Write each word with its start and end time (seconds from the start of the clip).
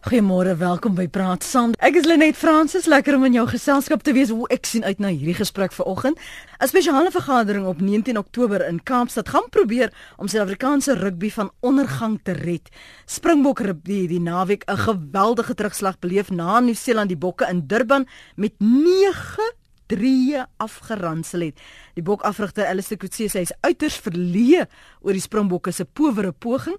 Goeiemôre, 0.00 0.54
welkom 0.56 0.94
by 0.96 1.04
Praat 1.12 1.44
Saam. 1.44 1.74
Ek 1.76 1.98
is 2.00 2.06
Lenet 2.08 2.38
Fransis, 2.40 2.86
lekker 2.88 3.18
om 3.18 3.26
in 3.28 3.34
jou 3.36 3.42
geselskap 3.50 4.00
te 4.00 4.14
wees. 4.16 4.30
Hoe 4.32 4.46
ek 4.48 4.64
sien 4.64 4.80
uit 4.86 4.96
na 4.96 5.10
hierdie 5.12 5.36
gesprek 5.36 5.76
vanoggend. 5.76 6.16
'n 6.56 6.68
Spesiale 6.72 7.10
vergadering 7.12 7.66
op 7.68 7.82
19 7.84 8.16
Oktober 8.16 8.64
in 8.64 8.80
Kaapstad 8.82 9.28
gaan 9.28 9.50
probeer 9.50 9.92
om 10.16 10.26
Suid-Afrikaanse 10.26 10.96
rugby 10.96 11.30
van 11.30 11.50
ondergang 11.60 12.18
te 12.24 12.32
red. 12.32 12.72
Springbok 13.04 13.60
rugby 13.60 14.06
die 14.08 14.20
naweek 14.20 14.64
'n 14.64 14.76
geweldige 14.88 15.54
terugslag 15.54 15.98
beleef 15.98 16.30
na 16.30 16.60
Nieu-Seeland 16.60 17.08
die 17.08 17.20
Bokke 17.20 17.46
in 17.50 17.66
Durban 17.66 18.08
met 18.36 18.54
9 18.58 19.52
drie 19.86 20.36
afgeransel 20.56 21.40
het. 21.40 21.60
Die 21.94 22.02
bokafrigter 22.02 22.66
Alistair 22.66 22.98
Coetzee 22.98 23.28
sê 23.28 23.38
hy 23.38 23.42
is 23.42 23.58
uiters 23.60 24.00
verleë 24.00 24.66
oor 25.00 25.12
die 25.12 25.20
Springbokke 25.20 25.72
se 25.72 25.84
powere 25.84 26.32
poging. 26.32 26.76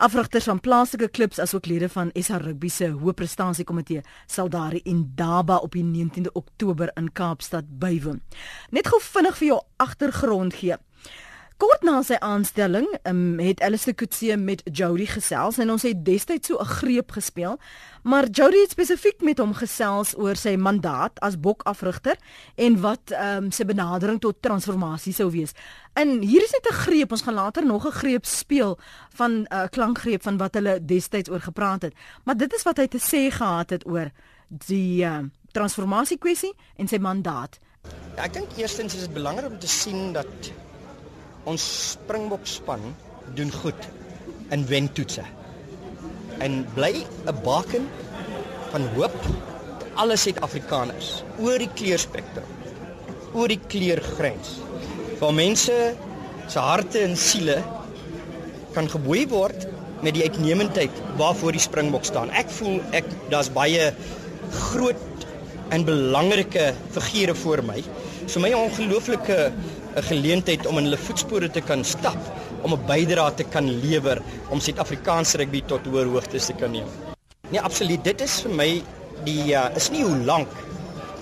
Afrigters 0.00 0.46
van 0.48 0.60
plaaslike 0.64 1.10
klubs 1.12 1.38
asook 1.38 1.66
lede 1.68 1.88
van 1.92 2.08
SA 2.14 2.38
Rugby 2.40 2.70
se 2.72 2.86
hoëprestansie-komitee 2.88 4.00
sal 4.26 4.48
daar 4.48 4.72
in 4.82 5.02
Daba 5.14 5.58
op 5.60 5.76
die 5.76 5.84
19de 5.84 6.32
Oktober 6.32 6.88
in 6.96 7.10
Kaapstad 7.12 7.68
bywoon. 7.82 8.22
Net 8.72 8.88
gou 8.88 9.00
vinnig 9.04 9.36
vir 9.36 9.48
jou 9.50 9.58
agtergrond 9.76 10.56
gee. 10.56 10.78
Kort 11.60 11.82
na 11.84 11.98
sy 12.00 12.16
aanstelling 12.24 12.86
um, 13.04 13.36
het 13.42 13.60
Alistair 13.60 13.92
Coetzee 14.00 14.36
met 14.40 14.62
Jody 14.64 15.04
gesels 15.10 15.58
en 15.60 15.68
ons 15.74 15.82
het 15.84 15.98
destyds 16.06 16.48
so 16.48 16.56
'n 16.56 16.64
greep 16.80 17.12
gespeel, 17.12 17.58
maar 18.02 18.28
Jody 18.32 18.62
het 18.62 18.70
spesifiek 18.70 19.20
met 19.20 19.38
hom 19.38 19.52
gesels 19.52 20.14
oor 20.16 20.36
sy 20.36 20.56
mandaat 20.56 21.20
as 21.20 21.36
bokafrigter 21.36 22.16
en 22.56 22.80
wat 22.80 23.12
um, 23.12 23.50
sy 23.50 23.64
benadering 23.64 24.20
tot 24.20 24.40
transformasie 24.40 25.12
sou 25.12 25.30
wees. 25.30 25.52
En 25.92 26.22
hier 26.22 26.42
is 26.42 26.52
net 26.52 26.66
'n 26.70 26.80
greep, 26.86 27.12
ons 27.12 27.22
gaan 27.22 27.34
later 27.34 27.66
nog 27.66 27.84
'n 27.86 27.92
greep 27.92 28.24
speel 28.24 28.78
van 29.14 29.30
'n 29.30 29.46
uh, 29.52 29.68
klankgreep 29.68 30.22
van 30.22 30.36
wat 30.38 30.54
hulle 30.54 30.84
destyds 30.84 31.28
oor 31.28 31.40
gepraat 31.40 31.82
het. 31.82 31.94
Maar 32.24 32.36
dit 32.36 32.54
is 32.54 32.62
wat 32.62 32.76
hy 32.76 32.86
te 32.86 32.98
sê 32.98 33.28
gehad 33.30 33.70
het 33.70 33.86
oor 33.86 34.10
die 34.48 35.04
uh, 35.04 35.18
transformasie 35.52 36.18
kwessie 36.18 36.54
en 36.76 36.88
sy 36.88 36.96
mandaat. 36.96 37.58
Ja, 38.16 38.24
ek 38.24 38.32
dink 38.32 38.48
eerstens 38.56 38.94
is 38.94 39.00
dit 39.00 39.12
belangrik 39.12 39.50
om 39.50 39.58
te 39.58 39.68
sien 39.68 40.12
dat 40.12 40.52
ons 41.48 41.64
Springbok 41.92 42.46
span 42.48 42.82
doen 43.36 43.52
goed 43.52 43.88
in 44.50 44.66
wentoetse. 44.66 45.24
En 46.40 46.64
bly 46.74 47.04
'n 47.26 47.42
baken 47.44 47.88
van 48.70 48.86
hoop 48.94 49.16
alle 49.94 50.16
Suid-Afrikaners 50.16 51.22
oor 51.38 51.58
die 51.58 51.70
kleurspektrum, 51.74 52.46
oor 53.32 53.48
die 53.48 53.60
kleurgrens. 53.68 54.58
Waar 55.20 55.34
mense 55.34 55.94
se 56.48 56.58
harte 56.58 56.98
en 56.98 57.16
siele 57.16 57.62
kan 58.74 58.88
geboei 58.88 59.26
word 59.28 59.66
met 60.02 60.14
die 60.14 60.22
uitnemendheid 60.22 60.90
waarvoor 61.16 61.52
die 61.52 61.60
Springbok 61.60 62.04
staan. 62.04 62.30
Ek 62.30 62.48
voel 62.50 62.80
ek 62.96 63.04
daar's 63.30 63.52
baie 63.52 63.92
groot 64.50 65.26
en 65.70 65.84
belangrike 65.84 66.72
figure 66.90 67.34
voor 67.34 67.62
my. 67.62 67.82
So 68.26 68.40
my 68.40 68.52
ongelooflike 68.54 69.52
'n 69.96 70.02
geleentheid 70.02 70.66
om 70.66 70.78
in 70.78 70.84
hulle 70.88 70.98
voetspore 70.98 71.50
te 71.50 71.60
kan 71.60 71.84
stap, 71.84 72.18
om 72.62 72.74
'n 72.74 72.86
bydrae 72.86 73.34
te 73.34 73.44
kan 73.44 73.66
lewer 73.80 74.22
om 74.50 74.60
Suid-Afrikaanse 74.60 75.38
rugby 75.38 75.62
tot 75.66 75.86
hoër 75.86 76.06
hoogtes 76.06 76.46
te 76.46 76.52
kan 76.52 76.70
neem. 76.70 76.88
Nee, 77.50 77.60
absoluut. 77.60 78.04
Dit 78.04 78.20
is 78.20 78.40
vir 78.40 78.54
my 78.54 78.70
die 79.24 79.52
uh, 79.52 79.68
is 79.76 79.90
nie 79.90 80.02
hoe 80.04 80.16
lank 80.24 80.48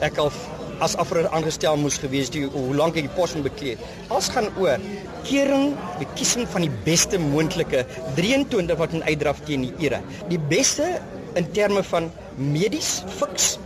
ek 0.01 0.19
al 0.19 0.33
as 0.81 0.95
afro 0.97 1.25
aangestel 1.35 1.77
moes 1.77 1.99
gewees 1.99 2.31
die 2.31 2.45
hoe 2.47 2.75
lank 2.77 2.97
ek 2.97 3.09
die 3.09 3.17
pos 3.17 3.35
moet 3.35 3.49
bekleed. 3.49 3.79
Alles 4.09 4.29
gaan 4.29 4.51
oor 4.59 4.79
kering, 5.27 5.75
bekiesing 5.99 6.47
van 6.49 6.63
die 6.63 6.75
beste 6.85 7.19
moontlike 7.19 7.85
23 8.17 8.79
wat 8.79 8.93
in 8.93 9.03
uitdraf 9.03 9.41
teen 9.49 9.67
die 9.67 9.89
era. 9.89 10.03
Die 10.29 10.39
beste 10.39 11.01
in 11.35 11.49
terme 11.53 11.83
van 11.83 12.13
medies, 12.37 13.03
fiks 13.19 13.57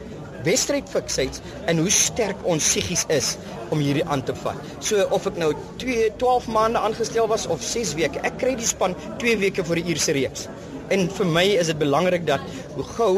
wedstryd 0.47 0.89
fiksheid 0.91 1.39
en 1.71 1.83
hoe 1.83 1.91
sterk 1.93 2.39
ons 2.49 2.65
psigies 2.65 3.05
is 3.15 3.37
om 3.73 3.81
hierdie 3.81 4.05
aan 4.05 4.23
te 4.27 4.35
vat. 4.43 4.59
So 4.85 5.07
of 5.17 5.27
ek 5.31 5.39
nou 5.41 5.53
2 5.83 6.11
12 6.21 6.49
maande 6.53 6.83
aangestel 6.83 7.29
was 7.31 7.47
of 7.51 7.65
6 7.65 7.95
weke, 7.99 8.21
ek 8.27 8.39
kry 8.43 8.55
die 8.59 8.69
span 8.69 8.97
2 9.23 9.39
weke 9.43 9.65
voor 9.65 9.81
die 9.81 9.95
eerste 9.95 10.17
reeks. 10.17 10.49
En 10.93 11.09
vir 11.17 11.29
my 11.29 11.47
is 11.57 11.71
dit 11.73 11.79
belangrik 11.81 12.27
dat 12.29 12.45
hoe 12.77 12.85
gou 12.97 13.13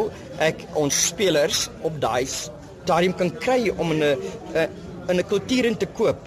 ek 0.45 0.67
ons 0.79 1.01
spelers 1.09 1.67
op 1.83 1.99
daai 2.03 2.23
stadium 2.29 3.15
kan 3.19 3.33
kry 3.41 3.73
om 3.77 3.93
in 3.97 4.03
'n 4.05 4.17
in 5.09 5.19
'n 5.19 5.29
kultuur 5.29 5.65
in 5.65 5.77
te 5.77 5.87
koop. 5.87 6.21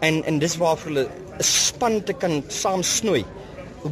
En 0.00 0.24
en 0.24 0.38
dis 0.38 0.56
waarvoor 0.56 0.92
hulle 0.92 1.08
'n 1.38 1.42
span 1.42 2.02
te 2.02 2.12
kan 2.12 2.42
saam 2.48 2.82
snoei 2.82 3.24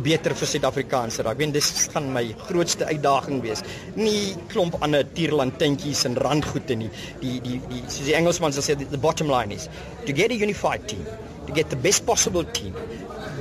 beter 0.02 0.34
vir 0.34 0.50
Suid-Afrikaanse 0.50 1.24
rugby. 1.26 1.46
En 1.48 1.54
dis 1.54 1.70
gaan 1.92 2.10
my 2.14 2.24
grootste 2.48 2.88
uitdaging 2.88 3.42
wees. 3.44 3.62
Nie 3.98 4.34
klomp 4.52 4.78
ander 4.84 5.04
tierlantentjies 5.16 6.04
en 6.08 6.16
randgoede 6.16 6.76
nie. 6.84 6.90
Die 7.20 7.40
die 7.44 7.60
die 7.70 7.82
soos 7.86 8.08
die 8.08 8.16
Engelsman 8.18 8.54
sal 8.56 8.66
sê 8.66 8.78
the 8.78 9.00
bottom 9.00 9.30
line 9.30 9.54
is 9.54 9.68
to 10.06 10.12
get 10.12 10.30
a 10.30 10.38
unified 10.38 10.88
team, 10.88 11.04
to 11.46 11.54
get 11.54 11.70
the 11.70 11.76
best 11.76 12.06
possible 12.06 12.44
team. 12.56 12.74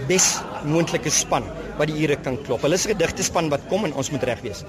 Bes 0.07 0.39
moontlike 0.67 1.11
span 1.13 1.47
wat 1.77 1.89
die 1.89 1.97
ure 2.03 2.19
kan 2.21 2.37
klop. 2.43 2.61
Hulle 2.61 2.75
is 2.75 2.85
'n 2.85 2.95
gedigte 2.95 3.23
span 3.23 3.49
wat 3.49 3.67
kom 3.69 3.85
en 3.85 3.93
ons 3.93 4.11
moet 4.11 4.23
reg 4.23 4.41
wees. 4.41 4.63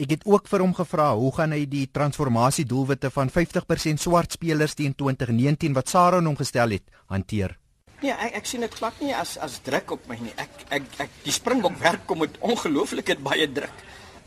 Ek 0.00 0.10
het 0.10 0.22
ook 0.24 0.48
vir 0.48 0.60
hom 0.60 0.72
gevra 0.72 1.14
hoe 1.14 1.32
gaan 1.36 1.52
hy 1.52 1.66
die 1.68 1.86
transformasie 1.92 2.64
doelwitte 2.64 3.10
van 3.10 3.28
50% 3.28 4.00
swart 4.00 4.32
spelers 4.32 4.74
teen 4.74 4.94
2019 4.94 5.74
wat 5.76 5.88
Sarah 5.88 6.24
hom 6.24 6.36
gestel 6.36 6.70
het 6.70 6.86
hanteer. 7.06 7.58
Nee, 8.00 8.14
ek 8.16 8.38
ek 8.40 8.46
sien 8.48 8.64
dit 8.64 8.76
glad 8.78 9.00
nie 9.04 9.12
as 9.12 9.34
as 9.44 9.58
druk 9.64 9.92
op 9.96 10.06
my 10.08 10.16
nie. 10.22 10.32
Ek 10.40 10.62
ek 10.72 10.86
ek 11.04 11.16
die 11.26 11.34
Springbok 11.36 11.76
werk 11.82 12.06
kom 12.08 12.22
met 12.24 12.38
ongelooflike 12.40 13.18
baie 13.20 13.44
druk. 13.44 13.82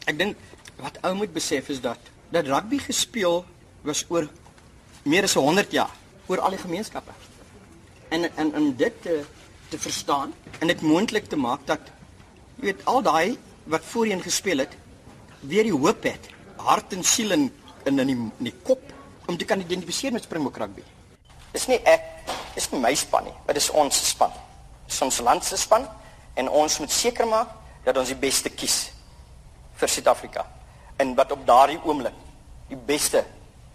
Ek 0.05 0.19
dink 0.19 0.37
wat 0.77 0.99
ou 1.01 1.15
moet 1.17 1.33
besef 1.33 1.71
is 1.73 1.81
dat 1.81 2.11
dat 2.33 2.49
rugby 2.49 2.77
gespeel 2.83 3.41
was 3.85 4.05
oor 4.13 4.29
meer 5.09 5.25
as 5.25 5.33
100 5.39 5.73
jaar 5.73 5.91
oor 6.29 6.43
al 6.45 6.53
die 6.53 6.61
gemeenskappe. 6.61 7.15
En 8.13 8.29
en 8.29 8.53
en 8.53 8.69
dit 8.77 9.01
te 9.01 9.23
te 9.73 9.81
verstaan 9.81 10.33
en 10.59 10.69
dit 10.69 10.85
moontlik 10.85 11.25
te 11.29 11.39
maak 11.39 11.65
dat 11.65 11.89
jy 12.59 12.69
weet 12.69 12.85
al 12.85 13.01
daai 13.01 13.37
wat 13.73 13.85
voorheen 13.89 14.21
gespeel 14.21 14.61
het 14.61 14.77
weer 15.41 15.65
die 15.65 15.73
hoop 15.73 16.03
het, 16.05 16.29
hart 16.61 16.93
en 16.93 17.03
siel 17.03 17.33
in 17.33 17.49
in 17.89 17.99
in 17.99 18.07
die, 18.07 18.19
in 18.21 18.51
die 18.51 18.59
kop 18.63 18.83
om 19.25 19.37
te 19.37 19.45
kan 19.49 19.59
identifiseer 19.59 20.13
met 20.13 20.23
Springbok 20.23 20.61
rugby. 20.61 20.83
Dis 21.53 21.67
nie 21.69 21.79
ek 21.85 22.09
is 22.57 22.69
nie 22.71 22.81
my 22.81 22.93
span 22.97 23.27
nie, 23.27 23.35
dit 23.47 23.59
is 23.61 23.69
ons 23.69 23.99
span. 24.09 24.33
Dis 24.87 25.01
ons 25.05 25.21
land 25.25 25.45
se 25.45 25.57
span 25.57 25.85
en 26.35 26.49
ons 26.49 26.79
moet 26.81 26.91
seker 26.91 27.29
maak 27.29 27.53
dat 27.85 27.97
ons 27.97 28.09
die 28.09 28.17
beste 28.19 28.49
kies 28.49 28.87
vir 29.77 29.89
Suid-Afrika 29.89 30.45
en 31.01 31.13
wat 31.17 31.31
op 31.35 31.45
daardie 31.45 31.79
oomblik 31.83 32.15
die 32.69 32.79
beste 32.89 33.23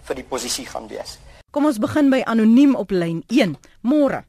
vir 0.08 0.18
die 0.18 0.26
posisie 0.26 0.66
gaan 0.66 0.88
wees. 0.90 1.18
Kom 1.54 1.68
ons 1.68 1.78
begin 1.80 2.10
by 2.12 2.22
anoniem 2.26 2.74
op 2.76 2.90
lyn 2.92 3.22
1. 3.30 3.54
Môre. 3.86 4.24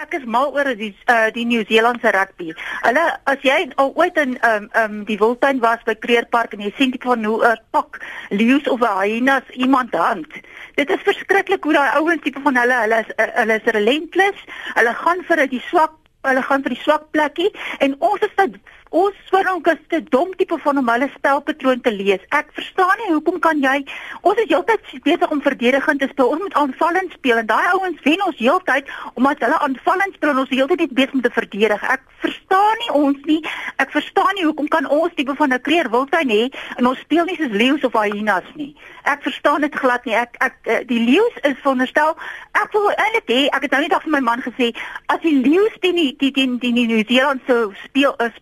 Ek 0.00 0.14
is 0.16 0.24
mal 0.24 0.50
oor 0.56 0.70
die 0.76 0.94
uh, 1.12 1.28
die 1.34 1.44
Nieu-Seelandse 1.44 2.10
rugby. 2.16 2.52
Hulle 2.82 3.04
as 3.28 3.44
jy 3.44 3.58
al 3.76 3.92
ooit 4.00 4.16
in 4.16 4.38
um 4.48 4.68
um 4.80 4.94
die 5.08 5.18
Wildtuin 5.20 5.60
was 5.60 5.82
by 5.84 5.94
Kreerpark 5.94 6.56
en 6.56 6.64
jy 6.64 6.72
sien 6.78 6.94
dit 6.94 7.04
van 7.04 7.24
hoe 7.24 7.38
'n 7.42 7.50
uh, 7.52 7.60
pak 7.70 8.00
leeu's 8.30 8.68
of 8.68 8.80
'n 8.80 8.98
hyenas 8.98 9.48
iemand 9.52 9.94
hand. 9.94 10.32
Dit 10.74 10.90
is 10.90 11.04
verskriklik 11.04 11.64
hoe 11.64 11.72
daai 11.72 11.96
ouens 12.00 12.22
tipe 12.22 12.40
van 12.40 12.56
hulle 12.56 12.78
hulle 12.84 12.98
is 13.04 13.10
uh, 13.16 13.28
hulle 13.40 13.60
is 13.60 13.72
relentless. 13.78 14.40
Hulle 14.74 14.94
gaan 14.94 15.24
vir 15.28 15.46
die 15.46 15.64
swak 15.68 15.92
hulle 16.22 16.42
gaan 16.42 16.62
vir 16.62 16.74
die 16.74 16.82
swak 16.82 17.10
plekkie 17.10 17.50
en 17.78 17.96
ons 17.98 18.20
is 18.20 18.34
dit 18.36 18.56
ons 18.92 19.16
swirong 19.28 19.64
is 19.72 19.80
te 19.88 20.00
dom 20.12 20.32
tipe 20.36 20.56
van 20.64 20.78
om 20.78 20.88
hulle 20.92 21.08
spelpatroon 21.14 21.80
te 21.80 21.92
lees. 21.92 22.20
Ek 22.36 22.50
verstaan 22.56 23.00
nie 23.00 23.12
hoekom 23.14 23.38
kan 23.44 23.60
jy 23.62 23.78
ons 24.20 24.40
is 24.42 24.50
heeltyd 24.50 24.84
besig 25.06 25.32
om 25.32 25.40
verdedigend 25.44 26.02
te 26.02 26.08
speel. 26.10 26.32
Ons 26.34 26.44
moet 26.44 26.58
aanvallend 26.60 27.14
speel 27.16 27.40
en 27.40 27.48
daai 27.48 27.70
ouens 27.72 28.02
wen 28.04 28.24
ons 28.26 28.38
heeltyd 28.38 28.90
omdat 29.14 29.40
hulle 29.46 29.60
aanvallend 29.66 30.18
speel 30.18 30.34
en 30.34 30.42
ons 30.44 30.52
heeltyd 30.52 30.84
net 30.84 30.94
besig 30.98 31.16
om 31.16 31.24
te 31.24 31.32
verdedig. 31.32 31.86
Ek 31.96 32.04
verstaan 32.24 32.82
nie 32.84 32.92
ons 33.00 33.24
nie. 33.30 33.40
Ek 33.82 33.94
verstaan 33.96 34.36
nie 34.36 34.46
hoekom 34.48 34.68
kan 34.72 34.88
ons 34.88 35.16
tipe 35.16 35.36
van 35.40 35.56
'n 35.56 35.64
kreer 35.68 35.90
wildtuin 35.90 36.28
hê 36.28 36.44
en 36.76 36.86
ons 36.92 37.00
speel 37.00 37.24
nie 37.24 37.36
soos 37.40 37.56
leeu's 37.62 37.84
of 37.88 37.96
hyenas 37.96 38.48
nie. 38.54 38.76
Ek 39.04 39.22
verstaan 39.22 39.60
dit 39.60 39.74
glad 39.74 40.04
nie. 40.04 40.14
Ek 40.14 40.36
ek 40.38 40.54
eh, 40.64 40.84
die 40.86 41.00
leeu's 41.00 41.36
is 41.42 41.56
veronderstel 41.64 42.16
ek 42.52 42.72
wil 42.76 42.88
eintlik 42.90 43.30
hê 43.32 43.40
ek 43.56 43.66
het 43.66 43.74
nou 43.74 43.80
net 43.84 43.94
af 43.96 44.04
vir 44.04 44.14
my 44.14 44.20
man 44.24 44.42
gesê 44.44 44.70
as 45.12 45.20
die 45.24 45.34
leeu's 45.44 45.74
teen 45.84 45.96
die 45.98 46.12
die 46.20 46.30
die 46.36 46.46
die 46.60 46.86
Nieu-Seeland 46.86 47.42
so 47.48 47.72
speel 47.84 48.14
is 48.24 48.36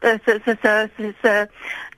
se 0.00 0.40
se 0.44 0.56
se 0.62 1.14
se 1.22 1.48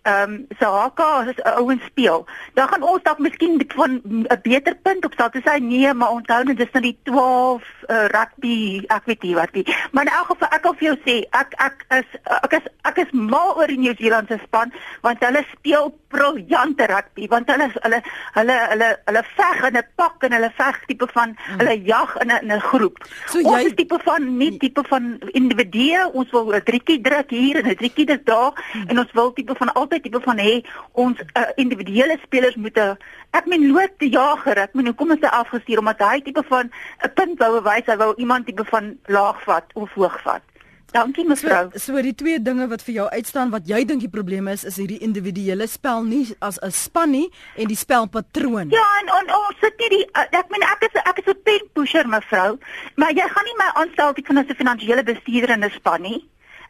ehm 0.06 0.46
se 0.58 0.64
haka 0.64 1.04
as 1.30 1.40
ouens 1.58 1.84
speel. 1.84 2.26
Dan 2.54 2.68
gaan 2.68 2.82
ons 2.82 3.02
dalk 3.02 3.18
miskien 3.18 3.58
van 3.74 4.00
'n 4.04 4.40
beter 4.42 4.74
punt 4.82 5.04
op 5.04 5.14
sal 5.16 5.30
te 5.30 5.40
sê 5.46 5.58
nee, 5.60 5.94
maar 5.94 6.10
onthou 6.10 6.44
net 6.44 6.56
dis 6.56 6.72
nou 6.72 6.82
die 6.82 6.98
12 7.02 7.62
uh, 7.62 7.96
eh, 7.96 8.06
rugby, 8.16 8.84
ek 8.86 9.04
weet 9.04 9.22
nie 9.22 9.34
wat 9.34 9.52
nie. 9.52 9.66
Maar 9.90 10.06
in 10.06 10.12
elk 10.12 10.26
geval 10.26 10.48
ek 10.48 10.62
wil 10.62 10.76
vir 10.78 10.88
jou 10.88 10.98
sê, 11.06 11.16
ek 11.30 11.54
ek 11.68 11.84
is 11.98 12.08
ek 12.42 12.52
is 12.52 12.66
ek 12.82 12.98
is 12.98 13.10
mal 13.10 13.56
oor 13.56 13.66
die 13.66 13.78
Nieu-Seelandse 13.78 14.38
span 14.44 14.72
want 15.02 15.24
hulle 15.24 15.42
speel 15.52 15.90
briljante 16.16 16.86
rugby 16.92 17.28
want 17.32 17.50
hulle 17.52 17.68
hulle 17.84 18.00
hulle 18.38 18.56
hulle 18.72 18.88
hulle 19.08 19.22
veg 19.36 19.62
in 19.70 19.76
'n 19.76 19.86
pak 19.96 20.24
en 20.28 20.32
hulle 20.38 20.50
veg 20.56 20.76
tipe 20.86 21.06
van 21.14 21.28
mm. 21.36 21.58
hulle 21.60 21.74
jag 21.92 22.16
in 22.22 22.30
'n 22.32 22.42
in 22.42 22.52
'n 22.52 22.60
groep. 22.60 22.96
So 23.26 23.38
ons 23.38 23.60
jy- 23.62 23.66
is 23.66 23.74
tipe 23.74 23.98
van 24.04 24.36
nie 24.38 24.58
tipe 24.58 24.82
van 24.88 25.18
individue, 25.32 26.10
ons 26.12 26.30
wil 26.30 26.54
'n 26.54 26.62
driekie 26.64 27.00
druk 27.00 27.30
hier 27.30 27.56
en 27.56 27.66
'n 27.70 27.76
driekie 27.76 28.06
druk 28.06 28.24
daar 28.26 28.52
Mm. 28.74 28.88
en 28.88 28.98
ons 28.98 29.12
wil 29.12 29.32
tipe 29.32 29.54
van 29.54 29.72
altyd 29.74 30.02
tipe 30.02 30.20
van 30.20 30.38
hê 30.38 30.64
ons 30.92 31.16
uh, 31.20 31.42
individuele 31.56 32.18
spelers 32.22 32.56
moet 32.56 32.76
'n 32.78 32.96
ek 33.32 33.46
meen 33.46 33.72
lood 33.72 33.92
die 33.98 34.10
jager, 34.10 34.56
ek 34.58 34.74
meen 34.74 34.86
hoekom 34.86 35.10
is 35.12 35.20
hy 35.20 35.28
afgestuur 35.28 35.78
omdat 35.78 35.98
hy 36.00 36.20
tipe 36.20 36.42
van 36.48 36.70
'n 37.04 37.12
punt 37.14 37.38
wou 37.38 37.60
wys, 37.62 37.86
hy 37.86 37.96
wou 37.96 38.14
iemand 38.16 38.46
tipe 38.46 38.64
van 38.64 38.96
laag 39.06 39.42
vat 39.44 39.64
of 39.74 39.90
hoog 39.92 40.20
vat. 40.22 40.42
Dankie 40.92 41.24
So, 41.24 41.28
mevrou. 41.28 41.70
so 41.78 42.02
die 42.02 42.14
twee 42.14 42.38
dinge 42.40 42.68
wat 42.68 42.82
vir 42.82 42.94
jou 42.94 43.08
uitstaan 43.10 43.50
wat 43.50 43.66
jy 43.68 43.84
dink 43.84 44.00
die 44.00 44.08
probleem 44.08 44.48
is 44.48 44.64
is 44.64 44.76
hierdie 44.76 44.98
individuele 45.02 45.66
spel 45.66 46.04
nie 46.04 46.34
as 46.40 46.58
'n 46.62 46.70
span 46.70 47.10
nie 47.10 47.30
en 47.56 47.66
die 47.66 47.76
spelpatroon. 47.76 48.70
Ja, 48.70 48.86
en 49.02 49.08
en 49.08 49.34
ons 49.34 49.58
sit 49.60 49.74
nie 49.78 49.88
die 49.88 50.06
uh, 50.14 50.24
ek 50.30 50.48
meen 50.50 50.62
ek 50.62 50.82
is 50.88 51.00
ek 51.04 51.18
is 51.18 51.26
'n 51.34 51.42
pen 51.44 51.60
pusher 51.74 52.06
mevrou, 52.08 52.58
maar 52.96 53.10
jy 53.12 53.26
gaan 53.28 53.44
nie 53.44 53.56
my 53.58 53.70
aanstel 53.74 54.12
tipe 54.14 54.26
van 54.32 54.38
as 54.38 54.46
'n 54.48 54.54
finansiële 54.54 55.02
bestuurder 55.02 55.50
in 55.50 55.64
'n 55.64 55.70
span 55.70 56.02
nie. 56.02 56.24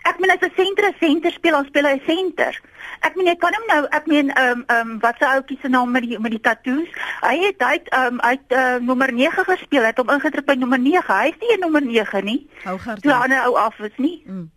Ek 0.06 0.18
meen 0.22 0.30
as 0.30 0.42
'n 0.42 0.52
senter 0.56 0.86
'n 0.88 0.96
senter 1.00 1.32
speel, 1.32 1.52
dan 1.52 1.66
speel 1.66 1.86
hy 1.88 1.94
'n 1.98 2.06
senter. 2.06 2.54
Ek 3.00 3.16
meen 3.16 3.26
jy 3.26 3.36
kan 3.36 3.54
hom 3.56 3.66
nou, 3.66 3.82
ek 3.90 4.06
meen 4.06 4.30
ehm 4.30 4.50
um, 4.50 4.64
ehm 4.66 4.90
um, 4.90 4.98
wat 5.00 5.16
se 5.18 5.26
ouetjie 5.26 5.58
se 5.62 5.68
naam 5.68 5.90
met 5.90 6.02
die 6.02 6.18
met 6.18 6.30
die 6.30 6.40
tattoos? 6.40 6.88
Hy 7.20 7.36
het 7.46 7.62
hy 7.62 7.76
ehm 7.84 8.14
um, 8.14 8.20
hy 8.22 8.34
het 8.38 8.50
uh, 8.52 8.76
nommer 8.80 9.12
9 9.12 9.44
gespeel. 9.44 9.82
Hy 9.82 9.92
het 9.94 9.98
hom 9.98 10.10
ingedruk 10.10 10.46
by 10.46 10.54
nommer 10.54 10.78
9. 10.78 11.14
Hy 11.20 11.28
is 11.28 11.40
nie 11.40 11.56
'n 11.56 11.60
nommer 11.60 11.82
9 11.82 12.24
nie. 12.24 12.46
Hou 12.64 12.78
gard. 12.78 13.02
Toe 13.02 13.12
'n 13.12 13.22
ander 13.22 13.46
ou 13.46 13.56
af 13.56 13.78
is 13.78 13.96
nie. 13.96 14.22
Mm. 14.26 14.50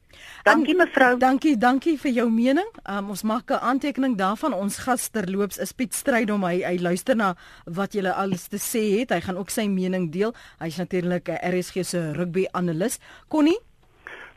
Dankie 0.43 0.75
mevrou. 0.75 1.17
Dankie, 1.19 1.57
dankie 1.59 1.97
vir 1.99 2.11
jou 2.11 2.29
mening. 2.31 2.67
Um, 2.87 3.09
ons 3.09 3.23
maak 3.23 3.51
'n 3.51 3.59
aantekening 3.59 4.17
daarvan. 4.17 4.53
Ons 4.53 4.77
gas 4.77 5.09
terloops 5.09 5.57
is 5.57 5.71
Piet 5.71 5.93
Strydom. 5.93 6.43
Hy 6.43 6.63
hy 6.63 6.77
luister 6.79 7.15
na 7.15 7.35
wat 7.65 7.93
julle 7.93 8.13
alles 8.13 8.47
te 8.47 8.57
sê 8.57 8.99
het. 8.99 9.09
Hy 9.09 9.21
gaan 9.21 9.37
ook 9.37 9.49
sy 9.49 9.67
mening 9.67 10.11
deel. 10.11 10.33
Hy's 10.59 10.77
natuurlik 10.77 11.29
'n 11.29 11.39
RSG 11.51 11.83
se 11.83 12.11
rugby 12.11 12.47
analis. 12.51 12.99
Connie, 13.27 13.59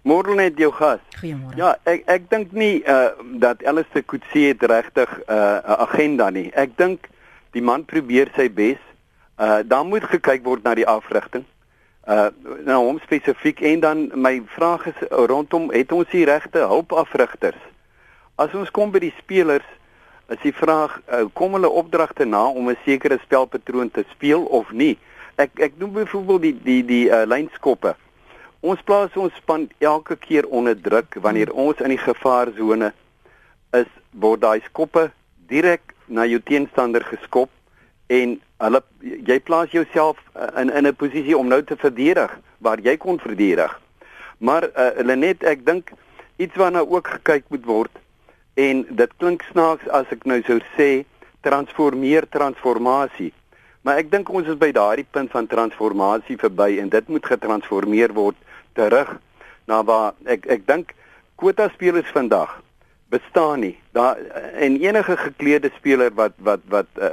Môre 0.03 0.35
net 0.35 0.59
jou 0.59 0.73
gas. 0.75 0.99
goeiemôre. 1.21 1.55
Ja, 1.57 1.77
ek 1.87 2.03
ek 2.11 2.25
dink 2.31 2.53
nie 2.53 2.83
uh 2.83 3.15
dat 3.39 3.63
Alistair 3.63 4.03
Coetzee 4.05 4.49
het 4.51 4.63
regtig 4.63 5.09
'n 5.09 5.33
uh, 5.33 5.79
agenda 5.87 6.31
nie. 6.31 6.51
Ek 6.55 6.77
dink 6.77 7.09
die 7.53 7.63
man 7.63 7.85
probeer 7.85 8.31
sy 8.35 8.51
bes. 8.51 8.79
Uh 9.39 9.63
dan 9.65 9.87
moet 9.87 10.05
gekyk 10.05 10.43
word 10.45 10.65
na 10.65 10.75
die 10.75 10.87
afrigting. 10.87 11.45
Uh 12.09 12.29
nou 12.65 12.85
hom 12.85 12.99
spesifiek 12.99 13.61
en 13.61 13.81
dan 13.81 14.11
my 14.15 14.43
vraag 14.47 14.87
is 14.87 14.99
rondom 15.09 15.71
het 15.71 15.93
ons 15.93 16.11
die 16.11 16.25
regte 16.25 16.59
hulpafrigters? 16.59 17.63
As 18.35 18.55
ons 18.55 18.71
kom 18.71 18.91
by 18.91 18.99
die 18.99 19.15
spelers 19.19 19.69
is 20.29 20.39
die 20.43 20.55
vraag 20.55 21.01
uh, 21.13 21.25
kom 21.33 21.53
hulle 21.53 21.71
opdragte 21.71 22.25
na 22.25 22.47
om 22.47 22.71
'n 22.71 22.79
sekere 22.85 23.19
spelpatroon 23.23 23.91
te 23.91 24.05
speel 24.11 24.43
of 24.43 24.73
nie? 24.73 24.99
Ek 25.37 25.51
ek 25.61 25.73
noem 25.79 25.93
byvoorbeeld 25.93 26.43
die 26.43 26.59
die 26.63 26.85
die 26.85 27.07
uh, 27.09 27.23
lynskoppe. 27.27 27.95
Ons 28.62 28.82
plaas 28.87 29.11
ons 29.19 29.35
span 29.41 29.64
elke 29.82 30.14
keer 30.23 30.47
onder 30.47 30.76
druk 30.79 31.17
wanneer 31.25 31.50
ons 31.50 31.81
in 31.82 31.91
die 31.91 31.99
gevaarsone 31.99 32.93
is 33.75 33.88
word 34.23 34.44
daai 34.44 34.61
skoppe 34.69 35.09
direk 35.50 35.97
na 36.06 36.29
jou 36.31 36.38
teenstander 36.47 37.03
geskop 37.09 37.50
en 38.19 38.37
hulle 38.62 38.81
jy 39.03 39.38
plaas 39.43 39.75
jouself 39.75 40.20
uh, 40.37 40.47
in 40.62 40.70
in 40.70 40.87
'n 40.87 40.94
posisie 40.94 41.35
om 41.38 41.50
nou 41.50 41.59
te 41.62 41.76
verdedig 41.76 42.31
waar 42.59 42.79
jy 42.79 42.97
kon 42.97 43.19
verdedig. 43.19 43.81
Maar 44.38 44.69
uh, 44.70 45.03
Lenet, 45.03 45.43
ek 45.43 45.67
dink 45.67 45.91
iets 46.37 46.55
waarna 46.55 46.87
ook 46.87 47.08
gekyk 47.08 47.44
moet 47.49 47.67
word 47.67 47.99
en 48.55 48.87
dit 48.91 49.11
klink 49.19 49.43
snaaks 49.50 49.88
as 49.88 50.06
ek 50.15 50.23
nou 50.25 50.38
sou 50.47 50.61
sê 50.79 51.05
transformeer 51.41 52.31
transformasie. 52.31 53.32
Maar 53.82 53.99
ek 53.99 54.11
dink 54.11 54.31
ons 54.31 54.47
is 54.47 54.58
by 54.58 54.70
daardie 54.70 55.08
punt 55.11 55.31
van 55.35 55.47
transformasie 55.47 56.38
verby 56.38 56.79
en 56.79 56.88
dit 56.88 57.08
moet 57.08 57.26
getransformeer 57.26 58.15
word 58.15 58.38
terug 58.75 59.19
na 59.67 59.83
waar 59.83 60.15
ek 60.25 60.47
ek 60.47 60.67
dink 60.67 60.95
kwota 61.37 61.69
spelers 61.75 62.11
vandag 62.13 62.63
bestaan 63.13 63.61
nie. 63.61 63.77
Daar 63.93 64.17
en 64.55 64.81
enige 64.81 65.17
gekleurde 65.17 65.71
speler 65.77 66.15
wat 66.15 66.33
wat 66.37 66.61
wat 66.69 66.87
uh, 66.97 67.11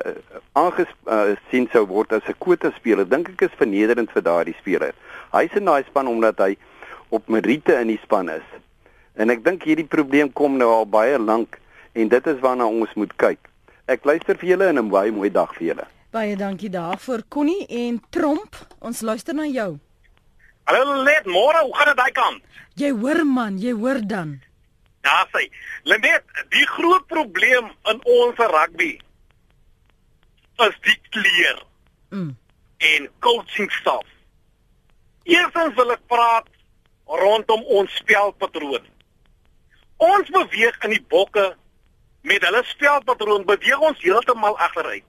aangesien 0.52 1.66
uh, 1.68 1.72
sou 1.72 1.86
word 1.88 2.14
as 2.14 2.28
'n 2.28 2.40
kwota 2.40 2.72
speler, 2.78 3.10
dink 3.10 3.30
ek 3.30 3.42
is 3.42 3.60
vernederend 3.60 4.12
vir 4.12 4.24
daardie 4.24 4.56
speler. 4.60 4.94
Hy's 5.32 5.56
in 5.60 5.66
daai 5.66 5.84
span 5.84 6.08
omdat 6.08 6.40
hy 6.40 6.56
op 7.10 7.28
meriete 7.28 7.76
in 7.82 7.88
die 7.88 8.02
span 8.04 8.30
is. 8.30 8.48
En 9.16 9.30
ek 9.30 9.44
dink 9.44 9.64
hierdie 9.68 9.88
probleem 9.88 10.32
kom 10.34 10.58
nou 10.58 10.70
al 10.72 10.86
baie 10.86 11.20
lank 11.20 11.60
en 11.94 12.08
dit 12.08 12.28
is 12.28 12.40
waarna 12.40 12.68
ons 12.68 12.94
moet 12.96 13.14
kyk. 13.16 13.40
Ek 13.86 14.06
luister 14.06 14.38
vir 14.38 14.50
julle 14.50 14.70
en 14.70 14.80
'n 14.80 14.90
baie 14.90 15.12
mooi 15.12 15.30
dag 15.30 15.54
vir 15.58 15.68
julle. 15.68 15.86
Baie 16.12 16.36
dankie 16.36 16.70
daarvoor 16.70 17.24
Connie 17.30 17.68
en 17.68 18.02
Tromp. 18.10 18.56
Ons 18.80 19.02
luister 19.02 19.36
na 19.36 19.46
jou. 19.46 19.80
Hallo 20.69 21.01
Let, 21.01 21.25
môre, 21.25 21.63
hoe 21.66 21.74
gaan 21.75 21.88
dit 21.89 21.98
daai 21.98 22.12
kant? 22.13 22.44
Jy 22.77 22.92
hoor 23.01 23.24
man, 23.25 23.56
jy 23.57 23.71
hoor 23.74 23.98
dan. 24.06 24.36
Ja, 25.01 25.24
sê. 25.33 25.48
Lenet, 25.89 26.27
die 26.54 26.66
groot 26.75 27.07
probleem 27.10 27.71
in 27.89 28.01
ons 28.06 28.38
rugby 28.54 28.92
is 30.60 30.75
die 30.86 30.98
kleer 31.16 31.66
Mm. 32.12 32.36
en 32.77 33.10
coaching 33.21 33.71
staf. 33.71 34.06
Eerstens 35.24 35.75
wil 35.77 35.92
ek 35.94 36.01
praat 36.10 36.48
rondom 37.06 37.62
ons 37.80 37.95
spelpatroon. 38.01 38.86
Ons 39.98 40.30
beweeg 40.33 40.77
in 40.83 40.95
die 40.95 41.06
bokke 41.10 41.56
met 42.21 42.45
hulle 42.45 42.63
spelpatroon 42.66 43.45
beweeg 43.45 43.80
ons 43.89 44.01
heeltemal 44.01 44.57
agteruit. 44.57 45.06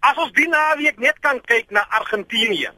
As 0.00 0.16
ons 0.16 0.32
die 0.32 0.48
naweek 0.48 0.98
net 0.98 1.20
kan 1.20 1.40
kyk 1.44 1.70
na 1.70 1.84
Argentinië. 2.00 2.72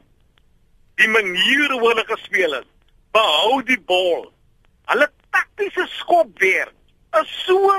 Die 0.96 1.08
manier 1.08 1.72
hoe 1.72 1.88
hulle 1.88 2.04
gespeel 2.08 2.52
het, 2.56 2.69
behou 3.12 3.60
die 3.69 3.81
bal. 3.88 4.26
Hulle 4.90 5.08
taktiese 5.34 5.87
skopwerk 5.98 6.75
is 7.20 7.32
so 7.44 7.72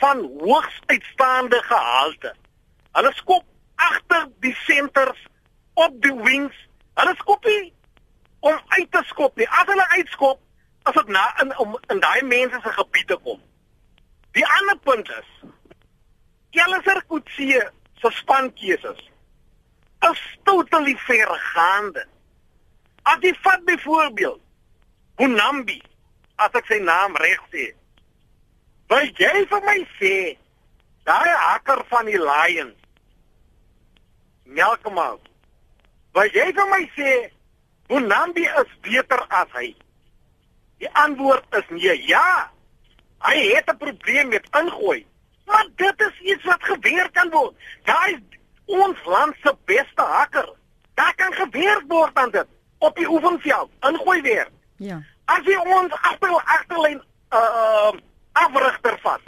van 0.00 0.22
hoogs 0.40 0.80
uitstaande 0.86 1.60
gehalte. 1.68 2.32
Hulle 2.96 3.12
skop 3.16 3.44
agter 3.74 4.28
die 4.44 4.54
senters 4.64 5.26
op 5.74 6.00
die 6.04 6.14
wings. 6.14 6.56
Hulle 6.96 7.14
skop 7.20 7.44
nie 7.44 7.72
om 8.40 8.58
uit 8.78 8.90
te 8.92 9.02
skop 9.10 9.36
nie. 9.36 9.48
As 9.48 9.68
hulle 9.68 9.88
uitskop, 9.98 10.40
as 10.88 10.94
dit 10.94 11.12
na 11.12 11.26
in 11.42 11.52
om 11.60 11.76
in 11.92 12.00
daai 12.00 12.22
mense 12.24 12.60
se 12.62 12.72
gebied 12.78 13.08
te 13.12 13.20
kom. 13.24 13.40
Die 14.36 14.44
ander 14.58 14.78
punt 14.84 15.08
is 15.18 15.30
Kelser 16.56 17.02
Kutsie 17.08 17.60
se 18.00 18.10
spankeuses 18.20 19.00
is 20.10 20.20
totally 20.44 20.96
vergaande. 21.04 22.06
As 23.06 23.22
jy 23.22 23.32
vat 23.44 23.62
byvoorbeeld 23.64 24.40
Bonambi, 25.16 25.78
as 26.36 26.56
ek 26.58 26.66
sy 26.68 26.80
naam 26.84 27.14
reg 27.22 27.40
sê. 27.52 27.70
Wil 28.90 29.06
jy 29.16 29.44
vir 29.48 29.62
my 29.64 29.78
sê 29.96 30.16
daai 31.08 31.30
hakker 31.30 31.84
van 31.90 32.10
die 32.10 32.18
Lions 32.20 32.74
Melkman. 34.58 35.22
Wil 36.18 36.34
jy 36.34 36.50
vir 36.58 36.68
my 36.72 36.82
sê 36.98 37.14
Bonambi 37.88 38.44
is 38.62 38.74
beter 38.84 39.22
as 39.40 39.54
hy? 39.54 39.70
Die 40.82 40.90
antwoord 40.98 41.46
is 41.56 41.70
nee. 41.72 41.94
Ja. 42.10 42.50
Hy 43.24 43.36
het 43.54 43.70
'n 43.70 43.78
probleem 43.78 44.28
met 44.28 44.50
ingooi. 44.60 45.06
Maar 45.46 45.66
dit 45.76 46.00
is 46.00 46.20
iets 46.20 46.44
wat 46.44 46.62
gewerk 46.62 47.12
kan 47.14 47.30
word. 47.30 47.54
Daai 47.84 48.20
ons 48.66 48.98
land 49.04 49.34
se 49.42 49.54
beste 49.64 50.02
hakker. 50.02 50.52
Daar 50.94 51.14
kan 51.14 51.32
gewerk 51.32 51.84
word 51.88 52.14
aan 52.14 52.30
dit 52.30 52.55
op 52.78 52.96
die 52.96 53.08
oefenveld. 53.08 53.70
Ingooi 53.80 54.20
weer. 54.20 54.48
Ja. 54.76 55.00
As 55.24 55.44
jy 55.44 55.56
ons 55.56 55.92
agter 55.92 56.34
agterlyn 56.44 57.02
uh 57.30 57.92
afrigter 58.36 58.98
vat. 59.02 59.20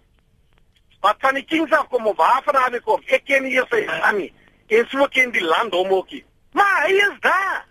Wat 1.00 1.16
van 1.18 1.34
die 1.34 1.44
Kings 1.44 1.72
af 1.72 1.88
kom 1.88 2.06
of 2.06 2.16
waar 2.16 2.42
vandaan 2.44 2.72
hy 2.76 2.80
kom? 2.84 3.02
Ek 3.06 3.24
ken 3.24 3.46
nie 3.46 3.60
sy 3.70 3.84
naam 3.86 4.18
nie. 4.20 4.32
En 4.68 4.88
so 4.90 5.06
ken 5.14 5.32
die 5.32 5.44
land 5.44 5.72
hom 5.72 5.92
ookie. 5.96 6.24
Maar 6.52 6.82
hy 6.84 6.98
is 7.06 7.20
daar. 7.24 7.64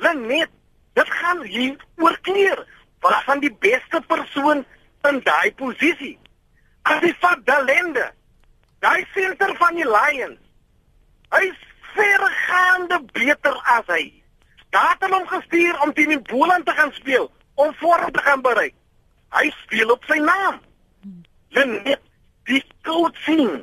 Lenet, 0.00 0.50
dit 0.92 1.10
gaan 1.20 1.42
hier 1.42 1.76
oor 1.96 2.18
kleer. 2.20 2.64
Wat 3.04 3.22
van 3.26 3.42
die 3.44 3.52
beste 3.60 4.00
persoon 4.08 4.64
in 5.08 5.20
daai 5.26 5.52
posisie? 5.54 6.16
As 6.88 7.02
jy 7.04 7.12
vat 7.20 7.44
Dalende, 7.44 8.08
daai 8.80 9.04
senter 9.14 9.54
van 9.60 9.76
die 9.76 9.86
Lions. 9.88 10.40
Hy's 11.34 11.60
vergaande 11.94 13.00
beter 13.12 13.56
as 13.76 13.88
hy. 13.92 14.23
Daar 14.74 14.96
het 14.98 15.10
hom 15.10 15.26
gestuur 15.30 15.80
om 15.80 15.92
teen 15.94 16.08
die 16.08 16.22
Boland 16.30 16.66
te 16.66 16.72
gaan 16.74 16.92
speel, 16.92 17.30
om 17.54 17.74
vorm 17.74 18.10
te 18.12 18.22
gaan 18.26 18.40
bereik. 18.42 18.74
Hy 19.34 19.50
speel 19.62 19.90
op 19.94 20.02
sy 20.10 20.18
naam. 20.18 20.58
Lenet, 21.54 22.02
die 22.50 22.64
coaching 22.82 23.62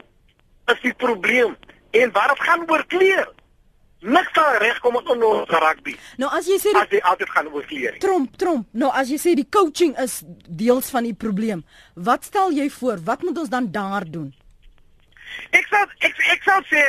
is 0.72 0.80
die 0.86 0.94
probleem 0.94 1.58
en 1.92 2.14
waar 2.16 2.32
dit 2.32 2.44
gaan 2.48 2.64
oor 2.72 2.86
kleer. 2.88 3.28
Niks 4.02 4.32
sal 4.34 4.56
regkom 4.64 4.96
met 4.98 5.12
ons 5.14 5.52
rugby. 5.52 5.98
Nou 6.18 6.32
as 6.34 6.48
jy 6.48 6.58
sê 6.64 6.72
die 6.72 6.80
As 6.80 6.96
jy 6.96 7.04
altyd 7.12 7.36
gaan 7.36 7.52
oor 7.52 7.68
kleer. 7.70 8.00
Tromp, 8.02 8.40
tromp. 8.40 8.72
Nou 8.72 8.90
as 8.96 9.12
jy 9.12 9.20
sê 9.22 9.36
die 9.38 9.46
coaching 9.52 9.94
is 10.02 10.22
deels 10.48 10.90
van 10.96 11.06
die 11.06 11.14
probleem, 11.14 11.66
wat 11.94 12.26
stel 12.32 12.56
jy 12.56 12.70
voor? 12.80 13.04
Wat 13.06 13.28
moet 13.28 13.44
ons 13.44 13.52
dan 13.52 13.68
daar 13.76 14.08
doen? 14.08 14.32
Ek 15.52 15.68
sal 15.68 15.92
ek 16.00 16.24
ek 16.34 16.48
sal 16.48 16.64
sê 16.72 16.88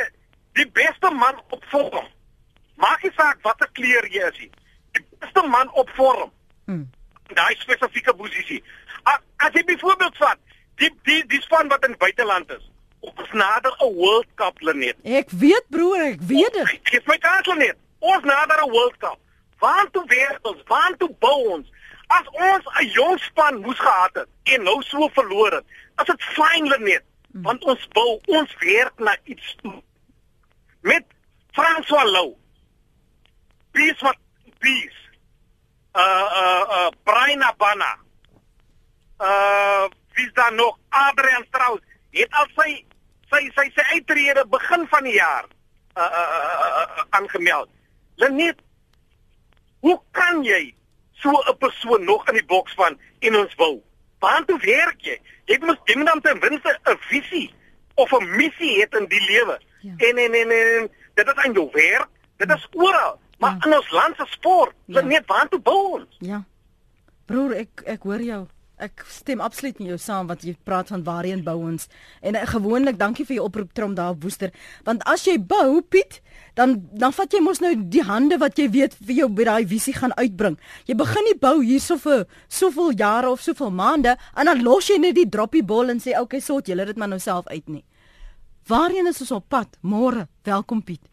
die 0.57 0.69
beste 0.71 1.11
man 1.11 1.37
op 1.51 1.71
vorm. 1.75 2.07
Maak 2.83 3.03
nie 3.05 3.13
saak 3.15 3.39
watter 3.47 3.69
kleur 3.77 4.07
jy 4.11 4.23
is 4.27 4.39
nie. 4.43 4.51
Die 4.97 5.03
beste 5.23 5.43
man 5.47 5.71
op 5.79 5.91
vorm. 5.97 6.31
Hmm. 6.67 6.87
Daai 7.37 7.55
spesifieke 7.61 8.13
posisie. 8.19 8.59
As, 9.09 9.21
as 9.45 9.55
jy 9.55 9.63
byvoorbeeld 9.69 10.19
vat 10.19 10.39
die 10.81 10.89
die 11.07 11.21
die 11.31 11.41
span 11.45 11.71
wat 11.71 11.85
in 11.87 11.95
buiteland 12.01 12.51
is. 12.57 12.65
Ons 13.03 13.31
nader 13.31 13.71
'n 13.79 13.93
World 13.99 14.27
Cup 14.41 14.59
lenet. 14.61 14.97
Ek 15.03 15.29
weet 15.29 15.65
broer, 15.69 16.03
ek 16.11 16.21
weet 16.33 16.53
dit. 16.59 16.79
Geef 16.91 17.07
my 17.07 17.17
kans 17.17 17.47
lenet. 17.47 17.77
Ons 17.99 18.23
nader 18.23 18.63
'n 18.65 18.71
World 18.71 18.97
Cup. 18.97 19.19
Waar 19.59 19.87
toe 19.91 20.03
weer 20.07 20.37
ons? 20.41 20.61
Waar 20.67 20.93
toe 20.97 21.11
bou 21.19 21.39
ons? 21.55 21.67
As 22.07 22.27
ons 22.31 22.63
'n 22.81 22.87
jong 22.87 23.19
span 23.19 23.59
moes 23.61 23.79
gehad 23.79 24.13
het 24.13 24.29
en 24.43 24.63
nou 24.63 24.81
so 24.83 25.09
verloor 25.13 25.51
het, 25.51 25.65
as 25.95 26.05
dit 26.05 26.23
fyn 26.35 26.67
lenet, 26.67 27.03
hmm. 27.31 27.41
want 27.41 27.63
ons 27.63 27.87
bou, 27.87 28.19
ons 28.25 28.55
werk 28.59 28.99
na 28.99 29.17
iets 29.23 29.55
toe. 29.61 29.81
Met 30.81 31.05
François 31.51 32.11
Lou. 32.11 32.42
Peace 33.73 34.01
wat 34.05 34.17
peace. 34.61 35.01
Uh 35.93 36.29
uh 36.41 36.63
uh 36.77 36.89
Brian 37.03 37.43
Abana. 37.43 37.91
Uh 39.19 39.89
wie 40.13 40.25
is 40.25 40.33
daar 40.33 40.53
nog? 40.53 40.77
Adrian 40.89 41.45
Strauss. 41.47 41.81
Het 42.13 42.29
al 42.29 42.47
sy 42.55 42.85
sy 43.31 43.49
sy 43.55 43.69
sy 43.75 43.85
uittrede 43.97 44.45
begin 44.49 44.85
van 44.89 45.03
die 45.09 45.17
jaar 45.17 45.45
uh 45.97 46.03
uh 46.03 46.39
uh 46.81 47.03
aangemeld. 47.17 47.67
Uh, 47.67 47.73
uh, 47.73 47.81
Lenet, 48.15 48.59
hoe 49.79 49.97
kan 50.11 50.43
jy 50.43 50.75
so 51.11 51.29
'n 51.31 51.57
persoon 51.57 52.03
nog 52.03 52.27
in 52.27 52.33
die 52.33 52.45
boks 52.45 52.73
van 52.73 52.99
en 53.19 53.35
ons 53.35 53.55
wil? 53.55 53.83
Waar 54.19 54.45
toe 54.45 54.59
werk 54.59 55.01
jy? 55.01 55.17
Jy 55.45 55.57
moet 55.59 55.95
moet 55.95 56.05
dan 56.05 56.21
ten 56.21 56.39
minste 56.39 56.79
'n 56.83 56.97
visie 57.09 57.53
of 57.95 58.11
'n 58.11 58.35
missie 58.35 58.79
hê 58.79 58.97
in 58.97 59.07
die 59.07 59.25
lewe. 59.25 59.59
Ja. 59.81 59.93
En, 59.97 60.17
en 60.17 60.33
en 60.33 60.51
en 60.51 60.91
dit 61.13 61.27
is 61.27 61.33
aan 61.33 61.53
jou 61.53 61.69
werk, 61.71 62.09
dit 62.37 62.49
is 62.49 62.67
oral. 62.71 63.19
Maar 63.43 63.59
ja. 63.59 63.67
in 63.67 63.77
ons 63.77 63.91
land 63.91 64.17
se 64.17 64.25
sport, 64.29 64.75
ja. 64.85 65.01
net 65.01 65.27
waar 65.27 65.49
toe 65.51 65.59
bou 65.59 65.79
ons? 65.99 66.19
Ja. 66.23 66.43
Broer, 67.27 67.57
ek 67.65 67.83
ek 67.95 68.05
hoor 68.07 68.23
jou. 68.23 68.43
Ek 68.83 69.03
stem 69.07 69.39
absoluut 69.43 69.77
met 69.79 69.93
jou 69.93 69.97
saam 70.01 70.27
wat 70.27 70.41
jy 70.43 70.55
praat 70.67 70.89
van 70.91 71.03
waarheen 71.05 71.43
bou 71.45 71.55
ons. 71.69 71.85
En 72.25 72.35
uh, 72.35 72.41
gewoonlik, 72.49 72.97
dankie 72.99 73.25
vir 73.27 73.37
jou 73.37 73.45
oproep 73.47 73.71
trom 73.77 73.93
daar 73.95 74.15
woester, 74.19 74.51
want 74.87 75.05
as 75.07 75.27
jy 75.27 75.37
bou, 75.37 75.81
Piet, 75.93 76.19
dan 76.57 76.75
dan 76.91 77.13
vat 77.15 77.33
jy 77.33 77.41
mos 77.43 77.61
nou 77.63 77.71
die 77.77 78.03
hande 78.07 78.39
wat 78.41 78.59
jy 78.59 78.67
weet 78.73 78.97
vir 78.99 79.15
jou 79.21 79.29
by 79.29 79.47
daai 79.49 79.69
visie 79.69 79.95
gaan 79.95 80.15
uitbring. 80.17 80.57
Jy 80.89 80.97
begin 80.99 81.27
nie 81.29 81.37
bou 81.39 81.55
hierso 81.61 81.97
vir 82.01 82.25
soveel 82.47 82.93
jare 82.99 83.31
of 83.31 83.45
soveel 83.45 83.71
maande 83.71 84.17
en 84.35 84.51
dan 84.51 84.63
los 84.65 84.89
jy 84.89 84.99
net 85.01 85.17
die 85.19 85.29
droppie 85.29 85.63
bol 85.63 85.93
en 85.93 86.01
sê 86.03 86.17
okay, 86.19 86.41
sort 86.41 86.69
julle 86.69 86.85
dit 86.89 86.99
maar 86.99 87.11
nou 87.13 87.21
self 87.21 87.47
uit 87.47 87.65
nie. 87.69 87.83
Waarheen 88.67 89.09
is 89.09 89.19
ons 89.19 89.33
op 89.35 89.49
pad? 89.51 89.77
Môre. 89.81 90.27
Welkom 90.47 90.83
Piet. 90.83 91.03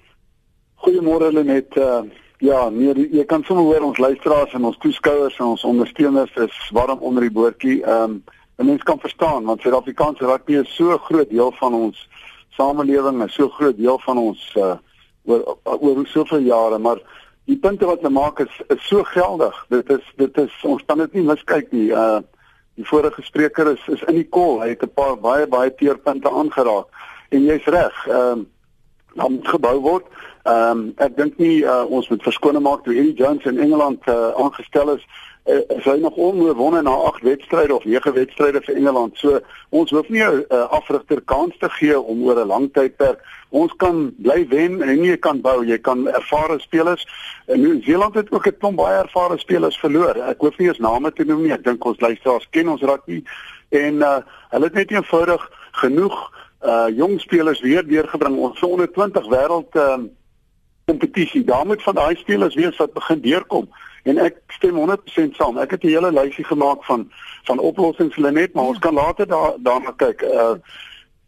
Goeiemôre 0.81 1.33
Lenet. 1.33 1.77
Uh, 1.77 2.03
ja, 2.39 2.69
nee, 2.73 2.95
jy 3.13 3.25
kan 3.29 3.43
sommer 3.45 3.67
hoor 3.69 3.85
ons 3.85 3.99
luisteraars 4.01 4.55
en 4.57 4.65
ons 4.65 4.79
toeskouers 4.81 5.35
en 5.37 5.51
ons 5.53 5.65
ondersteuners 5.69 6.39
is 6.41 6.61
warm 6.73 7.03
onder 7.05 7.27
die 7.27 7.35
boortjie. 7.37 7.83
Ehm 7.85 8.15
um, 8.17 8.23
'n 8.61 8.67
mens 8.67 8.83
kan 8.83 8.99
verstaan 9.01 9.45
want 9.45 9.61
Suid-Afrikaanse 9.61 10.25
rugby 10.25 10.57
is 10.57 10.75
so 10.77 10.97
groot 10.99 11.29
deel 11.31 11.53
van 11.53 11.75
ons 11.75 12.09
samelewing, 12.57 13.23
is 13.25 13.35
so 13.35 13.49
groot 13.49 13.77
deel 13.77 13.99
van 13.99 14.19
ons 14.19 14.55
uh 14.57 14.77
oor 15.25 15.57
oor 15.65 16.07
soveel 16.07 16.49
jare, 16.49 16.79
maar 16.79 17.01
die 17.45 17.57
punte 17.57 17.87
wat 17.87 18.01
hulle 18.01 18.13
maak 18.13 18.41
is 18.41 18.61
is 18.69 18.87
so 18.89 19.05
geldig. 19.05 19.67
Dit 19.69 19.91
is 19.91 20.13
dit 20.17 20.39
is 20.39 20.63
ons 20.63 20.85
kan 20.87 20.99
dit 20.99 21.13
nie 21.13 21.27
miskyk 21.29 21.73
nie. 21.73 21.91
Uh 21.93 22.21
die 22.75 22.89
vorige 22.89 23.23
spreker 23.23 23.73
is 23.73 23.85
is 23.89 24.03
in 24.09 24.15
die 24.15 24.29
kol. 24.29 24.61
Hy 24.61 24.69
het 24.69 24.83
'n 24.83 24.95
paar 24.95 25.17
baie 25.17 25.47
baie 25.47 25.75
teerpunte 25.75 26.31
aangeraak. 26.31 26.89
En 27.29 27.45
jy's 27.45 27.65
reg. 27.65 28.07
Ehm 28.07 28.33
um, 28.33 28.49
dan 29.15 29.33
moet 29.33 29.49
gebou 29.49 29.79
word. 29.81 30.07
Ehm 30.43 30.79
um, 30.79 30.93
ek 30.97 31.17
dink 31.17 31.37
nie 31.37 31.65
uh, 31.69 31.83
ons 31.85 32.09
moet 32.09 32.23
verskoning 32.25 32.63
maak 32.65 32.85
toe 32.85 32.95
Eddie 32.97 33.17
Jones 33.19 33.45
in 33.45 33.59
Engeland 33.61 34.07
uh, 34.09 34.31
aangestel 34.41 34.95
is. 34.95 35.03
Uh, 35.45 35.61
sy 35.85 35.99
nog 36.01 36.17
onoorwonde 36.17 36.81
na 36.83 36.95
8 37.11 37.27
wedstryde 37.27 37.75
of 37.75 37.85
9 37.85 38.13
wedstryde 38.17 38.63
vir 38.65 38.75
Engeland. 38.75 39.19
So 39.21 39.41
ons 39.69 39.91
hoef 39.93 40.09
nie 40.09 40.23
'n 40.25 40.45
uh, 40.49 40.63
afrigter 40.73 41.21
kans 41.21 41.59
te 41.59 41.69
gee 41.69 42.01
om 42.01 42.25
oor 42.25 42.41
'n 42.41 42.47
lang 42.47 42.73
tydperk. 42.73 43.21
Ons 43.49 43.73
kan 43.77 44.15
bly 44.17 44.47
wen 44.49 44.83
en 44.83 45.01
nie 45.01 45.17
kan 45.17 45.41
bou. 45.41 45.65
Jy 45.67 45.79
kan 45.79 46.09
ervare 46.09 46.59
spelers. 46.61 47.07
En 47.47 47.61
New 47.61 47.83
Zealand 47.83 48.15
het 48.15 48.33
ook 48.33 48.47
'n 48.47 48.57
klomp 48.59 48.77
baie 48.77 49.03
ervare 49.03 49.39
spelers 49.39 49.79
verloor. 49.79 50.17
Ek 50.17 50.41
hoef 50.41 50.59
nie 50.59 50.69
eens 50.69 50.79
name 50.79 51.13
te 51.13 51.25
noem 51.25 51.43
nie. 51.43 51.53
Ek 51.53 51.65
dink 51.65 51.85
ons 51.85 52.01
luisteraars 52.01 52.49
ken 52.51 52.69
ons 52.69 52.83
rugby 52.83 53.23
en 53.69 53.95
uh, 53.95 54.19
hulle 54.49 54.65
het 54.65 54.75
net 54.75 54.91
eenvoudig 54.91 55.51
genoeg 55.73 56.31
uh 56.65 56.89
jong 56.93 57.21
spelers 57.21 57.61
weer 57.61 57.87
deurgebring 57.87 58.37
ons 58.37 58.63
onder 58.63 58.91
20 58.93 59.29
wêreld 59.29 59.77
uh 59.77 59.97
kompetisie. 60.91 61.45
Daar 61.45 61.67
moet 61.67 61.83
van 61.83 61.95
daai 61.95 62.17
spelers 62.17 62.55
wees 62.55 62.77
wat 62.83 62.93
begin 62.99 63.23
deurkom 63.25 63.69
en 64.09 64.19
ek 64.19 64.39
stem 64.57 64.79
100% 64.81 65.37
saam. 65.39 65.59
Ek 65.59 65.75
het 65.77 65.85
'n 65.85 65.95
hele 65.95 66.13
lysie 66.13 66.45
gemaak 66.45 66.85
van 66.85 67.11
van 67.49 67.59
oplossings 67.59 68.15
hulle 68.15 68.31
net, 68.31 68.53
maar 68.55 68.65
ja. 68.65 68.69
ons 68.69 68.79
kan 68.79 68.95
later 68.95 69.27
daar 69.27 69.53
daarna 69.59 69.93
kyk. 69.97 70.23
Uh 70.23 70.55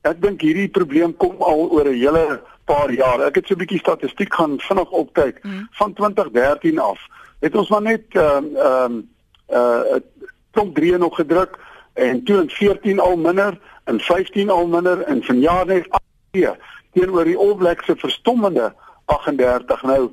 ek 0.02 0.23
dink 0.23 0.40
hierdie 0.40 0.69
probleem 0.69 1.16
kom 1.16 1.37
al 1.38 1.71
oor 1.71 1.87
'n 1.88 2.00
hele 2.04 2.40
paar 2.64 2.90
jaar. 2.92 3.21
Ek 3.21 3.35
het 3.35 3.47
so 3.47 3.54
'n 3.54 3.59
bietjie 3.59 3.78
statistiek 3.78 4.35
gaan 4.35 4.59
vinnig 4.59 4.90
opkyk 4.90 5.42
mm. 5.42 5.69
van 5.71 5.92
2013 5.92 6.78
af. 6.78 7.00
Het 7.40 7.57
ons 7.57 7.69
maar 7.69 7.83
net 7.83 8.04
ehm 8.11 8.45
uh, 8.54 8.64
ehm 8.64 8.95
uh, 9.50 9.81
uh 9.95 10.00
top 10.52 10.75
3 10.75 10.99
nog 10.99 11.16
gedruk 11.16 11.59
en 11.95 12.25
toe 12.25 12.40
in 12.40 12.50
14 12.50 13.00
al 13.00 13.16
minder 13.16 13.59
in 13.87 14.00
15 14.00 14.50
al 14.50 14.66
minder 14.66 15.00
en 15.00 15.23
vanjaar 15.23 15.66
net 15.66 15.87
8 15.90 16.57
teenoor 16.92 17.25
die 17.25 17.37
All 17.37 17.54
Blacks 17.57 17.87
se 17.87 17.97
verstommende 17.97 18.73
38 19.04 19.82
nou 19.82 20.11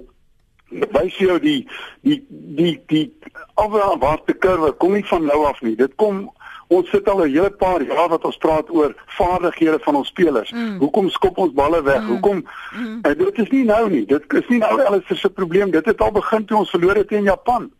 wys 0.69 1.15
jou 1.17 1.39
die 1.39 1.67
die 2.01 2.19
die 2.29 2.75
die 2.88 3.05
afwaartse 3.53 4.34
kurwe 4.34 4.72
kom 4.72 4.93
nie 4.93 5.05
van 5.05 5.25
nou 5.25 5.46
af 5.50 5.62
nie 5.62 5.75
dit 5.75 5.96
kom 5.96 6.27
ons 6.69 6.89
sit 6.89 7.08
al 7.10 7.24
'n 7.25 7.31
hele 7.34 7.50
paar 7.50 7.81
jaar 7.81 8.10
wat 8.10 8.25
ons 8.25 8.38
praat 8.38 8.69
oor 8.69 8.93
vaardighede 9.17 9.79
van 9.79 9.96
ons 9.96 10.08
spelers 10.08 10.51
mm. 10.51 10.77
hoekom 10.77 11.10
skop 11.10 11.38
ons 11.38 11.53
balle 11.53 11.81
weg 11.81 12.01
mm. 12.01 12.08
hoekom 12.08 12.46
mm. 12.75 13.00
Uh, 13.05 13.17
dit 13.17 13.38
is 13.38 13.50
nie 13.50 13.63
nou 13.65 13.89
nie 13.89 14.05
dit 14.05 14.34
is 14.34 14.48
nie 14.48 14.60
nou 14.60 14.81
alles 14.81 15.03
se 15.13 15.29
probleem 15.29 15.72
dit 15.72 15.86
het 15.86 16.01
al 16.01 16.12
begin 16.12 16.46
toe 16.46 16.58
ons 16.58 16.69
verloor 16.69 16.96
het 16.96 17.08
teen 17.08 17.24
Japan 17.24 17.72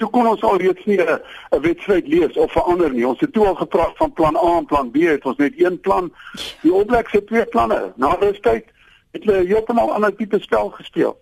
toe 0.00 0.08
kon 0.10 0.26
ons 0.26 0.42
al 0.42 0.56
reeds 0.62 0.84
nie 0.88 0.98
'n 1.00 1.20
wedstryd 1.60 2.08
lees 2.08 2.36
of 2.36 2.52
verander 2.52 2.92
nie. 2.92 3.06
Ons 3.06 3.20
het 3.20 3.32
toe 3.32 3.46
al 3.46 3.54
gepraat 3.54 3.96
van 3.96 4.12
plan 4.12 4.36
A 4.36 4.56
en 4.58 4.66
plan 4.66 4.90
B, 4.90 4.96
het 4.96 5.24
ons 5.24 5.36
net 5.36 5.52
een 5.56 5.80
plan. 5.80 6.12
Die 6.62 6.72
Oblak 6.72 7.08
se 7.08 7.24
twee 7.24 7.44
planne. 7.44 7.92
Na 7.96 8.16
rustyd 8.20 8.64
het 9.10 9.24
hulle 9.24 9.46
heeltemal 9.46 9.92
ander 9.92 10.14
tipe 10.16 10.40
spel 10.40 10.70
gespeel. 10.70 11.18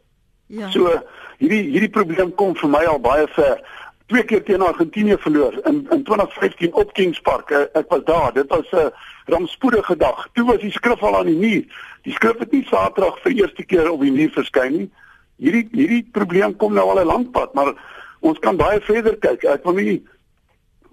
Ja. 0.46 0.70
So 0.70 0.92
hierdie 1.38 1.64
hierdie 1.72 1.92
probleem 1.92 2.32
kom 2.34 2.56
vir 2.56 2.72
my 2.72 2.84
al 2.88 3.00
baie 3.04 3.26
ver. 3.36 3.60
Twee 4.08 4.24
keer 4.24 4.40
teen 4.44 4.64
Argentinië 4.64 5.18
verloor 5.20 5.58
in 5.68 5.82
in 5.92 6.04
2015 6.04 6.72
op 6.72 6.92
Kings 6.92 7.20
Park. 7.20 7.50
Ek, 7.50 7.74
ek 7.76 7.90
was 7.92 8.04
daar. 8.04 8.32
Dit 8.32 8.48
was 8.48 8.70
'n 8.72 8.90
rampspoedige 9.26 9.96
dag. 9.96 10.28
Toe 10.32 10.44
was 10.44 10.60
die 10.60 10.72
skrif 10.72 11.02
al 11.02 11.18
aan 11.18 11.26
die 11.26 11.36
muur. 11.36 11.64
Die 12.02 12.12
skrif 12.12 12.38
het 12.38 12.52
nie 12.52 12.64
Saterdag 12.64 13.20
vir 13.22 13.32
eerste 13.32 13.64
keer 13.64 13.90
op 13.90 14.00
die 14.00 14.12
muur 14.12 14.30
verskyn 14.30 14.72
nie. 14.72 14.90
Hierdie 15.36 15.68
hierdie 15.72 16.08
probleem 16.12 16.56
kom 16.56 16.72
nou 16.74 16.88
al 16.90 17.00
'n 17.00 17.06
lank 17.06 17.30
pad, 17.32 17.54
maar 17.54 17.74
ons 18.20 18.38
kan 18.38 18.56
baie 18.56 18.80
verder 18.80 19.16
kyk. 19.16 19.44
Ek 19.44 19.64
wil 19.64 19.74
nie 19.74 20.06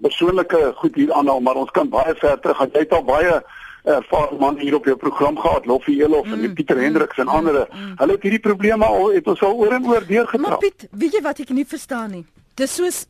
persoonlike 0.01 0.73
goed 0.75 0.95
hier 0.95 1.13
aanhaal, 1.13 1.39
maar 1.39 1.55
ons 1.55 1.71
kan 1.71 1.89
baie 1.89 2.15
ver 2.15 2.39
terug. 2.39 2.59
Jy 2.59 2.79
het 2.79 2.93
al 2.93 3.03
baie 3.03 3.43
ervare 3.85 4.37
man 4.39 4.57
hier 4.59 4.75
op 4.75 4.85
jou 4.85 4.95
program 4.97 5.37
gehad, 5.39 5.65
Loffie 5.65 5.97
Elof 6.03 6.25
mm, 6.25 6.43
en 6.43 6.53
Pieter 6.53 6.75
mm, 6.75 6.83
Hendriks 6.83 7.17
en 7.17 7.25
mm, 7.25 7.35
ander. 7.37 7.59
Mm, 7.71 7.81
mm. 7.81 7.97
Hulle 7.97 8.15
het 8.17 8.23
hierdie 8.27 8.41
probleme 8.41 8.85
al 8.85 9.11
het 9.13 9.27
ons 9.27 9.43
al 9.45 9.53
oor 9.53 9.75
en 9.77 9.85
oor 9.87 10.07
deurgetrap. 10.07 10.47
Maar 10.47 10.57
Piet, 10.63 10.87
weet 10.91 11.19
jy 11.19 11.21
wat 11.25 11.43
ek 11.45 11.53
nie 11.55 11.67
verstaan 11.69 12.15
nie? 12.17 12.23
Dis 12.59 12.77
soos 12.79 13.03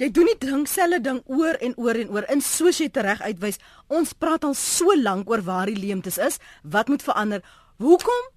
jy 0.00 0.10
doen 0.12 0.28
nie 0.28 0.36
ding 0.40 0.64
selfe 0.68 1.00
ding 1.04 1.20
oor 1.32 1.56
en 1.64 1.76
oor 1.80 1.96
en 1.96 2.10
oor 2.12 2.26
in 2.32 2.42
soos 2.44 2.80
jy 2.80 2.88
reg 2.92 3.20
uitwys. 3.24 3.60
Ons 3.88 4.12
praat 4.12 4.44
al 4.44 4.56
so 4.56 4.96
lank 4.96 5.30
oor 5.30 5.44
waar 5.44 5.70
die 5.72 5.78
leemtes 5.78 6.18
is, 6.18 6.40
wat 6.62 6.88
moet 6.92 7.04
verander? 7.04 7.44
Hoekom 7.80 8.32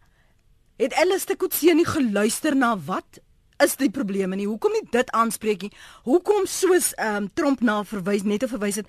het 0.79 0.95
Alistair 0.95 1.37
Coetzee 1.37 1.75
nie 1.75 1.87
geluister 1.87 2.55
na 2.55 2.75
wat 2.87 3.19
is 3.59 3.75
die 3.75 3.91
probleme 3.91 4.37
nie. 4.39 4.47
Hoekom 4.47 4.71
nie 4.71 4.85
dit 4.91 5.09
aanspreek 5.15 5.65
nie? 5.67 5.71
Hoekom 6.07 6.47
soos 6.47 6.93
ehm 6.95 7.25
um, 7.25 7.29
Trump 7.35 7.61
na 7.61 7.81
verwys 7.83 8.23
net 8.23 8.43
te 8.43 8.47
verwys 8.47 8.79
het. 8.79 8.87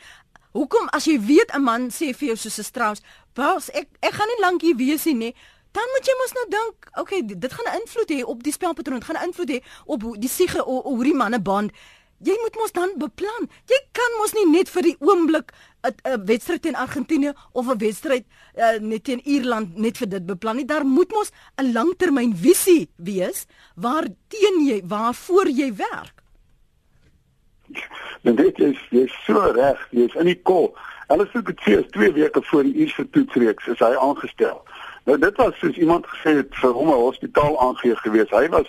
Hoekom 0.52 0.88
as 0.90 1.04
jy 1.06 1.20
weet 1.20 1.52
'n 1.54 1.62
man 1.62 1.90
sê 1.90 2.14
vir 2.14 2.28
jou 2.28 2.36
soos 2.36 2.58
'n 2.58 2.64
Strauss, 2.64 3.02
"Bas, 3.34 3.70
ek 3.70 3.88
ek 4.02 4.12
gaan 4.12 4.28
nie 4.28 4.42
lank 4.44 4.62
hier 4.62 4.76
wees 4.76 5.04
nie," 5.04 5.14
nie, 5.14 5.34
dan 5.72 5.86
moet 5.94 6.06
jy 6.06 6.14
mos 6.18 6.32
nou 6.32 6.46
dink, 6.50 6.76
okay, 6.98 7.22
dit 7.22 7.52
gaan 7.52 7.68
'n 7.70 7.80
invloed 7.80 8.10
hê 8.10 8.24
op 8.24 8.42
die 8.42 8.52
spelpatroon, 8.52 8.98
dit 8.98 9.08
gaan 9.08 9.22
'n 9.22 9.28
invloed 9.28 9.50
hê 9.50 9.62
op 9.86 10.00
die 10.18 10.28
siege 10.28 10.60
hoe 10.62 11.04
die 11.04 11.14
manne 11.14 11.40
band. 11.40 11.72
Jy 12.20 12.36
moet 12.42 12.54
mos 12.54 12.72
dan 12.72 12.90
beplan. 12.98 13.48
Jy 13.64 13.80
kan 13.92 14.18
mos 14.18 14.34
nie 14.36 14.44
net 14.50 14.68
vir 14.68 14.82
die 14.82 14.96
oomblik 15.00 15.52
'n 15.82 16.26
wedstryd 16.26 16.62
teen 16.62 16.76
Argentinië 16.76 17.32
of 17.52 17.66
'n 17.66 17.78
wedstryd 17.78 18.24
uh, 18.56 18.78
net 18.78 19.04
teen 19.04 19.20
Ierland 19.24 19.76
net 19.76 19.96
vir 19.96 20.08
dit 20.08 20.26
beplan 20.26 20.56
nie. 20.56 20.66
Daar 20.66 20.84
moet 20.84 21.10
mos 21.12 21.30
'n 21.56 21.72
langtermynvisie 21.72 22.90
wees 22.96 23.46
waar 23.76 24.06
teen 24.28 24.66
jy 24.66 24.82
waarvoor 24.84 25.48
jy 25.48 25.74
werk. 25.74 26.19
Dan 28.22 28.34
dit 28.34 28.58
is 28.58 28.78
jy 28.90 29.06
so 29.24 29.52
reg, 29.54 29.88
jy 29.90 30.04
is 30.08 30.14
in 30.14 30.26
die 30.26 30.40
kol. 30.42 30.74
Alistair 31.10 31.42
Coetzee 31.42 31.80
is 31.80 31.90
2 31.90 32.12
weke 32.12 32.42
voor 32.42 32.62
die 32.62 32.74
Ierse 32.74 33.10
toetsreeks 33.10 33.66
is 33.66 33.78
hy 33.78 33.94
aangestel. 33.98 34.62
Nou 35.04 35.18
dit 35.18 35.36
was 35.36 35.58
soos 35.58 35.76
iemand 35.76 36.06
gesê 36.06 36.36
het 36.36 36.54
vir 36.62 36.72
hom 36.76 36.88
'n 36.88 37.02
hospitaal 37.06 37.60
aangegee 37.60 37.96
gewees. 37.96 38.30
Hy 38.30 38.48
was 38.48 38.68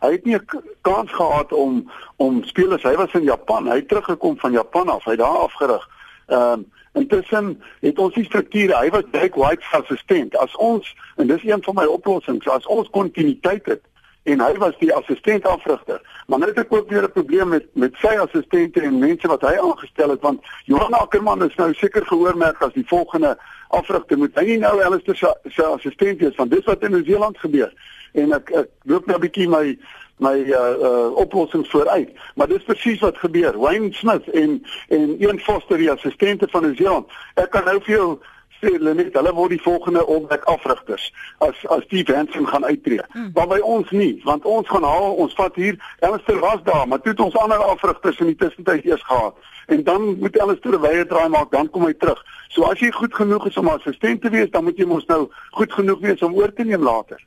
hy 0.00 0.12
het 0.12 0.24
nie 0.24 0.36
'n 0.36 0.46
kans 0.80 1.12
gehad 1.12 1.52
om 1.52 1.90
om 2.16 2.44
spelers. 2.44 2.82
Hy 2.82 2.96
was 2.96 3.12
in 3.12 3.22
Japan. 3.22 3.66
Hy 3.66 3.76
het 3.76 3.88
teruggekom 3.88 4.38
van 4.38 4.52
Japan 4.52 4.88
af. 4.88 5.04
Hy 5.04 5.16
daar 5.16 5.38
afgerig. 5.48 5.88
Ehm 6.26 6.52
um, 6.52 6.72
intussen 6.92 7.62
het 7.80 7.98
ons 7.98 8.14
die 8.14 8.24
strukture. 8.24 8.76
Hy 8.76 8.90
was 8.90 9.02
Derek 9.10 9.34
White 9.34 9.62
se 9.62 9.76
assistent. 9.76 10.36
As 10.36 10.56
ons 10.56 10.96
en 11.16 11.26
dis 11.26 11.44
een 11.44 11.62
van 11.62 11.74
my 11.74 11.84
oplossings, 11.84 12.48
as 12.48 12.66
ons 12.66 12.90
kontinuïteit 12.90 13.66
het 13.66 13.82
en 14.24 14.40
hy 14.40 14.52
was 14.58 14.76
die 14.80 14.92
assistent 14.94 15.46
afrigter. 15.46 16.00
Maar 16.26 16.38
nou 16.38 16.50
het 16.50 16.60
ek 16.64 16.72
ook 16.72 16.88
weer 16.88 17.04
'n 17.04 17.12
probleem 17.12 17.48
met 17.48 17.66
met 17.72 17.94
sy 17.96 18.16
assistente 18.16 18.80
en 18.80 18.98
mense 18.98 19.28
wat 19.28 19.40
hy 19.40 19.54
aangestel 19.58 20.10
het 20.10 20.20
want 20.20 20.40
Johan 20.64 20.92
Ackerman 20.92 21.44
is 21.44 21.54
nou 21.54 21.74
seker 21.74 22.06
gehoormerk 22.06 22.62
as 22.62 22.72
die 22.72 22.86
volgende 22.86 23.38
afrigter. 23.68 24.18
Moet 24.18 24.34
hy 24.34 24.44
nie 24.44 24.58
nou 24.58 24.82
Alistair 24.82 25.16
se 25.16 25.34
se 25.48 25.64
assistent 25.64 26.20
wees 26.20 26.34
van 26.34 26.48
dis 26.48 26.64
wat 26.64 26.82
in 26.82 26.90
Nieu-Seeland 26.90 27.38
gebeur. 27.38 27.72
En 28.12 28.32
ek 28.32 28.50
ek 28.50 28.68
loop 28.82 29.06
nou 29.06 29.16
'n 29.16 29.20
bietjie 29.20 29.48
my 29.48 29.78
my 30.18 30.36
uh 30.38 30.76
uh 30.80 31.16
oplossings 31.16 31.70
vooruit. 31.70 32.10
Maar 32.34 32.48
dis 32.48 32.62
presies 32.62 33.00
wat 33.00 33.18
gebeur. 33.18 33.58
Wayne 33.58 33.92
Smith 33.92 34.30
en 34.30 34.62
en 34.88 35.20
Ian 35.20 35.38
Foster 35.38 35.76
die 35.76 35.90
assistente 35.90 36.48
van 36.48 36.62
Nieu-Seeland. 36.62 37.06
Ek 37.34 37.50
kan 37.50 37.64
nou 37.64 37.80
vir 37.82 37.94
jou 37.94 38.18
sê 38.64 38.72
hulle 38.72 38.94
net 38.96 39.16
hulle 39.18 39.32
word 39.36 39.52
die 39.52 39.62
volgende 39.62 40.02
opwek 40.16 40.44
afrigters 40.50 41.10
as 41.44 41.64
as 41.74 41.84
Steve 41.88 42.16
Hansen 42.16 42.46
gaan 42.48 42.64
uittreë. 42.64 43.06
Mm. 43.12 43.30
Maar 43.36 43.50
by 43.54 43.58
ons 43.76 43.90
nie, 43.92 44.12
want 44.24 44.46
ons 44.48 44.68
gaan 44.72 44.86
haal 44.88 45.18
ons 45.24 45.34
vat 45.40 45.58
hier 45.60 45.76
Elster 46.08 46.40
was 46.40 46.62
daar, 46.68 46.86
maar 46.88 47.02
toe 47.04 47.12
het 47.12 47.20
ons 47.26 47.36
ander 47.42 47.64
afrigters 47.68 48.20
in 48.24 48.32
die 48.32 48.38
tussentyd 48.40 48.86
eers 48.88 49.04
gehad. 49.08 49.36
En 49.72 49.84
dan 49.84 50.08
moet 50.20 50.36
Elster 50.36 50.78
'n 50.78 50.80
wye 50.80 51.06
draai 51.06 51.28
maak, 51.28 51.50
dan 51.50 51.70
kom 51.70 51.84
hy 51.84 51.92
terug. 51.92 52.24
So 52.48 52.64
as 52.70 52.80
jy 52.80 52.90
goed 52.90 53.14
genoeg 53.14 53.46
is 53.46 53.56
om 53.56 53.68
assistent 53.68 54.22
te 54.22 54.30
wees, 54.30 54.50
dan 54.50 54.64
moet 54.64 54.78
jy 54.78 54.86
mos 54.86 55.06
nou 55.06 55.28
goed 55.50 55.72
genoeg 55.72 56.00
wees 56.00 56.22
om 56.22 56.34
oor 56.34 56.52
te 56.52 56.64
neem 56.64 56.82
later. 56.82 57.20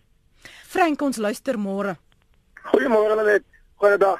Frank 0.67 1.01
ons 1.01 1.17
luister 1.17 1.57
môre. 1.57 1.97
Goeiemôre 2.71 3.23
net. 3.25 3.43
Goeiedag. 3.75 4.19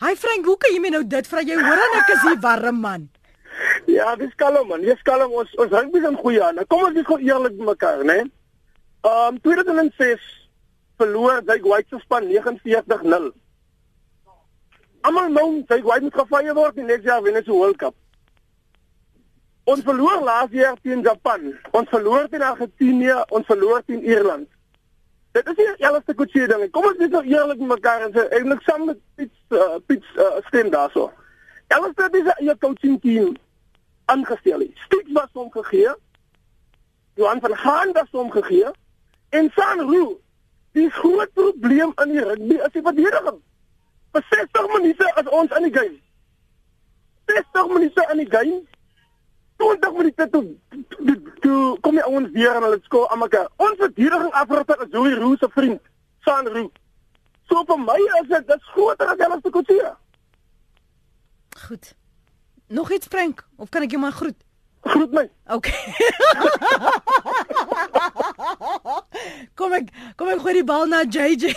Hi 0.00 0.16
Frank, 0.16 0.44
hoe 0.44 0.56
kan 0.56 0.72
jy 0.72 0.80
my 0.80 0.88
nou 0.88 1.02
dit 1.06 1.26
vra? 1.26 1.42
Jy 1.44 1.56
hoor 1.60 1.82
en 1.86 1.98
ek 1.98 2.08
is 2.14 2.22
hier 2.22 2.38
warm 2.40 2.80
man. 2.80 3.10
Ja, 3.86 4.16
dis 4.16 4.34
kalm 4.34 4.68
man. 4.68 4.84
Dis 4.84 5.02
kalm 5.02 5.32
ons 5.32 5.54
ons 5.60 5.72
hang 5.74 5.90
begin 5.92 6.16
goeie 6.16 6.42
aan. 6.44 6.60
Kom 6.68 6.84
ons 6.86 6.94
wees 6.96 7.08
gou 7.08 7.18
eerlik 7.18 7.56
met 7.58 7.72
mekaar, 7.74 8.04
né? 8.04 8.20
Ehm 9.06 9.36
um, 9.36 9.40
2006 9.40 10.28
verloor 11.00 11.40
hy 11.48 11.58
White 11.64 11.88
se 11.96 12.02
span 12.04 12.28
49-0. 12.28 13.30
Almal 15.08 15.32
nou, 15.32 15.48
hy 15.72 15.80
White 15.80 16.04
moet 16.04 16.18
gefeier 16.20 16.54
word 16.54 16.76
in 16.76 16.90
next 16.90 17.08
jaar 17.08 17.22
wen 17.24 17.38
hy 17.38 17.44
die 17.46 17.56
World 17.56 17.80
Cup. 17.80 17.96
Ons 19.70 19.84
verloor 19.86 20.24
laas 20.24 20.52
jaar 20.52 20.76
teen 20.82 21.04
Japan. 21.06 21.52
Ons 21.76 21.88
verloor 21.92 22.28
teen 22.28 22.44
Argentinië, 22.44 23.16
ons 23.30 23.46
verloor 23.48 23.84
teen 23.86 24.04
Ierland. 24.04 24.48
Dit 25.36 25.46
is 25.46 25.56
die 25.60 25.68
eerste 25.78 26.14
koetsie 26.18 26.48
ding. 26.50 26.64
Kom 26.74 26.88
ons 26.88 26.98
wees 26.98 27.12
nou 27.12 27.22
eerlik 27.22 27.60
met 27.62 27.76
mekaar 27.76 28.08
en 28.08 28.14
sê 28.16 28.26
eintlik 28.34 28.64
saam 28.66 28.88
met 28.88 28.98
Piet 29.16 29.54
uh, 29.54 29.76
Piet 29.86 30.06
uh, 30.18 30.40
stem 30.48 30.72
daarso. 30.72 31.06
Elke 31.70 32.08
dis 32.10 32.26
'n 32.40 32.58
coaching 32.58 32.98
team 33.00 33.36
aangestel 34.12 34.64
het. 34.64 34.82
Stiek 34.86 35.08
was 35.16 35.30
hom 35.32 35.50
gegee. 35.54 35.94
Johan 37.14 37.40
van 37.40 37.54
Haan 37.62 37.92
was 37.92 38.10
hom 38.10 38.30
gegee 38.30 38.70
en 39.28 39.50
Sanru. 39.54 40.18
Die 40.72 40.90
groot 40.90 41.32
probleem 41.34 41.92
in 42.02 42.12
die 42.14 42.24
rugby 42.24 42.58
is 42.66 42.72
die 42.72 42.82
verdediging. 42.82 43.40
Vir 44.14 44.26
60 44.30 44.68
minute 44.74 45.14
as 45.14 45.30
ons 45.40 45.56
in 45.58 45.66
die 45.66 45.74
game. 45.78 45.98
60 47.30 47.72
minute 47.74 48.06
in 48.12 48.22
die 48.22 48.30
game. 48.30 48.60
20 49.60 49.96
minute 49.98 50.28
toe 50.30 50.46
toe 51.40 51.78
kom 51.80 51.98
die 51.98 52.04
ouens 52.04 52.30
weer 52.32 52.54
en 52.56 52.66
hulle 52.66 52.78
skoor 52.82 53.08
aan 53.08 53.18
mekaar. 53.18 53.48
Ons 53.56 53.78
verdediging 53.78 54.32
afrigter 54.42 54.84
is 54.84 54.92
Joey 54.94 55.14
Roo 55.18 55.36
se 55.36 55.48
vriend, 55.54 55.80
Sanru. 56.26 56.68
So 57.50 57.64
vir 57.66 57.80
my 57.82 57.98
is 58.20 58.28
dit 58.28 58.46
dis 58.46 58.68
groter 58.74 59.10
as 59.12 59.24
alles 59.26 59.42
te 59.42 59.50
kotiere. 59.50 59.94
Goed. 61.66 61.94
Nog 62.70 62.92
iets 62.92 63.06
Frank 63.06 63.46
of 63.56 63.68
kan 63.68 63.82
ek 63.82 63.90
jou 63.90 64.02
maar 64.02 64.14
groet? 64.14 64.36
Groet 64.80 65.12
my. 65.12 65.30
Okay. 65.50 65.74
kom 69.58 69.74
ek 69.74 69.90
kom 70.14 70.30
ek 70.30 70.38
gooi 70.44 70.54
die 70.60 70.68
bal 70.68 70.86
na 70.86 71.02
JJ. 71.02 71.50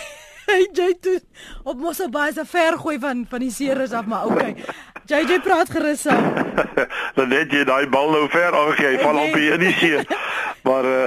JJ 0.50 0.96
toe 1.06 1.20
op 1.62 1.78
Mosselbaai 1.78 2.32
se 2.34 2.42
ver 2.50 2.74
gooi 2.82 2.98
van 2.98 3.22
van 3.30 3.40
die 3.46 3.54
seeres 3.54 3.94
af 3.94 4.10
maar 4.10 4.26
okay. 4.26 4.58
JJ 5.06 5.38
praat 5.46 5.70
gerus 5.70 6.02
aan. 6.10 6.26
Dan 7.16 7.30
net 7.30 7.54
jy 7.54 7.62
daai 7.62 7.86
bal 7.94 8.10
nou 8.10 8.26
ver 8.34 8.50
aangegee, 8.50 8.98
val 8.98 9.22
op 9.22 9.38
hier 9.38 9.54
in 9.54 9.62
die 9.68 9.76
see. 9.78 10.02
Maar 10.66 10.84
uh, 10.84 11.06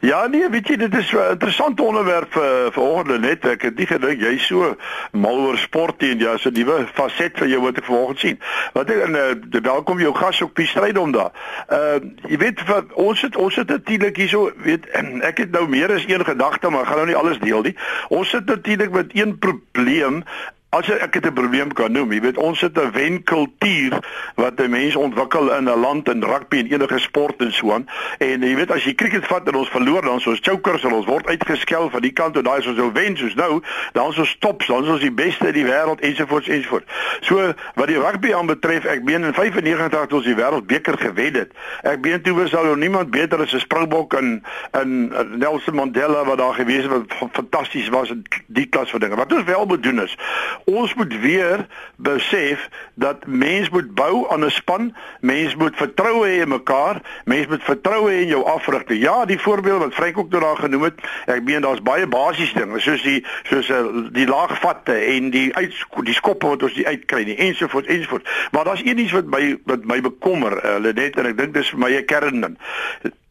ja 0.00 0.26
nee, 0.26 0.48
weet 0.50 0.68
jy 0.68 0.76
dit 0.76 0.94
is 0.96 1.12
'n 1.12 1.30
interessante 1.30 1.82
onderwerp 1.82 2.32
vir 2.32 2.72
vanoggend 2.72 3.20
net. 3.20 3.44
Ek 3.44 3.62
het 3.62 3.76
nie 3.76 3.86
gedink 3.86 4.20
jy 4.20 4.38
so 4.38 4.76
mal 5.12 5.38
oor 5.38 5.58
sport 5.58 6.02
en 6.02 6.18
ja, 6.18 6.36
so 6.36 6.48
'n 6.48 6.52
nuwe 6.52 6.86
faset 6.94 7.38
vir 7.38 7.48
jou 7.48 7.60
wat 7.60 7.76
ek 7.76 7.84
vanoggend 7.84 8.18
sien. 8.18 8.40
Wat 8.72 8.90
ek 8.90 9.02
en 9.06 9.14
uh, 9.14 9.62
welkom 9.62 10.00
jou 10.00 10.14
gas 10.14 10.42
op 10.42 10.56
die 10.56 10.66
stryd 10.66 10.98
om 10.98 11.12
daar. 11.12 11.32
Uh 11.68 12.00
jy 12.28 12.36
weet 12.36 12.60
vir, 12.60 12.84
ons 12.94 13.20
het 13.20 13.36
ons 13.36 13.56
het 13.56 13.68
natuurlik 13.68 14.16
hierso 14.16 14.52
weet 14.56 14.86
ek 15.20 15.38
het 15.38 15.50
nou 15.50 15.68
meer 15.68 15.92
as 15.92 16.04
een 16.06 16.24
gedagte, 16.24 16.70
maar 16.70 16.86
gaan 16.86 16.96
nou 16.96 17.06
nie 17.06 17.16
alles 17.16 17.38
deel 17.38 17.62
nie. 17.62 17.76
Ons 18.08 18.28
sit 18.28 18.44
natuurlik 18.46 18.90
met 18.90 19.10
een 19.12 19.38
probleem 19.38 20.24
As 20.70 20.86
ek 20.86 21.12
dit 21.12 21.26
'n 21.26 21.32
probleem 21.34 21.72
kan 21.72 21.92
noem, 21.92 22.12
jy 22.12 22.20
weet 22.20 22.36
ons 22.38 22.60
het 22.60 22.78
'n 22.78 22.92
wenkultuur 22.92 23.92
wat 24.34 24.60
'n 24.60 24.70
mens 24.70 24.96
ontwikkel 24.96 25.50
in 25.56 25.64
'n 25.64 25.80
land 25.80 26.08
in 26.08 26.22
rugby 26.22 26.58
en 26.58 26.66
enige 26.66 26.98
sport 26.98 27.42
en 27.42 27.52
so 27.52 27.72
aan. 27.72 27.88
En 28.18 28.40
jy 28.40 28.54
weet 28.54 28.70
as 28.70 28.84
jy 28.84 28.94
cricket 28.94 29.26
vat 29.26 29.48
en 29.48 29.54
ons 29.54 29.68
verloor 29.68 30.02
dan 30.02 30.20
soos 30.20 30.38
chokers 30.40 30.82
en 30.82 30.92
ons 30.92 31.06
word 31.06 31.26
uitgeskel 31.26 31.90
van 31.90 32.00
die 32.00 32.12
kant 32.12 32.34
toe 32.34 32.42
daai 32.42 32.58
is 32.58 32.66
ons 32.66 32.78
ou 32.78 32.92
wen 32.92 33.16
soos 33.16 33.34
nou, 33.34 33.62
dan 33.92 34.10
is 34.10 34.18
ons 34.18 34.36
top, 34.38 34.66
dan 34.66 34.84
is 34.84 34.90
ons 34.90 35.00
die 35.00 35.12
beste 35.12 35.46
in 35.46 35.52
die 35.52 35.64
wêreld 35.64 36.00
ensovoorts 36.00 36.48
ensovoorts. 36.48 36.86
So 37.20 37.52
wat 37.74 37.86
die 37.86 37.98
rugby 37.98 38.34
aanbetref, 38.34 38.84
ek 38.84 39.02
meen 39.02 39.24
in 39.24 39.34
95 39.34 40.00
het 40.00 40.12
ons 40.12 40.24
die 40.24 40.34
wêreldbeker 40.34 40.98
gewen 40.98 41.34
het. 41.34 41.50
Ek 41.82 42.00
meen 42.00 42.22
toe 42.22 42.34
was 42.34 42.50
daar 42.50 42.76
niemand 42.76 43.10
beter 43.10 43.40
as 43.40 43.52
'n 43.52 43.58
Springbok 43.58 44.14
in 44.14 44.44
in 44.80 45.12
Nelson 45.38 45.74
Mandela 45.74 46.24
wat 46.24 46.38
daar 46.38 46.54
gewees 46.54 46.82
het 46.82 46.90
wat 46.90 47.32
fantasties 47.32 47.88
was 47.88 48.10
in 48.10 48.22
die 48.46 48.66
klas 48.66 48.90
van 48.90 49.00
dinge. 49.00 49.16
Wat 49.16 49.32
ons 49.32 49.44
wel 49.44 49.66
moet 49.66 49.82
doen 49.82 50.02
is 50.02 50.16
ons 50.64 50.94
moet 50.94 51.20
weer 51.20 51.66
besef 51.96 52.68
dat 52.94 53.26
mens 53.26 53.70
moet 53.70 53.94
bou 53.94 54.26
aan 54.30 54.44
'n 54.44 54.50
span, 54.50 54.94
mens 55.20 55.56
moet 55.56 55.76
vertroue 55.76 56.26
hê 56.26 56.40
in 56.42 56.48
mekaar, 56.48 57.00
mens 57.24 57.46
moet 57.46 57.62
vertroue 57.64 58.10
hê 58.10 58.20
in 58.20 58.28
jou 58.28 58.44
afrigter. 58.44 58.96
Ja, 58.96 59.24
die 59.24 59.38
voorbeeld 59.38 59.78
wat 59.78 59.94
Frank 59.94 60.18
ook 60.18 60.30
nou 60.30 60.42
daar 60.42 60.56
genoem 60.56 60.82
het, 60.82 61.00
ek 61.26 61.42
meen 61.42 61.60
daar's 61.60 61.82
baie 61.82 62.06
basiese 62.06 62.58
dinge 62.58 62.80
soos 62.80 63.02
die 63.02 63.26
soos 63.42 63.68
uh, 63.68 63.84
die 64.12 64.26
laagvatte 64.26 64.92
en 64.92 65.30
die 65.30 65.54
uit 65.56 65.74
die 66.04 66.14
skoppe 66.14 66.46
wat 66.46 66.62
ons 66.62 66.74
die 66.74 66.86
uitkry 66.86 67.24
nie 67.24 67.36
ensovoorts 67.36 67.88
ensovoorts. 67.88 68.30
Maar 68.50 68.64
daar's 68.64 68.84
een 68.84 68.98
iets 68.98 69.12
wat 69.12 69.26
my 69.26 69.58
wat 69.64 69.84
my 69.84 70.00
bekommer, 70.00 70.64
uh, 70.64 70.92
net 70.92 71.16
en 71.16 71.26
ek 71.26 71.36
dink 71.38 71.54
dis 71.54 71.70
vir 71.70 71.78
my 71.78 71.92
'n 71.96 72.04
kern 72.04 72.40
ding. 72.40 72.56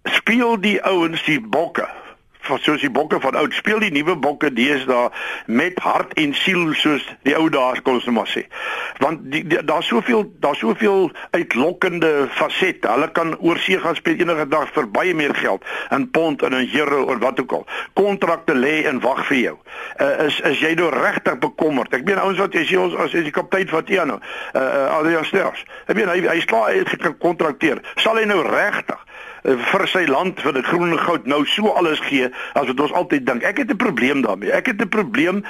Speel 0.03 0.59
die 0.59 0.83
ouens 0.83 1.23
die 1.23 1.41
bokke 1.41 1.87
van 2.49 2.61
soos 2.65 2.83
die 2.83 2.91
bokke 2.93 3.19
van 3.23 3.37
oud 3.39 3.53
speel 3.57 3.81
die 3.83 3.93
nuwe 3.93 4.15
bokke 4.19 4.51
deesdae 4.53 5.09
met 5.45 5.79
hart 5.83 6.13
en 6.19 6.33
siel 6.37 6.73
soos 6.77 7.05
die 7.27 7.37
ou 7.37 7.49
kon 7.49 7.97
ons 7.97 8.05
nou 8.07 8.15
maar 8.15 8.29
sê. 8.29 8.45
Want 9.03 9.25
die, 9.31 9.43
die 9.47 9.61
daar's 9.65 9.87
soveel 9.89 10.25
daar's 10.43 10.61
soveel 10.61 11.09
uitlokkende 11.31 12.27
fasette. 12.35 12.89
Hulle 12.89 13.09
kan 13.15 13.35
oorsee 13.39 13.79
gaan 13.79 13.95
speel 13.95 14.21
enige 14.23 14.47
dag 14.49 14.69
vir 14.75 14.89
baie 14.93 15.15
meer 15.15 15.35
geld 15.35 15.65
in 15.95 16.09
pond 16.11 16.43
en 16.43 16.57
in 16.57 16.69
euro 16.79 17.03
of 17.03 17.21
wat 17.23 17.39
ook 17.39 17.57
al. 17.59 17.65
Kontrakte 17.93 18.55
lê 18.55 18.83
en 18.89 19.01
wag 19.03 19.25
vir 19.29 19.37
jou. 19.37 19.55
Uh, 19.99 20.25
is 20.27 20.39
is 20.49 20.61
jy 20.63 20.73
nou 20.79 20.89
regtig 20.93 21.39
bekommerd? 21.39 21.93
Ek 21.93 22.05
meen 22.07 22.21
ouens 22.21 22.39
wat 22.41 22.55
jy 22.55 22.65
sê 22.69 22.79
ons 22.79 22.95
as 22.99 23.15
jy 23.15 23.29
kaptein 23.33 23.69
van 23.69 23.85
Tiano, 23.85 24.19
uh, 24.19 24.61
uh 24.61 24.97
Adrian 24.99 25.27
Sters. 25.27 25.65
Ek 25.87 25.97
meen 25.99 26.09
hy 26.11 26.21
hy 26.27 26.39
slaag 26.45 26.79
uit 26.79 26.95
gekontrakteer. 27.09 27.83
Sal 28.01 28.19
hy 28.19 28.25
nou 28.29 28.41
regtig 28.45 29.05
vir 29.43 29.87
sy 29.87 30.05
land 30.09 30.41
vir 30.41 30.53
die 30.53 30.63
groen 30.63 30.97
goud 30.99 31.27
nou 31.29 31.45
so 31.45 31.71
alles 31.79 31.99
gee 32.07 32.29
as 32.53 32.67
wat 32.67 32.79
ons 32.79 32.93
altyd 32.93 33.25
dink. 33.25 33.43
Ek 33.43 33.57
het 33.57 33.71
'n 33.71 33.77
probleem 33.77 34.21
daarmee. 34.21 34.51
Ek 34.51 34.65
het 34.67 34.81
'n 34.81 34.89
probleem 34.89 35.43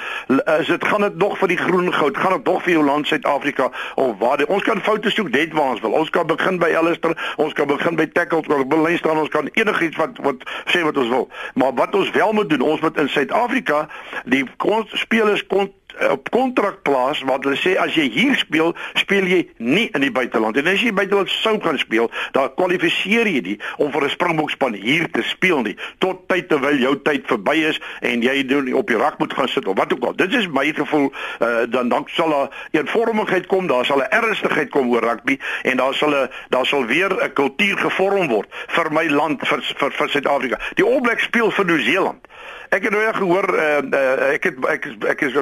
as 0.46 0.66
dit 0.66 0.84
gaan 0.84 1.00
dit 1.00 1.16
nog 1.16 1.38
vir 1.38 1.48
die 1.48 1.56
groen 1.56 1.92
goud, 1.92 2.16
gaan 2.16 2.32
dit 2.32 2.44
nog 2.44 2.62
vir 2.62 2.72
jou 2.72 2.84
land 2.84 3.06
Suid-Afrika 3.06 3.70
of 3.94 4.18
waar 4.18 4.36
die, 4.36 4.48
ons 4.48 4.62
kan 4.62 4.80
foute 4.82 5.10
soek 5.10 5.30
net 5.30 5.52
waar 5.52 5.70
ons 5.70 5.80
wil. 5.80 5.92
Ons 5.92 6.10
kan 6.10 6.26
begin 6.26 6.58
by 6.58 6.74
Alistair, 6.74 7.34
ons 7.36 7.52
kan 7.52 7.66
begin 7.66 7.96
by 7.96 8.06
tackle, 8.06 8.38
ons 8.38 8.46
kan 8.46 8.68
belyn 8.68 8.98
staan, 8.98 9.18
ons 9.18 9.28
kan 9.28 9.48
enigiets 9.52 9.96
wat 9.96 10.18
wat 10.18 10.36
sê 10.66 10.82
wat 10.82 10.96
ons 10.96 11.08
wil. 11.08 11.28
Maar 11.54 11.74
wat 11.74 11.94
ons 11.94 12.10
wel 12.10 12.32
moet 12.32 12.50
doen, 12.50 12.60
ons 12.60 12.80
moet 12.80 12.98
in 12.98 13.08
Suid-Afrika 13.08 13.88
die 14.24 14.44
spelers 14.92 15.46
kon 15.46 15.72
op 16.10 16.30
kontrak 16.30 16.82
plaas 16.82 17.22
wat 17.22 17.44
hulle 17.44 17.56
sê 17.56 17.76
as 17.76 17.94
jy 17.94 18.08
hier 18.10 18.36
speel, 18.36 18.74
speel 18.94 19.26
jy 19.26 19.40
nie 19.58 19.88
in 19.94 20.00
die 20.00 20.10
buiteland. 20.10 20.56
En 20.56 20.66
as 20.66 20.82
jy 20.82 20.92
buiteland 20.92 21.30
sou 21.30 21.56
gaan 21.60 21.78
speel, 21.78 22.10
dan 22.32 22.54
kwalifiseer 22.54 23.26
jy 23.26 23.40
nie 23.40 23.58
om 23.78 23.92
vir 23.92 24.04
'n 24.04 24.10
Springbokspan 24.10 24.74
hier 24.74 25.10
te 25.10 25.22
speel 25.22 25.62
nie 25.62 25.76
tot 25.98 26.28
tyd 26.28 26.48
terwyl 26.48 26.78
jou 26.80 26.94
tyd 27.02 27.26
verby 27.26 27.56
is 27.70 27.80
en 28.00 28.22
jy 28.22 28.46
doen 28.46 28.72
op 28.74 28.86
die 28.86 28.96
rak 28.96 29.18
moet 29.18 29.34
gaan 29.34 29.48
sit 29.48 29.66
of 29.66 29.76
wat 29.76 29.92
ook 29.92 30.04
al. 30.04 30.16
Dit 30.16 30.34
is 30.34 30.48
my 30.48 30.72
gevoel 30.72 31.12
uh, 31.40 31.64
dan 31.68 31.88
dan 31.88 32.04
sal 32.06 32.30
daar 32.30 32.48
eenvormigheid 32.70 33.46
kom, 33.46 33.66
daar 33.66 33.84
sal 33.84 33.98
'n 33.98 34.10
ernstigheid 34.10 34.70
kom 34.70 34.90
oor 34.90 35.02
rugby 35.02 35.38
en 35.62 35.76
daar 35.76 35.94
sal 35.94 36.14
'n 36.14 36.28
daar 36.48 36.66
sal 36.66 36.84
weer 36.84 37.10
'n 37.10 37.32
kultuur 37.32 37.78
gevorm 37.78 38.28
word 38.28 38.48
vir 38.68 38.92
my 38.92 39.06
land 39.08 39.46
vir 39.46 39.62
vir, 39.62 39.90
vir 39.90 40.08
Suid-Afrika. 40.08 40.58
Die 40.74 40.84
All 40.84 41.00
Blacks 41.00 41.22
speel 41.22 41.50
vir 41.50 41.64
Nieu-Seeland. 41.64 42.26
Ek 42.70 42.82
het 42.86 42.92
nou 42.94 43.12
gehoor 43.12 43.48
uh, 43.58 43.78
uh, 43.82 44.32
ek 44.32 44.44
het 44.46 44.66
ek 44.70 44.84
is 44.86 44.94
ek 45.10 45.20
is 45.26 45.32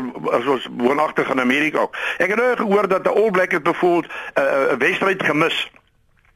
was 0.46 0.68
woonagtig 0.80 1.28
in 1.30 1.40
Amerika 1.40 1.78
ook. 1.84 1.96
Ek 2.16 2.32
het 2.32 2.40
nou 2.40 2.54
gehoor 2.56 2.88
dat 2.88 3.04
die 3.04 3.12
All 3.12 3.30
Blacks 3.30 3.54
het 3.54 3.62
bevoel 3.62 4.00
'n 4.00 4.08
uh, 4.40 4.78
wedstryd 4.78 5.22
gemis. 5.22 5.58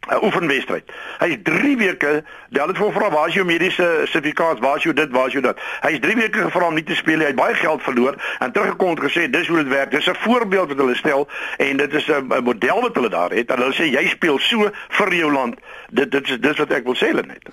'n 0.03 0.15
uh, 0.15 0.23
oefenwedstryd. 0.23 0.93
Hy 1.19 1.27
is 1.27 1.37
3 1.43 1.77
weke, 1.77 2.25
hulle 2.51 2.67
het 2.67 2.77
voor 2.77 2.93
vra 2.93 3.11
waar 3.11 3.29
is 3.29 3.35
jou 3.35 3.47
mediese 3.47 4.03
sertifikaat, 4.05 4.59
waar 4.59 4.77
is 4.77 4.83
jou 4.83 4.95
dit, 4.95 5.11
waar 5.11 5.27
is 5.27 5.33
jou 5.33 5.43
dat. 5.45 5.61
Hy 5.81 5.93
is 5.97 6.01
3 6.01 6.17
weke 6.17 6.39
gevra 6.39 6.67
om 6.67 6.75
nie 6.75 6.85
te 6.85 6.95
speel 6.95 7.17
nie. 7.17 7.25
Hy 7.29 7.33
het 7.33 7.41
baie 7.41 7.55
geld 7.55 7.83
verloor 7.83 8.19
en 8.39 8.53
teruggekom 8.53 8.97
en 8.97 9.03
gesê 9.05 9.31
dis 9.31 9.49
hoe 9.49 9.57
dit 9.63 9.69
werk. 9.69 9.91
Dis 9.91 10.07
'n 10.11 10.15
voorbeeld 10.15 10.69
wat 10.69 10.77
hulle 10.77 10.95
stel 10.95 11.29
en 11.57 11.77
dit 11.77 11.95
is 11.95 12.07
'n 12.09 12.27
model 12.27 12.81
wat 12.81 12.95
hulle 12.95 13.09
daar 13.09 13.31
het. 13.31 13.51
En 13.51 13.59
hulle 13.59 13.75
sê 13.75 13.89
jy 13.89 14.09
speel 14.09 14.39
so 14.39 14.71
vir 14.89 15.15
jou 15.15 15.33
land. 15.33 15.57
Dit 15.91 16.11
dit 16.11 16.29
is 16.29 16.41
dis 16.41 16.59
wat 16.59 16.71
ek 16.71 16.85
wil 16.85 16.97
sê 16.97 17.07
hulle 17.15 17.27
net. 17.27 17.49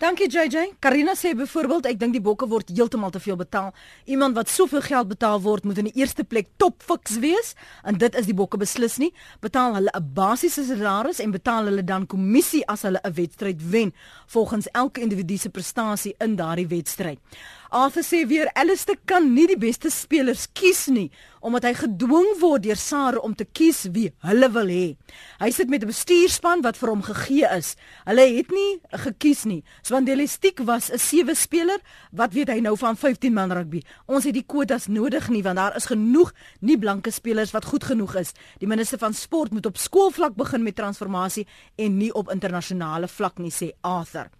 Dankie 0.00 0.30
JJ. 0.32 0.78
Karina 0.80 1.12
sê 1.12 1.34
byvoorbeeld 1.36 1.84
ek 1.90 1.98
dink 2.00 2.14
die 2.16 2.22
bokke 2.24 2.46
word 2.48 2.70
heeltemal 2.72 3.10
te 3.12 3.20
veel 3.20 3.36
betaal. 3.36 3.66
Iemand 4.08 4.32
wat 4.38 4.48
soveel 4.48 4.80
geld 4.80 5.10
betaal 5.10 5.42
word 5.44 5.66
moet 5.68 5.82
in 5.82 5.90
die 5.90 6.00
eerste 6.00 6.24
plek 6.24 6.48
top 6.56 6.80
fiks 6.80 7.18
wees 7.20 7.52
en 7.84 7.98
dit 8.00 8.16
is 8.16 8.24
die 8.24 8.36
bokke 8.38 8.56
beslis 8.56 8.96
nie. 8.96 9.10
Betaal 9.44 9.76
hulle 9.76 9.92
'n 9.92 10.08
basiese 10.16 10.64
salaris 10.64 11.20
en 11.20 11.36
betaal 11.36 11.68
hulle 11.68 11.84
dan 11.84 12.06
kommissie 12.06 12.64
as 12.66 12.88
hulle 12.88 13.00
'n 13.04 13.12
wedstryd 13.12 13.60
wen 13.60 13.92
volgens 14.26 14.72
elke 14.72 15.02
individu 15.02 15.36
se 15.36 15.50
prestasie 15.50 16.14
in 16.18 16.36
daardie 16.36 16.68
wedstryd. 16.68 17.18
Arthur 17.70 18.02
sê 18.02 18.26
weer 18.26 18.50
Alistair 18.58 18.98
kan 19.06 19.28
nie 19.34 19.46
die 19.46 19.58
beste 19.58 19.90
spelers 19.94 20.48
kies 20.58 20.88
nie 20.90 21.10
omdat 21.40 21.64
hy 21.64 21.70
gedwing 21.72 22.34
word 22.40 22.66
deur 22.66 22.76
Sarah 22.76 23.24
om 23.24 23.32
te 23.36 23.46
kies 23.46 23.86
wie 23.94 24.10
hulle 24.26 24.48
wil 24.52 24.68
hê. 24.68 24.96
Hy 25.40 25.50
sit 25.50 25.70
met 25.70 25.82
'n 25.82 25.88
bestuurspan 25.88 26.62
wat 26.62 26.76
vir 26.76 26.90
hom 26.90 27.02
gegee 27.02 27.48
is. 27.56 27.76
Hulle 28.04 28.26
het 28.36 28.50
nie 28.50 28.80
gekies 28.92 29.44
nie. 29.44 29.64
Swandelistiek 29.82 30.60
was 30.66 30.90
'n 30.90 30.98
sewe 30.98 31.34
speler. 31.34 31.80
Wat 32.12 32.34
weet 32.34 32.48
hy 32.48 32.60
nou 32.60 32.76
van 32.76 32.96
15 32.96 33.32
man 33.32 33.52
rugby? 33.52 33.82
Ons 34.06 34.24
het 34.24 34.34
die 34.34 34.44
kwotas 34.46 34.86
nodig 34.86 35.28
nie 35.28 35.42
want 35.42 35.56
daar 35.56 35.76
is 35.76 35.86
genoeg 35.86 36.32
nie 36.60 36.78
blanke 36.78 37.10
spelers 37.10 37.52
wat 37.52 37.64
goed 37.64 37.84
genoeg 37.84 38.14
is. 38.16 38.32
Die 38.58 38.68
minister 38.68 38.98
van 38.98 39.14
sport 39.14 39.50
moet 39.50 39.66
op 39.66 39.76
skoolvlak 39.76 40.34
begin 40.34 40.62
met 40.62 40.76
transformasie 40.76 41.46
en 41.76 41.96
nie 41.96 42.12
op 42.12 42.30
internasionale 42.30 43.08
vlak 43.08 43.38
nie 43.38 43.52
sê 43.52 43.72
Arthur. 43.80 44.30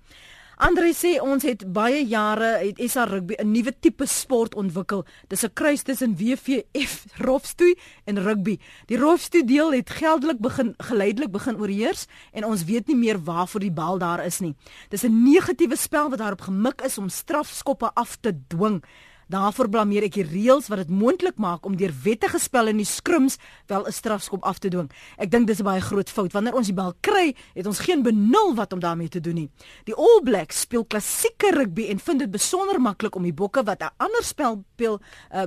Andre 0.60 0.90
sê 0.92 1.14
ons 1.24 1.40
het 1.40 1.62
baie 1.72 2.02
jare 2.04 2.58
het 2.60 2.80
SA 2.92 3.06
rugby 3.08 3.34
'n 3.40 3.48
nuwe 3.48 3.72
tipe 3.80 4.04
sport 4.06 4.54
ontwikkel. 4.54 5.06
Dis 5.28 5.44
'n 5.44 5.52
kruis 5.54 5.82
tussen 5.82 6.16
WVF 6.16 7.04
rolstoel 7.16 7.74
en 8.04 8.22
rugby. 8.22 8.58
Die 8.86 8.98
rolstoel 8.98 9.46
deel 9.46 9.72
het 9.72 9.90
geldelik 9.90 10.38
begin 10.38 10.74
geleidelik 10.76 11.30
begin 11.30 11.56
oorheers 11.56 12.06
en 12.32 12.44
ons 12.44 12.64
weet 12.64 12.86
nie 12.86 12.96
meer 12.96 13.24
waarvoor 13.24 13.60
die 13.60 13.72
bal 13.72 13.98
daar 13.98 14.24
is 14.24 14.40
nie. 14.40 14.54
Dis 14.88 15.02
'n 15.02 15.22
negatiewe 15.22 15.76
spel 15.76 16.10
wat 16.10 16.18
daarop 16.18 16.40
gemik 16.40 16.82
is 16.82 16.98
om 16.98 17.08
strafskoppe 17.08 17.90
af 17.94 18.16
te 18.20 18.34
dwing. 18.48 18.84
Daarvoor 19.30 19.68
blameer 19.70 20.08
ek 20.08 20.16
die 20.18 20.26
reëls 20.26 20.66
wat 20.72 20.80
dit 20.82 20.90
moontlik 20.90 21.36
maak 21.38 21.66
om 21.66 21.76
deur 21.78 21.92
wettige 22.02 22.40
spel 22.42 22.72
in 22.72 22.80
die 22.80 22.88
skrums 22.88 23.36
wel 23.70 23.86
'n 23.86 23.92
strafskop 23.92 24.42
af 24.42 24.58
te 24.58 24.68
dwing. 24.68 24.90
Ek 25.18 25.30
dink 25.30 25.46
dis 25.46 25.60
'n 25.60 25.64
baie 25.64 25.80
groot 25.80 26.10
fout. 26.10 26.32
Wanneer 26.32 26.54
ons 26.54 26.66
die 26.66 26.74
bal 26.74 26.94
kry, 27.00 27.34
het 27.54 27.66
ons 27.66 27.78
geen 27.78 28.02
benul 28.02 28.54
wat 28.54 28.72
om 28.72 28.80
daarmee 28.80 29.08
te 29.08 29.20
doen 29.20 29.34
nie. 29.34 29.50
Die 29.84 29.94
All 29.94 30.20
Blacks 30.24 30.60
speel 30.60 30.84
klassieke 30.84 31.50
rugby 31.50 31.86
en 31.88 31.98
vind 31.98 32.18
dit 32.18 32.30
besonder 32.30 32.80
maklik 32.80 33.14
om 33.14 33.22
die 33.22 33.32
bokke 33.32 33.62
wat 33.62 33.82
'n 33.82 33.94
ander 33.98 34.24
spel 34.24 34.64
speel 34.74 35.00
uh, 35.32 35.46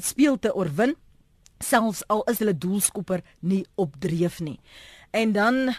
speel 0.00 0.38
te 0.38 0.54
oorwin, 0.54 0.96
selfs 1.58 2.02
al 2.08 2.22
is 2.24 2.38
hulle 2.38 2.58
doelskopper 2.58 3.22
nie 3.40 3.66
op 3.76 3.94
dreef 4.00 4.40
nie. 4.40 4.60
En 5.10 5.32
dan 5.32 5.74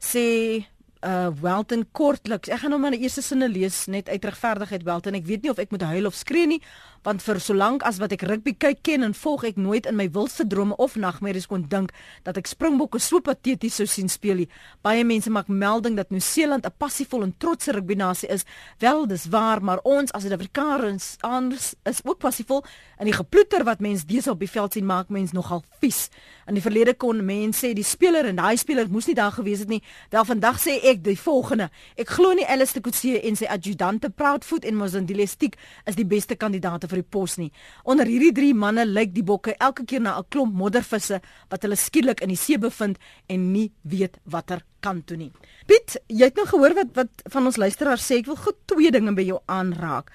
sê 0.00 0.66
uh 1.06 1.30
Welton 1.40 1.84
kortliks. 1.94 2.50
Ek 2.50 2.62
gaan 2.62 2.72
nou 2.74 2.80
maar 2.82 2.94
eerste 2.96 3.22
sinne 3.22 3.48
lees 3.48 3.84
net 3.86 4.08
uit 4.10 4.24
regverdigheid 4.24 4.82
Welton. 4.86 5.14
Ek 5.14 5.26
weet 5.28 5.44
nie 5.44 5.52
of 5.52 5.60
ek 5.62 5.70
moet 5.70 5.84
huil 5.86 6.08
of 6.08 6.16
skree 6.18 6.48
nie, 6.50 6.58
want 7.06 7.22
vir 7.22 7.38
solank 7.42 7.84
as 7.86 8.00
wat 8.02 8.14
ek 8.16 8.24
rugby 8.26 8.56
kyk 8.58 8.82
ken 8.86 9.06
en 9.06 9.14
volg 9.14 9.44
ek 9.52 9.60
nooit 9.60 9.86
in 9.86 9.94
my 9.98 10.08
wildste 10.10 10.46
drome 10.50 10.74
of 10.82 10.96
nagmerries 10.98 11.46
kon 11.46 11.66
dink 11.70 11.92
dat 12.26 12.38
ek 12.40 12.50
Springbokke 12.50 12.98
so 13.02 13.22
pateties 13.22 13.78
sou 13.78 13.86
sien 13.90 14.10
speel 14.10 14.42
nie. 14.42 14.48
Baie 14.82 15.04
mense 15.06 15.30
maak 15.30 15.48
melding 15.48 15.94
dat 15.96 16.10
Nieu-Seeland 16.10 16.66
'n 16.66 16.74
passievol 16.78 17.22
en 17.22 17.34
trotse 17.38 17.72
rugbynasie 17.72 18.28
is. 18.28 18.44
Wel, 18.78 19.06
dis 19.06 19.26
waar, 19.30 19.62
maar 19.62 19.78
ons 19.84 20.12
as 20.12 20.22
Suid-Afrikaners 20.22 21.16
anders 21.20 21.74
is 21.84 22.00
ook 22.04 22.18
passievol 22.18 22.64
en 22.98 23.04
die 23.04 23.14
geploeter 23.14 23.64
wat 23.64 23.80
mense 23.80 24.06
besig 24.06 24.32
op 24.32 24.40
die 24.40 24.50
veld 24.50 24.72
sien 24.72 24.86
maak 24.86 25.08
mense 25.08 25.34
nogal 25.34 25.62
vies. 25.80 26.08
In 26.46 26.54
die 26.54 26.62
verlede 26.62 26.94
kon 26.94 27.24
mense 27.24 27.66
sê 27.66 27.72
die 27.74 27.84
speler 27.84 28.26
en 28.26 28.36
daai 28.36 28.56
speler 28.56 28.88
moes 28.90 29.06
nie 29.06 29.14
daar 29.14 29.32
gewees 29.32 29.64
het 29.64 29.68
nie. 29.68 29.82
Wel 30.10 30.24
vandag 30.24 30.60
sê 30.62 30.76
ek 30.82 30.95
die 31.04 31.16
volgende. 31.18 31.68
Ek 31.96 32.08
glo 32.16 32.32
nie 32.36 32.46
Alistair 32.46 32.82
Coetzee 32.82 33.20
en 33.28 33.36
sy 33.36 33.48
adjudante 33.50 34.10
Proudfoot 34.10 34.64
en 34.64 34.78
Mozandile 34.78 35.26
Stick 35.26 35.56
is 35.86 35.98
die 35.98 36.06
beste 36.08 36.36
kandidaate 36.36 36.88
vir 36.88 37.02
die 37.02 37.10
pos 37.16 37.36
nie. 37.40 37.50
Onder 37.84 38.06
hierdie 38.06 38.32
drie 38.32 38.54
manne 38.54 38.86
lyk 38.86 39.12
die 39.14 39.24
bokke 39.26 39.56
elke 39.58 39.84
keer 39.84 40.00
na 40.00 40.18
'n 40.18 40.28
klomp 40.30 40.54
moddervisse 40.54 41.20
wat 41.50 41.62
hulle 41.62 41.76
skielik 41.76 42.20
in 42.20 42.28
die 42.28 42.36
see 42.36 42.58
bevind 42.58 42.98
en 43.28 43.52
nie 43.52 43.72
weet 43.82 44.16
watter 44.24 44.62
kant 44.80 45.06
toe 45.06 45.16
nie. 45.16 45.32
Piet, 45.66 45.96
jy 46.08 46.24
het 46.24 46.36
nou 46.36 46.46
gehoor 46.46 46.74
wat 46.74 46.94
wat 46.94 47.22
van 47.32 47.46
ons 47.46 47.56
luisteraars 47.56 48.06
sê 48.06 48.18
ek 48.20 48.26
wil 48.26 48.36
goed 48.36 48.58
twee 48.66 48.90
dinge 48.90 49.14
by 49.14 49.22
jou 49.22 49.40
aanraak. 49.46 50.10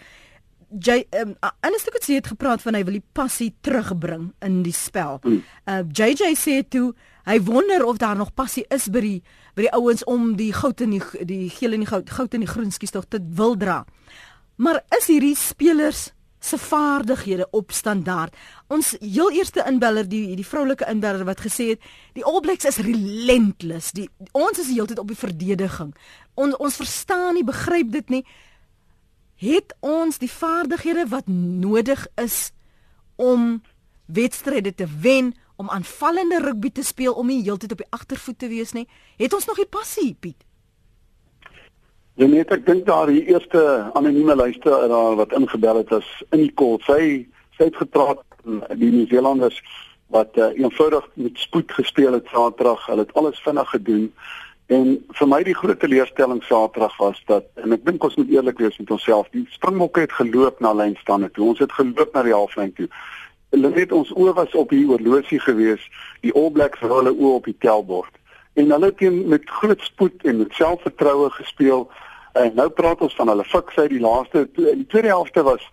Jy 0.71 1.05
um, 1.19 1.35
ek 1.41 1.95
het 1.97 2.05
sê 2.07 2.13
het 2.15 2.27
gepraat 2.31 2.61
van 2.61 2.75
hy 2.75 2.83
wil 2.83 2.93
die 2.93 3.09
passie 3.13 3.53
terugbring 3.61 4.31
in 4.41 4.61
die 4.63 4.75
spel. 4.75 5.19
Uh 5.65 5.83
JJ 5.91 6.35
sê 6.39 6.61
toe 6.63 6.93
hy 7.25 7.37
wonder 7.45 7.85
of 7.85 7.97
daar 7.97 8.15
nog 8.17 8.33
passie 8.33 8.65
is 8.69 8.87
by 8.89 9.01
die 9.03 9.19
by 9.55 9.67
die 9.67 9.73
ouens 9.75 10.03
om 10.03 10.35
die 10.39 10.53
goud 10.53 10.81
en 10.81 10.95
die 10.95 11.25
die 11.27 11.49
geel 11.49 11.75
en 11.75 11.83
die 11.83 11.91
goud 11.91 12.09
goud 12.09 12.33
en 12.33 12.45
die 12.45 12.49
groen 12.49 12.71
skies 12.71 12.93
tog 12.95 13.05
te 13.09 13.19
wil 13.35 13.57
dra. 13.57 13.83
Maar 14.55 14.83
is 14.97 15.07
hierdie 15.11 15.35
spelers 15.35 16.11
se 16.41 16.57
vaardighede 16.57 17.47
op 17.51 17.71
standaard. 17.71 18.35
Ons 18.67 18.95
heel 18.99 19.31
eerste 19.31 19.63
inbeller 19.67 20.07
die 20.09 20.35
die 20.35 20.45
vroulike 20.45 20.87
inbeller 20.89 21.25
wat 21.25 21.43
gesê 21.45 21.71
het 21.73 21.89
die 22.17 22.25
All 22.25 22.39
Blacks 22.41 22.65
is 22.65 22.81
relentless. 22.81 23.91
Die 23.91 24.09
ons 24.31 24.59
is 24.59 24.71
heeltyd 24.73 24.99
op 24.99 25.11
die 25.11 25.17
verdediging. 25.17 25.93
On, 26.33 26.55
ons 26.57 26.79
verstaan 26.81 27.35
nie, 27.37 27.45
begryp 27.45 27.91
dit 27.93 28.09
nie. 28.09 28.23
Het 29.41 29.75
ons 29.79 30.17
die 30.21 30.31
vaardighede 30.31 31.05
wat 31.13 31.29
nodig 31.29 32.07
is 32.21 32.51
om 33.21 33.61
wedstryde 34.05 34.73
te 34.75 34.87
wen, 35.01 35.35
om 35.61 35.69
aanvallende 35.69 36.39
rugby 36.41 36.71
te 36.73 36.83
speel 36.83 37.13
om 37.13 37.29
nie 37.29 37.43
heeltyd 37.45 37.75
op 37.75 37.83
die 37.83 37.91
agtervoet 37.97 38.39
te 38.41 38.49
wees 38.49 38.73
nie? 38.77 38.87
Het 39.21 39.33
ons 39.37 39.45
nog 39.49 39.61
die 39.61 39.69
passie, 39.69 40.15
Piet? 40.19 40.41
Ja 42.19 42.27
nee, 42.27 42.43
ek 42.43 42.65
dink 42.67 42.83
daar 42.89 43.07
die 43.09 43.23
eerste 43.29 43.61
anonieme 43.97 44.35
luisteraar 44.35 45.15
wat 45.21 45.31
ingebel 45.37 45.79
het 45.79 45.93
as 46.01 46.09
in 46.35 46.43
die 46.43 46.53
kol. 46.59 46.75
Sy 46.85 47.27
sy 47.57 47.69
het 47.69 47.77
gepraat 47.77 48.21
die 48.77 48.89
Nieu-Seelanders 48.89 49.59
wat 50.11 50.35
uh, 50.37 50.49
eenvoudig 50.59 51.05
met 51.13 51.39
spoed 51.39 51.71
gespeel 51.71 52.17
het 52.17 52.27
Saterdag. 52.33 52.85
Hulle 52.89 53.05
het 53.05 53.13
alles 53.19 53.39
vinnig 53.45 53.69
gedoen. 53.69 54.07
En 54.71 54.97
vir 55.19 55.27
my 55.27 55.39
die 55.47 55.55
groot 55.55 55.79
teleurstelling 55.79 56.43
Saterdag 56.47 56.97
was 56.99 57.19
dat 57.31 57.47
en 57.63 57.75
ek 57.75 57.85
dink 57.87 58.03
ons 58.03 58.17
moet 58.19 58.33
eerlik 58.33 58.59
wees 58.63 58.77
met 58.81 58.91
onsself. 58.91 59.29
Die 59.35 59.45
Springbokke 59.55 60.05
het 60.05 60.15
geloop 60.19 60.59
na 60.59 60.73
lynstande 60.75 61.31
toe. 61.31 61.49
Ons 61.53 61.63
het 61.63 61.73
geloop 61.75 62.13
na 62.15 62.25
die 62.27 62.35
halflyn 62.35 62.73
toe. 62.75 62.89
Hulle 63.51 63.71
het 63.75 63.91
ons 63.91 64.11
oë 64.15 64.33
was 64.33 64.55
op 64.55 64.69
die 64.69 64.85
oorlosie 64.87 65.39
gewees. 65.39 65.83
Die 66.23 66.33
All 66.33 66.51
Blacks 66.51 66.79
het 66.79 66.91
hulle 66.91 67.11
oë 67.11 67.37
op 67.39 67.45
die 67.49 67.57
tellbord 67.59 68.19
en 68.53 68.71
hulle 68.71 68.91
het 68.91 69.27
met 69.27 69.49
groot 69.49 69.81
spoed 69.81 70.25
en 70.27 70.37
met 70.37 70.53
selfvertroue 70.53 71.29
gespeel. 71.29 71.85
En 72.33 72.51
nou 72.55 72.69
praat 72.69 73.01
ons 73.01 73.15
van 73.15 73.31
hulle 73.31 73.45
fiksheid 73.47 73.89
die 73.89 74.03
laaste 74.03 74.47
die 74.55 74.87
tweede 74.87 75.07
helfte 75.07 75.43
was 75.43 75.63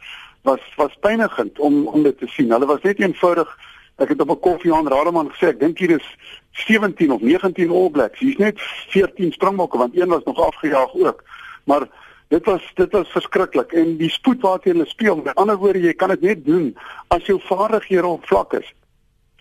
was 0.47 0.63
was 0.77 0.95
pynigend 1.01 1.59
om 1.59 1.87
om 1.87 2.03
dit 2.03 2.19
te 2.19 2.27
sien. 2.27 2.51
Hulle 2.51 2.67
was 2.67 2.83
net 2.83 3.01
eenvoudig 3.01 3.57
ek 3.99 4.09
het 4.15 4.21
op 4.21 4.31
'n 4.31 4.41
koffie 4.41 4.75
aan 4.75 4.89
Rademan 4.89 5.31
gesê 5.35 5.49
ek 5.49 5.61
dink 5.61 5.79
hier 5.79 5.91
is 5.91 6.07
17 6.51 7.11
of 7.13 7.21
19 7.21 7.71
All 7.71 7.91
Blacks. 7.91 8.19
Hier's 8.19 8.37
net 8.37 8.61
14 8.89 9.33
Springbokke 9.33 9.79
want 9.79 9.97
een 9.97 10.09
was 10.09 10.25
nog 10.25 10.41
afgejaag 10.41 10.95
ook. 10.95 11.25
Maar 11.65 11.89
dit 12.29 12.45
was 12.45 12.73
dit 12.75 12.93
was 12.93 13.09
verskriklik 13.09 13.73
en 13.73 13.97
die 13.97 14.11
spoed 14.11 14.41
waarteen 14.41 14.77
hulle 14.77 14.89
speel. 14.89 15.17
Met 15.17 15.35
ander 15.35 15.57
woorde, 15.57 15.81
jy 15.81 15.93
kan 15.93 16.09
dit 16.09 16.21
net 16.21 16.45
doen 16.45 16.77
as 17.09 17.25
jou 17.27 17.41
vaardighede 17.49 18.07
op 18.07 18.27
vlak 18.27 18.53
is. 18.53 18.75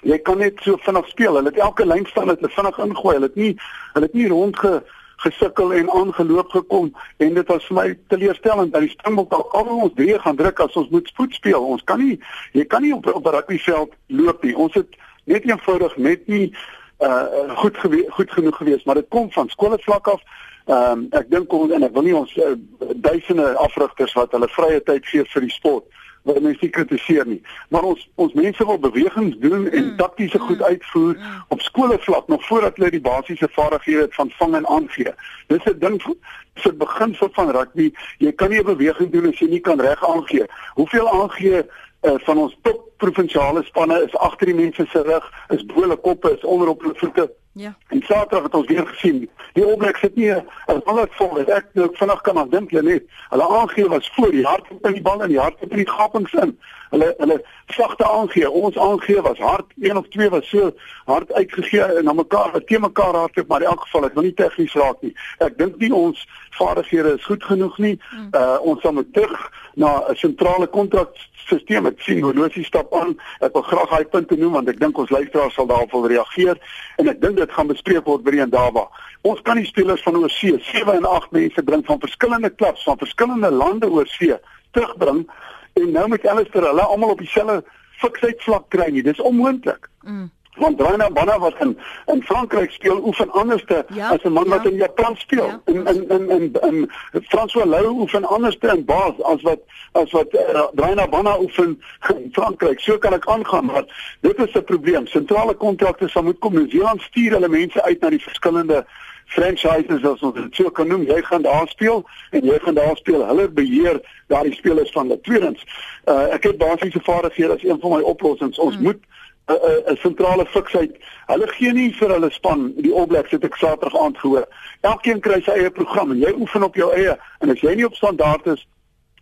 Jy 0.02 0.20
kan 0.24 0.38
net 0.38 0.62
so 0.64 0.78
vinnig 0.86 1.08
speel. 1.08 1.36
Hulle 1.36 1.52
het 1.52 1.58
elke 1.58 1.86
lyn 1.86 2.06
staan 2.06 2.32
het 2.32 2.40
hulle 2.40 2.54
vinnig 2.54 2.78
ingooi. 2.78 3.16
Hulle 3.16 3.28
het 3.28 3.36
nie 3.36 3.54
hulle 3.94 4.06
het 4.06 4.14
nie 4.14 4.30
rondge 4.32 4.84
gesukkel 5.18 5.74
en 5.74 5.90
aangeloop 5.90 6.50
gekom 6.54 6.92
en 7.18 7.34
dit 7.34 7.48
was 7.48 7.66
vir 7.66 7.76
my 7.76 7.86
teleurstellend 8.14 8.74
dat 8.74 8.86
die 8.86 8.92
Springbok 8.94 9.34
al 9.34 9.48
al 9.58 9.72
ons 9.88 9.96
drie 9.98 10.20
gaan 10.22 10.38
druk 10.38 10.60
as 10.62 10.78
ons 10.78 10.92
moet 10.94 11.08
spoed 11.10 11.34
speel. 11.34 11.64
Ons 11.76 11.84
kan 11.84 12.00
nie 12.00 12.20
jy 12.54 12.66
kan 12.66 12.86
nie 12.86 12.94
op 12.94 13.08
op 13.14 13.26
'n 13.26 13.36
rugbyveld 13.36 13.96
loop 14.08 14.44
nie. 14.44 14.56
Ons 14.56 14.74
het 14.74 14.96
net 15.26 15.44
eenvoudig 15.44 15.98
net 15.98 16.28
nie 16.28 16.54
uh 17.00 17.56
goed 17.56 17.78
goed 18.10 18.32
genoeg 18.32 18.58
gewees, 18.58 18.84
maar 18.84 18.96
dit 18.96 19.10
kom 19.10 19.32
van 19.32 19.50
skoolvlak 19.50 20.08
af. 20.08 20.22
Ehm 20.68 20.92
um, 20.92 21.08
ek 21.16 21.30
dink 21.32 21.54
ons 21.54 21.72
en 21.72 21.84
ek 21.84 21.94
wil 21.96 22.04
nie 22.04 22.16
ons 22.16 22.34
uh, 22.44 22.56
duisende 22.96 23.54
afrigters 23.64 24.14
wat 24.20 24.34
hulle 24.36 24.50
vrye 24.52 24.82
tyd 24.84 25.06
gee 25.08 25.24
vir 25.34 25.46
die 25.46 25.56
sport 25.56 25.86
wat 26.28 26.42
mense 26.44 26.60
nie 26.62 26.72
kritiseer 26.76 27.28
nie. 27.28 27.40
Maar 27.72 27.88
ons 27.92 28.02
ons 28.16 28.34
mense 28.36 28.66
wil 28.66 28.80
bewegings 28.84 29.38
doen 29.44 29.70
en 29.70 29.86
mm. 29.86 29.96
taktiese 30.02 30.40
goed 30.40 30.60
mm. 30.60 30.74
uitvoer 30.74 31.16
mm. 31.16 31.38
op 31.56 31.62
skoolvlak 31.62 32.28
nog 32.28 32.44
voordat 32.50 32.76
hulle 32.76 32.92
die 32.98 33.02
basiese 33.02 33.48
vaardighede 33.56 34.08
van 34.20 34.32
vang 34.40 34.56
en 34.60 34.68
aangee. 34.76 35.14
Dis 35.48 35.64
'n 35.72 35.80
ding 35.80 36.02
vir 36.04 36.76
beginsel 36.84 37.30
van 37.32 37.52
rugby. 37.52 37.92
Jy 38.18 38.32
kan 38.32 38.50
nie 38.50 38.60
'n 38.60 38.72
beweging 38.74 39.12
doen 39.12 39.32
as 39.32 39.40
jy 39.40 39.50
nie 39.50 39.64
kan 39.64 39.80
reg 39.80 40.04
aangee. 40.04 40.46
Hoeveel 40.76 41.10
aangee 41.10 41.64
uh, 41.64 42.20
van 42.28 42.38
ons 42.38 42.58
top 42.62 42.84
provinsiale 42.98 43.64
spanne 43.64 44.04
is 44.04 44.16
agter 44.16 44.46
die 44.46 44.56
mense 44.56 44.86
se 44.92 45.02
rug, 45.02 45.32
is 45.50 45.66
bo 45.66 45.82
hulle 45.82 45.96
koppe, 45.96 46.34
is 46.34 46.44
onder 46.44 46.68
op 46.68 46.82
hulle 46.82 46.96
voete. 46.96 47.32
Ja. 47.58 47.76
En 47.88 48.02
Saterdag 48.02 48.44
het 48.44 48.54
ons 48.54 48.68
weer 48.68 48.88
gesien, 48.88 49.30
die 49.54 49.66
opblik 49.66 49.98
sit 49.98 50.16
nie 50.16 50.34
as 50.34 50.84
alles 50.86 51.14
vol 51.18 51.40
is. 51.42 51.50
Ek 51.50 51.72
nou 51.74 51.88
vinnig 51.98 52.22
kan 52.22 52.38
maar 52.38 52.50
dink 52.52 52.74
jy 52.76 52.84
net, 52.86 53.08
hulle 53.32 53.48
aangee 53.60 53.88
was 53.90 54.10
voor 54.16 54.32
die 54.32 54.46
hart 54.46 54.70
in 54.76 54.94
die 54.94 55.02
bal 55.02 55.24
en 55.26 55.34
die 55.34 55.40
hart 55.42 55.64
in 55.66 55.74
die 55.82 55.90
gapings 55.90 56.36
in. 56.38 56.54
Hulle 56.90 57.14
hulle 57.18 57.38
sagte 57.68 58.06
aangee, 58.08 58.50
ons 58.50 58.78
aangee 58.78 59.22
was 59.22 59.38
hard, 59.38 59.66
een 59.80 59.98
of 59.98 60.08
twee 60.08 60.30
was 60.30 60.50
so 60.50 60.72
hard 61.06 61.34
uitgegee 61.34 61.82
en 61.82 62.04
na 62.04 62.14
mekaar, 62.14 62.62
te 62.66 62.80
mekaar 62.80 63.16
hardloop, 63.16 63.48
maar 63.48 63.62
in 63.62 63.68
elk 63.68 63.82
geval 63.82 64.06
ek 64.06 64.14
wil 64.14 64.24
nie 64.24 64.34
tegnies 64.34 64.74
raak 64.74 65.02
nie. 65.02 65.14
Ek 65.44 65.58
dink 65.58 65.78
nie 65.84 65.92
ons 65.94 66.24
vaardighede 66.58 67.16
is 67.18 67.26
goed 67.26 67.44
genoeg 67.44 67.78
nie. 67.78 67.96
Uh 68.32 68.58
ons 68.62 68.84
moet 68.84 69.14
terug 69.14 69.52
na 69.76 70.04
'n 70.10 70.16
sentrale 70.16 70.68
kontrakstelsel. 70.68 71.88
Ek 71.88 72.02
sien 72.02 72.24
horlosie 72.24 72.64
stap 72.64 72.94
aan. 72.94 73.18
Ek 73.40 73.54
wil 73.54 73.62
graag 73.62 73.90
daai 73.90 74.06
punte 74.06 74.36
noem 74.36 74.52
want 74.52 74.70
ek 74.70 74.80
dink 74.80 74.98
ons 74.98 75.10
luisteraars 75.10 75.54
sal 75.54 75.68
daarop 75.68 75.92
wil 75.92 76.08
reageer 76.08 76.58
en 76.98 77.08
ek 77.08 77.22
dink 77.22 77.38
dit 77.38 77.52
gaan 77.52 77.68
bespreek 77.68 78.06
word 78.06 78.24
by 78.24 78.32
die 78.32 78.44
Indaba. 78.44 78.88
Ons 79.22 79.42
kan 79.42 79.58
die 79.58 79.66
spelers 79.66 80.04
van 80.04 80.16
oorsee, 80.16 80.60
7 80.60 80.94
en 80.94 81.06
8 81.06 81.32
mense 81.32 81.64
bring 81.64 81.86
van 81.86 82.00
verskillende 82.00 82.50
klubs, 82.50 82.84
van 82.84 82.98
verskillende 82.98 83.52
lande 83.52 83.90
oorsee 83.90 84.38
terugbring 84.72 85.28
en 85.78 85.92
nou 85.92 86.08
met 86.08 86.28
Alistair 86.28 86.66
hulle 86.70 86.82
almal 86.82 87.16
op 87.16 87.22
dieselfde 87.24 87.64
fiksheid 88.02 88.44
vlak 88.44 88.70
kry 88.70 88.90
nie. 88.92 89.04
Dis 89.04 89.22
onmoontlik. 89.22 89.90
Mm 90.02 90.32
want 90.58 90.82
Raina 90.82 91.10
Banna 91.10 91.40
wat 91.40 91.56
in 91.60 91.78
in 92.06 92.24
Frankryk 92.24 92.72
speel 92.72 93.06
oefen 93.06 93.32
anderste 93.32 93.86
ja, 93.94 94.10
as 94.10 94.24
'n 94.24 94.32
man 94.32 94.44
ja. 94.44 94.50
wat 94.50 94.66
in 94.66 94.76
Japan 94.76 95.16
speel. 95.16 95.46
Ja. 95.46 95.62
En 95.66 95.86
in 95.86 96.10
in 96.10 96.30
in 96.30 96.90
in 97.12 97.24
François 97.24 97.66
Lou 97.66 97.88
oefen 97.88 98.26
anderste 98.26 98.68
in 98.68 98.86
Baas 98.86 99.22
as 99.22 99.42
wat 99.42 99.60
as 99.92 100.12
wat 100.12 100.34
uh, 100.34 100.64
Raina 100.76 101.08
Banna 101.08 101.40
oefen 101.40 101.82
in 102.16 102.30
Frankryk. 102.32 102.80
So 102.80 102.98
kan 102.98 103.14
ek 103.14 103.28
aangaan, 103.28 103.66
maar 103.66 104.18
dit 104.22 104.38
is 104.38 104.54
'n 104.54 104.64
probleem. 104.64 105.08
Sentrale 105.08 105.54
kontrakte 105.54 106.08
sal 106.08 106.24
moet 106.24 106.40
kom. 106.40 106.54
New 106.54 106.70
Zealand 106.70 107.02
stuur 107.02 107.32
hulle 107.32 107.50
mense 107.50 107.84
uit 107.84 108.00
na 108.02 108.10
die 108.10 108.22
verskillende 108.22 108.86
franchises 109.28 110.04
as 110.04 110.24
ons 110.24 110.36
dit 110.36 110.56
so 110.56 110.72
kan 110.72 110.88
noem. 110.88 111.04
Jy 111.08 111.22
gaan 111.28 111.44
daar 111.46 111.68
speel 111.68 112.04
en 112.32 112.48
jy 112.48 112.60
gaan 112.64 112.80
daar 112.80 112.96
speel. 112.98 113.26
Hulle 113.28 113.50
beheer 113.50 114.00
daardie 114.32 114.56
spelers 114.56 114.92
van 114.96 115.12
die 115.12 115.20
tweedens. 115.22 115.64
Uh, 116.06 116.34
ek 116.36 116.50
het 116.50 116.58
basiese 116.62 117.04
vaardighede 117.04 117.60
as 117.60 117.64
een 117.64 117.80
van 117.84 117.98
my 117.98 118.02
oplossings. 118.02 118.60
Ons 118.60 118.76
hmm. 118.76 118.84
moet 118.84 119.04
'n 119.48 119.92
'n 119.94 119.96
sentrale 119.96 120.46
fiksheid. 120.46 120.98
Hulle 121.26 121.48
gee 121.48 121.72
nie 121.74 121.94
vir 121.94 122.10
hulle 122.10 122.32
span 122.32 122.74
die 122.78 122.94
opblek 122.94 123.28
sit 123.28 123.44
ek 123.44 123.56
Saterdag 123.56 124.02
aand 124.02 124.18
gehoor. 124.18 124.48
Elkeen 124.82 125.20
kry 125.20 125.42
sy 125.42 125.52
eie 125.52 125.72
program 125.72 126.12
en 126.12 126.20
jy 126.20 126.34
oefen 126.40 126.64
op 126.64 126.76
jou 126.76 126.92
eie 126.94 127.18
en 127.40 127.50
as 127.50 127.62
jy 127.62 127.76
nie 127.76 127.86
op 127.86 127.96
standaard 127.96 128.48
is 128.48 128.68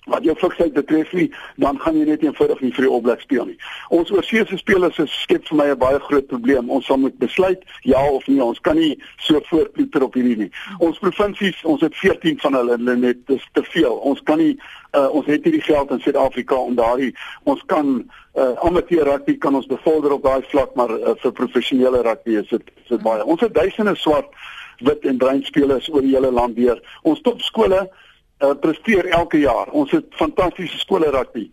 wat 0.06 0.24
jou 0.24 0.36
fiksheid 0.38 0.74
betref 0.74 1.12
nie, 1.14 1.28
dan 1.62 1.80
gaan 1.80 1.98
jy 1.98 2.06
net 2.06 2.24
eenvoudig 2.24 2.62
nie 2.62 2.72
vir 2.76 2.88
die 2.88 2.94
opblek 2.98 3.22
speel 3.26 3.46
nie. 3.50 3.58
Ons 3.90 4.12
oorseese 4.14 4.58
spelers 4.58 5.00
is 5.02 5.14
skep 5.24 5.48
vir 5.50 5.58
my 5.58 5.68
'n 5.72 5.80
baie 5.80 6.00
groot 6.00 6.28
probleem. 6.28 6.70
Ons 6.70 6.86
sal 6.86 6.98
moet 6.98 7.18
besluit 7.20 7.64
ja 7.82 8.02
of 8.10 8.28
nee. 8.28 8.44
Ons 8.44 8.60
kan 8.60 8.76
nie 8.76 8.98
so 9.18 9.40
voortploeter 9.50 10.04
op 10.04 10.14
hierdie 10.14 10.38
nie. 10.38 10.52
Ons 10.80 11.00
provinsies, 11.00 11.64
ons 11.64 11.82
het 11.82 11.96
14 11.96 12.40
van 12.40 12.54
hulle, 12.54 12.78
net 12.78 13.28
dis 13.28 13.44
te 13.54 13.64
veel. 13.64 13.94
Ons 13.94 14.22
kan 14.24 14.38
nie 14.38 14.58
uh, 14.96 15.10
ons 15.12 15.26
het 15.26 15.44
nie 15.44 15.52
die 15.58 15.62
geld 15.62 15.92
in 15.92 16.00
Suid-Afrika 16.00 16.56
om 16.56 16.76
daardie 16.76 17.12
ons 17.44 17.64
kan 17.66 18.10
uh, 18.36 18.54
amateur 18.68 19.06
rugby 19.08 19.38
kan 19.38 19.56
ons 19.56 19.68
bevorder 19.68 20.16
op 20.16 20.24
daai 20.24 20.44
vlak, 20.52 20.76
maar 20.76 20.92
uh, 20.92 21.16
vir 21.22 21.32
professionele 21.32 22.02
rugby 22.06 22.40
is 22.42 22.50
dit 22.50 22.72
is 22.84 22.90
dit 22.94 23.04
baie. 23.04 23.24
Ons 23.24 23.42
het 23.42 23.54
duisende 23.54 23.96
swart, 24.00 24.32
wit 24.86 25.06
en 25.10 25.18
bruin 25.18 25.44
spelers 25.44 25.88
oor 25.92 26.04
die 26.04 26.16
hele 26.16 26.32
land 26.32 26.56
deur. 26.56 26.82
Ons 27.04 27.24
topskole 27.26 27.86
uh, 28.40 28.54
presteer 28.60 29.06
elke 29.06 29.40
jaar. 29.40 29.72
Ons 29.72 29.92
het 29.92 30.06
fantastiese 30.10 30.80
skole 30.80 31.10
rugby. 31.10 31.50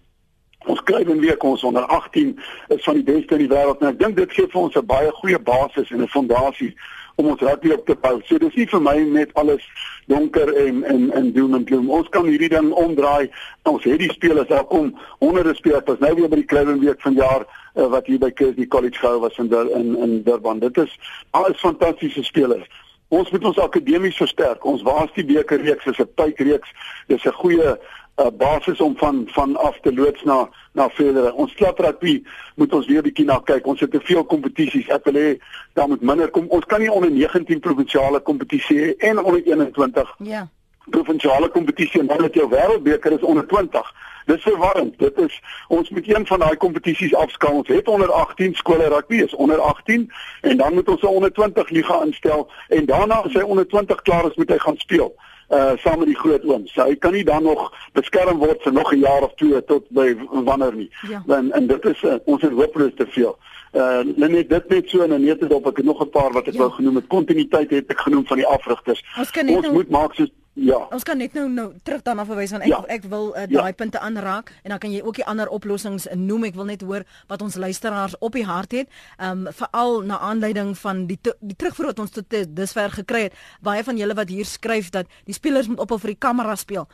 Ons 0.71 0.83
kry 0.87 1.03
in 1.03 1.21
week 1.21 1.43
ons 1.43 1.63
onder 1.67 1.83
18 1.83 2.37
is 2.69 2.83
van 2.85 2.95
die 2.95 3.07
beste 3.07 3.35
in 3.35 3.47
die 3.47 3.51
wêreld 3.51 3.81
en 3.83 3.91
ek 3.91 3.99
dink 3.99 4.17
dit 4.17 4.33
gee 4.33 4.47
vir 4.47 4.61
ons 4.61 4.77
'n 4.79 4.87
baie 4.87 5.11
goeie 5.11 5.39
basis 5.39 5.91
en 5.91 6.03
'n 6.03 6.09
fondasie 6.09 6.75
om 7.17 7.27
ons 7.27 7.41
rugby 7.41 7.73
op 7.75 7.87
te 7.87 7.95
bou. 7.95 8.21
So 8.27 8.39
dis 8.39 8.55
nie 8.55 8.67
vir 8.67 8.81
my 8.81 8.97
net 9.01 9.35
alles 9.35 9.65
donker 10.07 10.55
en 10.67 10.85
en 10.85 11.11
en 11.13 11.33
doom 11.33 11.55
en 11.55 11.67
gloom. 11.67 11.91
Ons 11.91 12.09
kan 12.09 12.27
hierdie 12.27 12.49
ding 12.49 12.73
omdraai. 12.73 13.31
Ons 13.63 13.85
het 13.85 13.99
die 13.99 14.13
spelers 14.13 14.49
daar 14.49 14.65
kom 14.65 14.95
honderde 15.19 15.55
spelers 15.55 15.85
pas 15.85 15.99
nou 15.99 16.15
weer 16.15 16.29
by 16.29 16.37
die 16.37 16.51
Cleveland 16.53 16.81
week 16.81 17.01
vanjaar 17.01 17.45
uh, 17.75 17.87
wat 17.87 18.07
hier 18.07 18.19
by 18.19 18.31
Kersey 18.31 18.67
College 18.67 18.99
gehou 18.99 19.21
was 19.21 19.39
in 19.39 19.51
in 19.53 19.97
in 19.97 20.23
Durban. 20.23 20.59
Dit 20.59 20.77
is 20.77 20.99
alles 21.31 21.61
fantastiese 21.61 22.23
spelers. 22.23 22.69
Ons 23.13 23.31
moet 23.31 23.45
ons 23.45 23.59
akademies 23.61 24.17
versterk. 24.17 24.65
Ons 24.65 24.85
Waastie 24.87 25.25
beker 25.29 25.61
reeks 25.61 25.87
is 25.91 25.99
'n 26.01 26.09
tydreeks. 26.17 26.71
Dis 27.09 27.25
'n 27.25 27.41
goeie 27.43 27.77
uh, 27.77 28.31
basis 28.39 28.81
om 28.81 28.97
van 28.97 29.25
van 29.27 29.57
af 29.57 29.77
te 29.81 29.93
loods 29.95 30.23
na 30.23 30.49
na 30.73 30.89
verdere. 30.89 31.35
Ons 31.35 31.55
klaprugby 31.55 32.23
moet 32.57 32.73
ons 32.73 32.87
weer 32.87 33.03
bietjie 33.03 33.25
na 33.25 33.39
kyk. 33.39 33.67
Ons 33.67 33.81
het 33.81 33.91
te 33.91 34.01
veel 34.01 34.25
kompetisies. 34.25 34.89
Ek 34.89 35.05
wil 35.05 35.15
hê 35.15 35.39
daar 35.73 35.89
moet 35.89 36.01
minder 36.01 36.31
kom. 36.31 36.47
Ons 36.49 36.65
kan 36.65 36.81
nie 36.81 36.93
onder 36.93 37.11
19 37.11 37.61
provinsiale 37.61 38.21
kompetisie 38.21 38.79
hê 38.79 38.97
en 38.97 39.19
onder 39.19 39.43
21. 39.45 40.15
Ja. 40.19 40.49
Provinsiale 40.91 41.49
kompetisie 41.49 42.01
en 42.01 42.07
dan 42.07 42.23
het 42.23 42.35
jou 42.35 42.49
wêreldbeker 42.49 43.13
is 43.13 43.23
onder 43.23 43.47
20. 43.47 43.93
Dis 44.27 44.43
verwarrend. 44.43 44.99
Dit 44.99 45.19
is 45.19 45.41
ons 45.69 45.91
moet 45.91 46.09
een 46.09 46.27
van 46.27 46.39
daai 46.39 46.57
kompetisies 46.57 47.15
afskaal. 47.15 47.57
Ons 47.63 47.69
het 47.69 47.89
onder 47.89 48.13
18 48.13 48.55
skole 48.55 48.89
rugby 48.89 49.23
is 49.23 49.35
onder 49.35 49.61
18 49.61 50.13
en 50.41 50.57
dan 50.57 50.75
moet 50.75 50.89
ons 50.89 51.03
'n 51.03 51.07
onder 51.07 51.33
20 51.33 51.69
liga 51.69 52.03
instel 52.05 52.51
en 52.69 52.87
daarna 52.87 53.15
as 53.15 53.33
hy 53.33 53.41
onder 53.41 53.67
20 53.67 54.03
klaar 54.03 54.27
is 54.27 54.35
moet 54.35 54.51
hy 54.51 54.59
gaan 54.59 54.77
speel 54.77 55.15
uh 55.53 55.73
saam 55.77 55.99
met 55.99 56.09
die 56.09 56.17
groot 56.17 56.45
ooms. 56.45 56.73
So 56.73 56.85
hy 56.89 56.97
kan 56.97 57.13
nie 57.13 57.25
dan 57.25 57.43
nog 57.45 57.73
beskerm 57.93 58.39
word 58.41 58.63
vir 58.65 58.73
nog 58.73 58.93
'n 58.93 58.99
jaar 59.05 59.23
of 59.23 59.35
twee 59.35 59.65
tot 59.65 59.85
by 59.89 60.17
wanneer 60.31 60.75
nie. 60.75 60.91
Ja. 61.09 61.23
En 61.27 61.53
en 61.53 61.67
dit 61.67 61.85
is 61.85 62.03
uh, 62.03 62.15
ons 62.25 62.43
het 62.43 62.53
hopeloos 62.53 62.95
te 62.97 63.07
veel. 63.07 63.39
Uh 63.73 64.01
net 64.17 64.49
dit 64.49 64.69
net 64.69 64.89
so 64.89 65.03
en 65.03 65.25
net 65.25 65.41
dit 65.41 65.53
op 65.53 65.67
ek 65.67 65.77
het 65.77 65.85
nog 65.85 66.01
'n 66.01 66.09
paar 66.09 66.33
wat 66.33 66.47
ek 66.47 66.53
ja. 66.53 66.59
wou 66.59 66.71
genoem 66.71 66.95
het. 66.95 67.07
Kontinuïteit 67.07 67.71
het 67.71 67.91
ek 67.91 68.01
genoem 68.01 68.27
van 68.27 68.37
die 68.37 68.47
afrigters. 68.47 69.05
Ons, 69.19 69.31
ons 69.37 69.67
nou... 69.67 69.73
moet 69.73 69.91
maak 69.91 70.15
soos 70.15 70.33
Ja. 70.53 70.77
Ons 70.93 71.05
kan 71.09 71.17
net 71.17 71.33
nou 71.33 71.47
nou 71.49 71.71
terug 71.83 72.03
daarna 72.05 72.27
verwys 72.29 72.53
want 72.53 72.67
ek 72.67 72.69
ja. 72.69 72.81
ek 72.93 73.07
wil 73.09 73.31
uh, 73.33 73.47
daai 73.49 73.71
ja. 73.73 73.77
punte 73.77 74.01
aanraak 74.05 74.51
en 74.61 74.75
dan 74.75 74.81
kan 74.83 74.93
jy 74.93 75.01
ook 75.01 75.17
die 75.17 75.25
ander 75.25 75.49
oplossings 75.49 76.05
noem. 76.13 76.45
Ek 76.51 76.59
wil 76.59 76.69
net 76.69 76.85
hoor 76.85 77.07
wat 77.31 77.45
ons 77.45 77.57
luisteraars 77.57 78.19
op 78.21 78.37
die 78.37 78.45
hart 78.45 78.77
het. 78.77 78.93
Ehm 79.17 79.47
um, 79.47 79.57
veral 79.57 80.03
na 80.05 80.19
aanleiding 80.21 80.75
van 80.79 81.07
die 81.09 81.17
die 81.41 81.57
terugvoer 81.57 81.93
wat 81.93 82.05
ons 82.05 82.13
tot 82.13 82.37
dusver 82.53 82.93
gekry 83.01 83.25
het. 83.31 83.41
Baie 83.65 83.85
van 83.85 83.97
julle 83.97 84.17
wat 84.19 84.29
hier 84.29 84.49
skryf 84.49 84.93
dat 84.93 85.09
die 85.25 85.37
spelers 85.37 85.73
moet 85.73 85.81
ophou 85.81 85.99
vir 86.03 86.13
die 86.13 86.21
kamera 86.21 86.57
speel. 86.57 86.89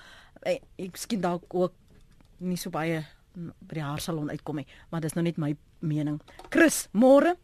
Ek, 0.47 0.63
ek 0.79 0.97
skien 0.97 1.21
dalk 1.21 1.51
ook 1.51 1.75
nie 2.39 2.57
so 2.57 2.71
baie 2.71 3.03
by 3.35 3.75
die 3.75 3.83
haarsalon 3.83 4.31
uitkom 4.31 4.63
nie, 4.63 4.67
maar 4.91 5.03
dis 5.03 5.15
nou 5.15 5.23
net 5.27 5.39
my 5.39 5.53
mening. 5.83 6.21
Chris, 6.51 6.87
môre 6.93 7.35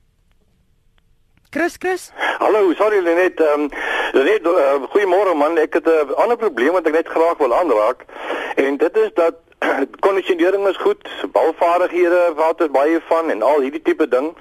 Chris, 1.54 1.76
Chris. 1.78 2.10
Hallo, 2.40 2.74
sorry 2.74 3.00
Lenet. 3.00 3.40
Ehm 3.40 3.60
um, 3.60 3.70
Lenet, 4.12 4.42
uh, 4.42 4.82
goeiemôre 4.90 5.34
man. 5.38 5.54
Ek 5.56 5.74
het 5.78 5.86
'n 5.86 6.10
uh, 6.10 6.16
ander 6.22 6.36
probleem 6.36 6.72
wat 6.74 6.86
ek 6.86 6.92
net 6.92 7.08
graag 7.08 7.38
wil 7.38 7.54
aanraak. 7.54 8.02
En 8.56 8.76
dit 8.76 8.96
is 8.96 9.10
dat 9.14 9.34
kondisionering 10.06 10.66
is 10.66 10.76
goed, 10.76 11.06
balvaardighede 11.32 12.32
wat 12.34 12.60
er 12.60 12.70
baie 12.70 12.98
van 13.06 13.30
en 13.30 13.42
al 13.42 13.60
hierdie 13.60 13.82
tipe 13.82 14.08
ding. 14.08 14.34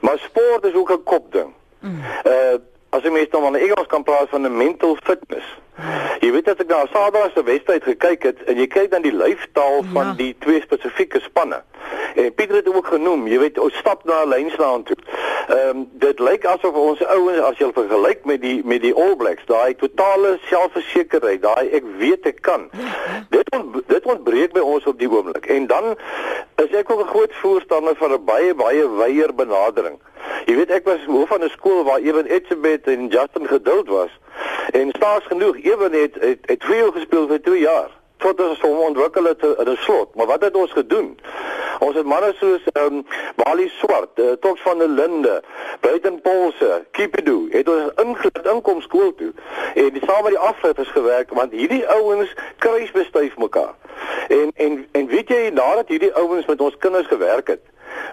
Maar 0.00 0.18
sport 0.18 0.64
is 0.64 0.74
ook 0.74 0.90
'n 0.92 1.02
kopding. 1.02 1.52
Mm. 1.80 2.00
Uh 2.24 2.56
as 2.90 3.02
jy 3.02 3.10
mens 3.10 3.30
dan 3.30 3.44
aan 3.44 3.56
Engels 3.56 3.86
kan 3.86 4.02
praat 4.02 4.28
van 4.28 4.42
'n 4.42 4.56
mental 4.56 4.96
fitness. 5.04 5.46
Jy 6.24 6.30
weet 6.32 6.46
dat 6.48 6.60
ek 6.62 6.70
na 6.72 6.86
Saterdag 6.88 7.34
se 7.34 7.42
wedstryd 7.44 7.84
gekyk 7.84 8.22
het 8.24 8.38
en 8.48 8.56
jy 8.56 8.64
kyk 8.72 8.86
dan 8.94 9.02
die 9.04 9.12
lyfstaal 9.12 9.82
ja. 9.82 9.88
van 9.92 10.14
die 10.16 10.30
twee 10.40 10.62
spesifieke 10.62 11.20
spanne. 11.20 11.58
En 12.14 12.30
Pieter 12.34 12.56
het 12.62 12.68
ook 12.70 12.86
genoem, 12.86 13.26
jy 13.28 13.38
weet, 13.42 13.58
ons 13.60 13.76
stap 13.76 14.06
na 14.08 14.22
'n 14.24 14.28
lynstaan 14.32 14.86
toe. 14.88 14.96
Ehm 15.48 15.68
um, 15.68 15.82
dit 16.00 16.18
lyk 16.18 16.46
asof 16.48 16.72
ons 16.72 17.04
ouens 17.04 17.40
as 17.44 17.58
jy 17.60 17.68
vergelyk 17.76 18.24
met 18.24 18.40
die 18.40 18.62
met 18.64 18.80
die 18.80 18.94
All 18.94 19.16
Blacks, 19.16 19.44
daai 19.46 19.74
totale 19.76 20.38
selfversekerheid, 20.48 21.42
daai 21.42 21.68
ek 21.68 21.84
weet 21.98 22.26
ek 22.26 22.40
kan. 22.40 22.70
Dit 23.28 23.43
ont, 23.56 23.82
dit 23.86 24.04
ontbreek 24.04 24.52
by 24.52 24.60
ons 24.60 24.84
op 24.84 24.98
die 24.98 25.10
oomblik. 25.10 25.46
En 25.46 25.66
dan 25.66 25.96
is 26.62 26.70
ek 26.70 26.90
ook 26.90 27.00
'n 27.00 27.12
groot 27.14 27.34
voorstander 27.42 27.96
van 27.96 28.12
'n 28.12 28.24
baie 28.24 28.54
baie 28.54 28.88
wyeer 28.88 29.34
benadering. 29.34 29.98
Jy 30.44 30.56
weet 30.56 30.70
ek 30.70 30.84
was 30.84 31.04
hoof 31.06 31.28
van 31.28 31.44
'n 31.44 31.48
skool 31.48 31.84
waar 31.84 31.98
Ewen 31.98 32.26
Etzebeth 32.26 32.86
en 32.86 33.08
Justin 33.08 33.46
geduld 33.46 33.88
was. 33.88 34.10
En 34.72 34.90
staats 34.96 35.26
genoeg 35.26 35.56
Ewen 35.56 35.92
het 35.92 36.14
het, 36.20 36.38
het 36.40 36.64
veel 36.64 36.90
gespeel 36.92 37.26
vir 37.26 37.42
2 37.42 37.60
jaar 37.60 37.90
tot 38.24 38.40
ons 38.40 38.60
hom 38.64 38.78
ontwikkel 38.88 39.24
het 39.24 39.42
in 39.44 39.70
'n 39.70 39.76
slot. 39.86 40.14
Maar 40.14 40.26
wat 40.26 40.42
het 40.42 40.56
ons 40.56 40.72
gedoen? 40.72 41.18
Ons 41.78 41.96
het 41.96 42.06
manne 42.06 42.32
soos 42.38 42.62
ehm 42.72 42.94
um, 42.94 43.06
Bali 43.36 43.68
Swart, 43.68 44.18
uh, 44.18 44.32
Toks 44.40 44.60
van 44.60 44.78
der 44.78 44.88
Linde, 44.88 45.42
Buiten 45.80 46.20
Polse, 46.20 46.84
Kipidu, 46.90 47.48
het 47.50 47.68
ons 47.68 47.90
ingelit 48.02 48.46
inkom 48.52 48.80
skool 48.80 49.14
toe. 49.14 49.32
En 49.74 49.90
die 49.92 50.02
saam 50.06 50.22
met 50.22 50.32
die 50.32 50.38
afrigters 50.38 50.88
gewerk 50.88 51.30
want 51.30 51.52
hierdie 51.52 51.88
ouens 51.88 52.34
kruisbestuif 52.58 53.36
mekaar. 53.36 53.74
En 54.28 54.50
en 54.54 54.86
en 54.92 55.06
weet 55.06 55.28
jy 55.28 55.50
nadat 55.52 55.88
hierdie 55.88 56.14
ouens 56.14 56.46
met 56.46 56.60
ons 56.60 56.76
kinders 56.78 57.06
gewerk 57.06 57.46
het, 57.46 57.62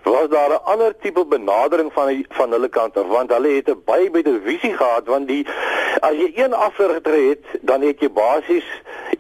was 0.03 0.29
daar 0.29 0.49
'n 0.49 0.63
ander 0.63 0.97
tipe 0.97 1.25
benadering 1.25 1.93
van 1.93 2.25
van 2.29 2.51
hulle 2.51 2.69
kant 2.69 2.97
af 2.97 3.07
want 3.07 3.31
hulle 3.31 3.47
het 3.47 3.69
'n 3.69 3.81
baie 3.85 4.11
beter 4.11 4.41
visie 4.43 4.73
gehad 4.73 5.05
want 5.05 5.27
die 5.27 5.47
as 5.99 6.15
jy 6.15 6.31
een 6.35 6.53
afrigter 6.53 7.29
het, 7.29 7.45
dan 7.61 7.81
het 7.81 7.99
jy 7.99 8.11
basies 8.11 8.65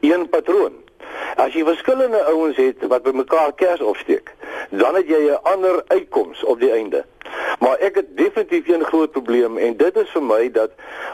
een 0.01 0.29
patroon. 0.29 0.80
As 1.41 1.55
jy 1.57 1.63
verskillende 1.65 2.19
ouens 2.29 2.57
het 2.61 2.83
wat 2.85 3.01
by 3.01 3.15
mekaar 3.17 3.53
kers 3.57 3.81
opsteek, 3.81 4.29
dan 4.69 4.95
het 4.95 5.07
jy 5.09 5.21
'n 5.29 5.39
ander 5.53 5.83
uitkoms 5.87 6.43
op 6.43 6.59
die 6.59 6.69
einde. 6.71 7.01
Maar 7.59 7.77
ek 7.79 7.95
het 7.95 8.17
definitief 8.17 8.67
'n 8.67 8.83
groot 8.83 9.11
probleem 9.11 9.57
en 9.57 9.77
dit 9.77 9.95
is 9.95 10.09
vir 10.09 10.23
my 10.23 10.51
dat 10.51 10.71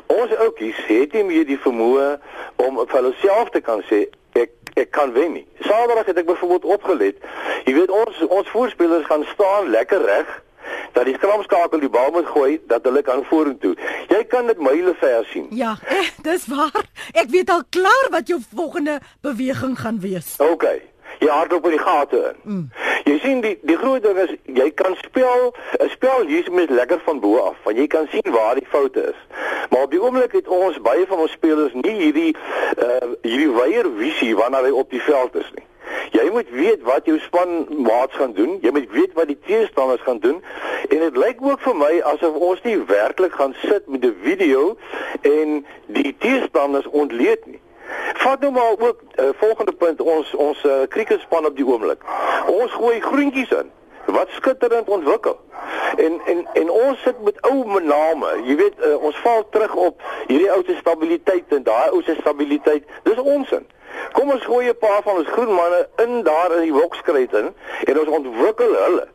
ons 0.07 0.35
ouppies 0.35 0.75
het 0.87 1.13
nie 1.13 1.23
meer 1.23 1.45
die 1.45 1.59
vermoë 1.59 2.19
om 2.55 2.75
vir 2.75 2.95
hulle 2.99 3.13
self 3.21 3.49
te 3.49 3.61
kan 3.61 3.83
sê 3.89 4.09
ek 4.33 4.49
ek 4.73 4.91
kan 4.91 5.13
wen 5.13 5.31
nie. 5.31 5.47
Saterdag 5.59 6.05
het 6.05 6.17
ek 6.17 6.25
byvoorbeeld 6.25 6.65
opgelet. 6.65 7.15
Jy 7.65 7.73
weet 7.73 7.89
ons 7.89 8.27
ons 8.27 8.49
voorspelers 8.49 9.05
gaan 9.05 9.25
staan 9.33 9.69
lekker 9.69 10.01
reg 10.05 10.43
dat 10.93 11.05
die 11.05 11.15
skramskakel 11.15 11.79
die 11.79 11.89
bal 11.89 12.11
moet 12.11 12.27
gooi 12.27 12.59
dat 12.67 12.83
hulle 12.83 13.01
kan 13.01 13.23
vorentoe. 13.29 13.75
Jy 14.09 14.23
kan 14.31 14.47
dit 14.47 14.59
myle 14.59 14.93
ver 14.99 15.25
sien. 15.31 15.47
Ja, 15.49 15.75
eh, 15.99 16.09
dis 16.21 16.47
waar. 16.47 16.85
Ek 17.13 17.29
weet 17.29 17.49
al 17.49 17.63
klaar 17.69 18.07
wat 18.11 18.27
jou 18.27 18.41
volgende 18.55 18.99
beweging 19.21 19.79
gaan 19.79 19.99
wees. 19.99 20.35
OK. 20.37 20.67
Jy 21.17 21.29
hardloop 21.33 21.65
oor 21.65 21.73
die 21.73 21.81
gate 21.81 22.17
in. 22.29 22.41
Mm. 22.43 22.65
Jy 23.07 23.15
sien 23.23 23.39
die 23.41 23.55
die 23.65 23.77
groot 23.79 24.03
ding 24.03 24.17
is 24.21 24.33
jy 24.59 24.67
kan 24.77 24.95
speel 25.01 25.53
'n 25.79 25.89
spel 25.89 26.27
hier's 26.29 26.49
met 26.49 26.69
lekker 26.69 26.99
van 27.05 27.19
bo 27.19 27.37
af, 27.37 27.57
want 27.63 27.77
jy 27.77 27.87
kan 27.87 28.07
sien 28.11 28.31
waar 28.31 28.55
die 28.55 28.67
foute 28.69 29.01
is. 29.13 29.19
Maar 29.69 29.81
op 29.87 29.91
die 29.91 30.01
oomblik 30.01 30.31
het 30.31 30.47
ons 30.47 30.81
baie 30.81 31.05
van 31.07 31.17
ons 31.17 31.31
spelers 31.31 31.73
nie 31.73 31.95
hierdie 32.01 32.35
uh 32.77 33.09
hierdie 33.21 33.51
weier 33.51 33.89
visie 33.97 34.35
wanneer 34.35 34.69
hy 34.69 34.71
op 34.71 34.91
die 34.91 35.01
veld 35.01 35.35
is 35.35 35.49
nie. 35.55 35.66
Jy 36.11 36.29
moet 36.31 36.49
weet 36.49 36.81
wat 36.81 37.05
jou 37.05 37.19
span 37.19 37.67
maats 37.83 38.15
gaan 38.15 38.33
doen. 38.33 38.57
Jy 38.61 38.71
moet 38.71 38.91
weet 38.91 39.13
wat 39.13 39.27
die 39.27 39.39
teestanders 39.45 40.01
gaan 40.01 40.19
doen. 40.19 40.43
En 40.89 40.99
dit 40.99 41.17
lyk 41.17 41.41
ook 41.41 41.59
vir 41.59 41.75
my 41.75 41.93
asof 42.13 42.35
ons 42.35 42.61
nie 42.63 42.77
werklik 42.87 43.33
gaan 43.33 43.55
sit 43.63 43.87
met 43.87 44.05
'n 44.05 44.15
video 44.23 44.77
en 45.21 45.65
die 45.85 46.15
teestanders 46.19 46.87
ontleed 46.87 47.45
nie. 47.45 47.61
Vat 48.13 48.39
nou 48.39 48.51
maar 48.51 48.71
ook 48.77 49.01
uh, 49.15 49.25
volgende 49.37 49.71
punt 49.71 50.01
ons 50.01 50.35
ons 50.35 50.63
uh, 50.63 50.71
kriketspan 50.87 51.45
op 51.45 51.55
die 51.55 51.65
oomblik. 51.65 52.03
Ons 52.47 52.71
gooi 52.71 52.99
groentjies 53.01 53.51
in 53.51 53.71
wat 54.05 54.29
skitterend 54.29 54.87
ontwikkel. 54.87 55.39
En 55.95 56.21
en 56.25 56.47
en 56.53 56.69
ons 56.69 57.01
sit 57.01 57.23
met 57.23 57.41
ou 57.41 57.81
name. 57.81 58.27
Jy 58.43 58.55
weet 58.55 58.73
uh, 58.79 58.95
ons 59.03 59.17
val 59.17 59.49
terug 59.49 59.75
op 59.75 60.01
hierdie 60.27 60.51
ou 60.51 60.63
se 60.65 60.75
stabiliteit 60.79 61.53
en 61.53 61.63
daai 61.63 61.89
ou 61.89 62.01
se 62.03 62.15
stabiliteit. 62.19 62.83
Dis 63.03 63.19
onsin. 63.19 63.67
Kom 64.13 64.31
ons 64.31 64.45
gooi 64.45 64.69
'n 64.69 64.77
paar 64.79 65.03
van 65.03 65.15
ons 65.17 65.27
groen 65.27 65.53
manne 65.53 65.87
in 66.05 66.23
daar 66.23 66.55
in 66.55 66.61
die 66.61 66.73
wokskryt 66.73 67.33
in 67.33 67.53
en 67.85 67.99
ons 67.99 68.09
ontwikkel 68.09 68.73
hulle. 68.85 69.07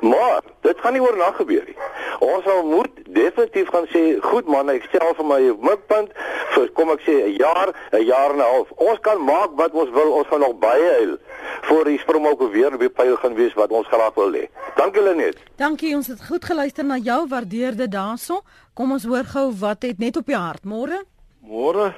Maar 0.00 0.40
dit 0.60 0.80
gaan 0.80 0.92
nie 0.92 1.02
oornag 1.02 1.36
gebeur 1.36 1.64
nie. 1.66 1.76
Ons 2.18 2.44
sal 2.44 2.62
moet 2.66 2.90
definitief 3.06 3.68
gaan 3.68 3.86
sê, 3.90 4.20
goed 4.20 4.46
man, 4.46 4.70
ek 4.70 4.84
stel 4.90 5.14
vir 5.14 5.26
my 5.26 5.40
mikpunt 5.58 6.12
vir 6.54 6.68
kom 6.76 6.90
ek 6.90 7.00
sê 7.06 7.14
'n 7.26 7.34
jaar, 7.38 7.72
'n 7.92 8.04
jaar 8.04 8.30
en 8.30 8.38
'n 8.38 8.50
half. 8.52 8.70
Ons 8.76 8.98
kan 9.00 9.24
maak 9.24 9.50
wat 9.56 9.72
ons 9.72 9.90
wil, 9.90 10.12
ons 10.12 10.26
gaan 10.26 10.40
nog 10.40 10.58
baie 10.58 10.90
huil 10.98 11.18
voor 11.62 11.84
die 11.84 11.98
Springbokke 11.98 12.50
weer 12.50 12.78
weer 12.78 12.90
pyl 12.90 13.16
gaan 13.16 13.34
wees 13.34 13.54
wat 13.54 13.70
ons 13.70 13.86
graag 13.86 14.14
wil 14.14 14.32
hê. 14.32 14.48
Dankie 14.76 15.02
Lenet. 15.02 15.36
Dankie, 15.56 15.94
ons 15.96 16.06
het 16.06 16.24
goed 16.26 16.44
geluister 16.44 16.84
na 16.84 16.96
jou 16.96 17.26
waardeerde 17.28 17.88
daarso. 17.88 18.42
Kom 18.74 18.92
ons 18.92 19.04
hoor 19.04 19.24
gou 19.24 19.52
wat 19.58 19.82
het 19.82 19.98
net 19.98 20.16
op 20.16 20.26
jou 20.26 20.38
hart 20.38 20.64
môre? 20.64 21.04
Môre. 21.40 21.94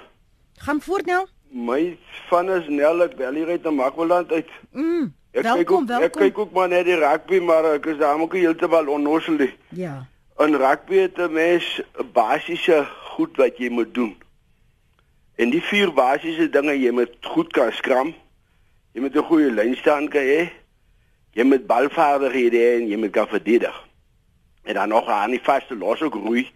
Gaan 0.59 0.81
voort 0.81 1.07
nou. 1.07 1.27
My 1.55 1.97
van 2.29 2.51
is 2.51 2.67
Nel 2.67 3.05
ek 3.05 3.12
bel 3.14 3.37
hier 3.38 3.53
uit 3.55 3.62
na 3.62 3.71
Makwaland 3.71 4.33
uit. 4.33 4.49
Mm. 4.75 5.12
Ek 5.31 5.45
welkom, 5.47 5.61
kyk 5.62 5.71
ook, 5.71 5.87
welkom. 5.87 6.07
ek 6.07 6.17
kyk 6.19 6.38
ook 6.43 6.53
maar 6.57 6.69
net 6.69 6.87
die 6.88 6.97
rugby 6.99 7.38
maar 7.47 7.69
ek 7.77 7.87
is 7.93 7.99
daar 8.01 8.19
ook 8.19 8.35
heeltemal 8.35 8.90
onnoosel. 8.90 9.38
nie. 9.38 9.53
Ja. 9.69 10.07
In 10.43 10.59
rugby 10.59 10.99
het 11.05 11.19
'n 11.19 11.33
mens 11.33 11.81
basiese 12.12 12.85
goed 13.14 13.37
wat 13.37 13.59
jy 13.59 13.71
moet 13.71 13.95
doen. 13.95 14.17
En 15.37 15.51
die 15.51 15.62
vier 15.62 15.93
basiese 15.93 16.51
dinge 16.51 16.75
jy 16.75 16.90
moet 16.90 17.14
goed 17.23 17.53
kan 17.53 17.73
skram. 17.73 18.14
Jy 18.93 19.01
moet 19.01 19.14
'n 19.14 19.23
goeie 19.31 19.51
lynstaan 19.51 20.09
kan 20.09 20.23
hê. 20.23 20.51
Jy 21.33 21.45
moet 21.45 21.67
balvaardighede 21.67 22.59
hê 22.59 22.81
en 22.81 22.88
jy 22.88 22.97
moet 22.97 23.11
kan 23.11 23.29
verdedig. 23.29 23.85
En 24.62 24.75
dan 24.75 24.88
nog 24.88 25.07
aan 25.09 25.31
die 25.31 25.43
vaste 25.43 25.77
los 25.77 26.03
ook 26.03 26.14
roei. 26.14 26.51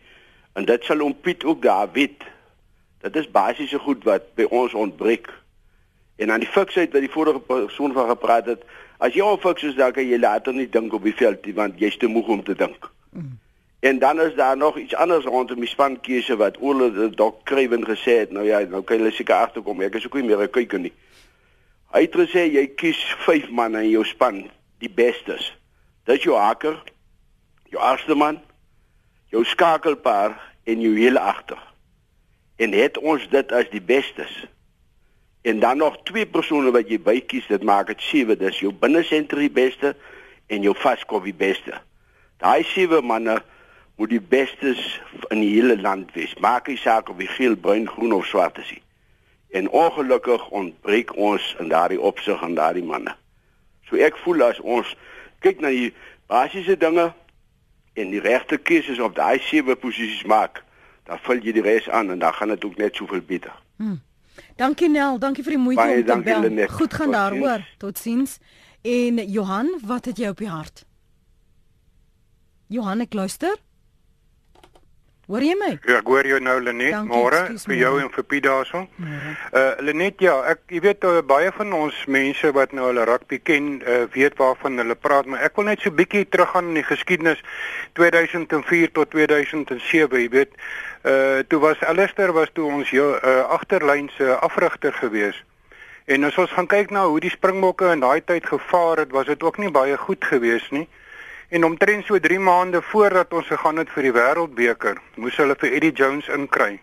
En 0.52 0.64
dit 0.64 0.84
sal 0.84 1.00
om 1.00 1.20
Piet 1.20 1.44
ook 1.44 1.62
daar 1.62 1.88
weet. 1.92 2.22
Dit 3.00 3.16
is 3.16 3.30
basiese 3.30 3.78
goed 3.78 4.04
wat 4.04 4.34
by 4.34 4.46
ons 4.50 4.74
ontbreek. 4.74 5.30
En 6.16 6.30
aan 6.30 6.42
die 6.42 6.50
fiksheid 6.50 6.92
wat 6.92 7.04
die 7.04 7.10
vorige 7.10 7.40
persoon 7.40 7.92
van 7.92 8.08
gepraat 8.08 8.46
het, 8.46 8.64
as 8.98 9.14
jy 9.14 9.22
op 9.22 9.42
fiks 9.42 9.62
is 9.62 9.76
dan 9.78 9.92
kan 9.94 10.06
jy 10.06 10.18
later 10.18 10.54
nie 10.54 10.68
dink 10.68 10.92
op 10.92 11.04
die 11.06 11.14
veld 11.14 11.44
nie 11.46 11.54
want 11.54 11.78
jy's 11.78 11.96
te 11.96 12.10
moeg 12.10 12.26
om 12.28 12.42
te 12.42 12.56
dink. 12.58 12.90
Mm. 13.10 13.38
En 13.80 13.98
dan 13.98 14.20
is 14.20 14.34
daar 14.34 14.56
nog 14.56 14.78
iets 14.78 14.94
anders 14.94 15.24
rondom 15.24 15.60
die 15.60 15.68
spankeuse 15.70 16.36
wat 16.36 16.58
die 16.58 17.10
dok 17.10 17.44
Kruiven 17.44 17.84
gesê 17.86 18.18
het. 18.18 18.30
Nou 18.30 18.46
ja, 18.46 18.58
nou 18.66 18.82
kan 18.82 18.98
jy 18.98 19.10
seker 19.10 19.34
agterkom. 19.34 19.80
Ek 19.80 19.94
is 19.94 20.06
ook 20.06 20.14
nie 20.14 20.24
meer 20.26 20.42
'n 20.42 20.50
kyker 20.50 20.78
nie. 20.78 20.92
Hy 21.92 22.00
het 22.00 22.16
gesê 22.16 22.50
jy 22.52 22.66
kies 22.74 22.98
5 23.24 23.50
manne 23.50 23.82
in 23.82 23.90
jou 23.90 24.04
span, 24.04 24.50
die 24.78 24.90
bestes. 24.90 25.56
Dit 26.04 26.22
jou 26.22 26.36
haker, 26.36 26.82
jou 27.70 27.82
eerste 27.90 28.14
man, 28.14 28.40
jou 29.30 29.44
skakelpaar 29.44 30.54
en 30.64 30.80
jou 30.80 30.96
hele 30.96 31.20
agter. 31.20 31.67
En 32.58 32.74
het 32.74 32.98
ons 32.98 33.22
dit 33.30 33.52
as 33.54 33.68
die 33.70 33.82
bestes 33.82 34.32
en 35.46 35.60
dan 35.62 35.78
nog 35.78 36.00
twee 36.02 36.26
persone 36.26 36.72
wat 36.74 36.88
jy 36.90 36.98
bykies, 37.00 37.46
dit 37.46 37.62
maak 37.62 37.86
dit 37.92 38.00
sewe, 38.02 38.34
dis 38.36 38.58
jou 38.58 38.72
binnesentrum 38.74 39.46
die 39.46 39.54
beste 39.54 39.94
en 40.50 40.66
jou 40.66 40.74
vaskop 40.76 41.24
die 41.24 41.36
beste. 41.36 41.78
Daai 42.42 42.66
sewe 42.66 42.98
manne 43.02 43.38
moet 43.98 44.10
die 44.10 44.20
bestes 44.20 44.82
in 45.30 45.40
die 45.40 45.54
hele 45.54 45.78
land 45.80 46.10
wees. 46.18 46.34
Maak 46.42 46.68
nie 46.68 46.78
saak 46.78 47.08
of 47.10 47.22
jy 47.22 47.30
geel, 47.36 47.56
bruin, 47.56 47.86
groen 47.88 48.12
of 48.18 48.26
swart 48.26 48.58
is 48.62 48.74
nie. 48.74 48.82
En 49.58 49.70
ongelukkig 49.70 50.50
ontbreek 50.54 51.14
ons 51.16 51.54
in 51.62 51.70
daardie 51.70 52.00
opsig 52.00 52.42
aan 52.42 52.58
daardie 52.58 52.84
manne. 52.84 53.14
So 53.88 53.96
ek 53.96 54.18
voel 54.22 54.44
as 54.50 54.60
ons 54.60 54.90
kyk 55.46 55.62
na 55.64 55.72
die 55.72 55.92
basiese 56.28 56.76
dinge 56.76 57.08
en 57.98 58.12
die 58.12 58.22
regte 58.22 58.58
keuses 58.58 59.00
op 59.02 59.16
daai 59.16 59.38
sewe 59.46 59.78
posisies 59.78 60.26
maak, 60.28 60.62
dan 61.08 61.18
vul 61.24 61.40
jy 61.44 61.54
die 61.56 61.64
res 61.64 61.88
aan 61.88 62.12
en 62.12 62.20
dan 62.20 62.34
gaan 62.36 62.52
dit 62.54 62.64
ook 62.64 62.76
net 62.76 62.96
soveel 63.00 63.24
beter. 63.26 63.54
Hmm. 63.80 64.00
Dankie 64.58 64.88
Nel, 64.90 65.18
dankie 65.22 65.44
vir 65.46 65.56
die 65.56 65.62
moeite 65.62 65.80
Baie 65.82 66.00
om 66.00 66.02
te 66.04 66.10
dankie, 66.12 66.32
bel. 66.32 66.40
Lenet. 66.48 66.70
Goed 66.70 66.94
gaan 66.94 67.12
Tot 67.12 67.14
daar 67.14 67.32
ziens. 67.32 67.46
hoor. 67.46 67.64
Totsiens. 67.78 68.38
En 68.82 69.22
Johan, 69.30 69.72
wat 69.86 70.04
het 70.04 70.18
jy 70.18 70.28
op 70.28 70.38
die 70.42 70.50
hart? 70.50 70.84
Johan, 72.68 73.00
ek 73.00 73.14
luister. 73.14 73.56
Hoor 75.28 75.44
jy 75.44 75.54
my? 75.60 75.74
Ja, 75.84 75.98
ek 76.00 76.06
hoor 76.08 76.24
jou 76.24 76.38
nou 76.40 76.54
Lenet, 76.64 76.94
môre 77.04 77.42
vir 77.60 77.74
jou 77.76 77.90
en 78.00 78.06
vir 78.14 78.24
Piet 78.24 78.46
daarson. 78.46 78.86
Uh 79.52 79.64
Lenet, 79.84 80.22
ja, 80.24 80.38
ek 80.48 80.62
jy 80.72 80.80
weet 80.86 81.04
uh, 81.04 81.18
baie 81.20 81.50
van 81.52 81.74
ons 81.76 81.98
mense 82.08 82.52
wat 82.56 82.72
nou 82.72 82.86
hulle 82.88 83.04
rugby 83.04 83.36
ken, 83.44 83.74
uh, 83.84 84.06
weet 84.14 84.40
waarvan 84.40 84.80
hulle 84.80 84.96
praat, 84.96 85.28
maar 85.28 85.44
ek 85.44 85.60
wil 85.60 85.68
net 85.68 85.84
so 85.84 85.92
bietjie 85.92 86.24
teruggaan 86.32 86.70
in 86.72 86.80
die 86.80 86.86
geskiedenis 86.88 87.44
2004 88.00 88.94
tot 88.96 89.12
2007, 89.12 90.16
jy 90.16 90.30
weet. 90.32 90.56
Uh 91.02 91.44
toe 91.46 91.60
was 91.60 91.80
Alistair 91.80 92.32
was 92.32 92.50
toe 92.52 92.66
ons 92.66 92.90
jou 92.90 93.12
uh, 93.14 93.44
agterlyn 93.54 94.10
se 94.16 94.36
afrigter 94.36 94.92
gewees. 94.92 95.44
En 96.04 96.24
as 96.24 96.38
ons 96.40 96.50
gaan 96.50 96.66
kyk 96.66 96.90
na 96.90 97.04
hoe 97.06 97.20
die 97.20 97.30
Springbokke 97.30 97.90
in 97.92 98.00
daai 98.00 98.24
tyd 98.24 98.46
gevaar 98.48 99.04
het, 99.04 99.10
was 99.12 99.26
dit 99.28 99.42
ook 99.42 99.58
nie 99.58 99.70
baie 99.70 99.96
goed 99.96 100.24
geweest 100.24 100.70
nie. 100.72 100.88
En 101.48 101.64
omtrent 101.64 102.04
so 102.04 102.18
3 102.18 102.38
maande 102.40 102.82
voordat 102.82 103.32
ons 103.32 103.46
gegaan 103.46 103.76
het 103.76 103.92
vir 103.92 104.08
die 104.08 104.12
Wêreldbeker, 104.16 104.98
moes 105.16 105.36
hulle 105.36 105.56
vir 105.60 105.76
Eddie 105.76 105.92
Jones 105.92 106.28
inkry 106.32 106.80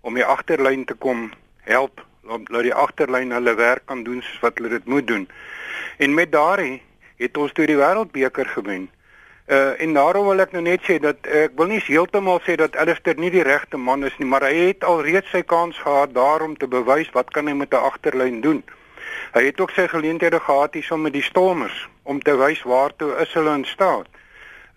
om 0.00 0.16
die 0.18 0.24
agterlyn 0.24 0.84
te 0.84 0.94
kom 0.94 1.30
help, 1.68 2.00
om 2.26 2.44
dat 2.48 2.64
die 2.66 2.74
agterlyn 2.74 3.30
hulle 3.36 3.54
werk 3.60 3.86
kan 3.86 4.02
doen 4.04 4.24
soos 4.24 4.40
wat 4.42 4.58
hulle 4.58 4.72
dit 4.72 4.88
moet 4.88 5.06
doen. 5.06 5.28
En 5.96 6.14
met 6.14 6.32
daardie 6.32 6.82
het 7.20 7.36
ons 7.36 7.52
toe 7.52 7.68
die 7.68 7.78
Wêreldbeker 7.78 8.48
gewen. 8.56 8.88
Uh 9.46 9.80
en 9.80 9.92
daarom 9.92 10.26
wil 10.26 10.38
ek 10.38 10.52
nou 10.54 10.62
net 10.62 10.84
sê 10.86 11.00
dat 11.02 11.26
uh, 11.26 11.48
ek 11.48 11.56
wil 11.58 11.66
nie 11.66 11.80
heeltemal 11.82 12.38
sê 12.46 12.54
dat 12.54 12.76
Alistair 12.78 13.18
nie 13.18 13.30
die 13.34 13.42
regte 13.42 13.76
man 13.76 14.04
is 14.06 14.14
nie, 14.18 14.26
maar 14.30 14.44
hy 14.46 14.68
het 14.68 14.84
al 14.86 15.02
reeds 15.02 15.32
sy 15.34 15.40
kans 15.42 15.78
gehad 15.82 16.12
daarom 16.14 16.54
te 16.56 16.68
bewys 16.70 17.10
wat 17.10 17.32
kan 17.34 17.50
hy 17.50 17.54
met 17.58 17.74
'n 17.74 17.82
agterlyn 17.90 18.40
doen. 18.40 18.62
Hy 19.34 19.42
het 19.44 19.60
ook 19.60 19.74
sy 19.74 19.88
geleenthede 19.90 20.38
gehad 20.40 20.74
hierso 20.74 20.96
met 20.96 21.12
die 21.12 21.26
Stormers 21.26 21.88
om 22.02 22.22
te 22.22 22.36
wys 22.38 22.62
waartoe 22.62 23.16
is 23.24 23.32
hulle 23.34 23.54
in 23.54 23.64
staat. 23.64 24.06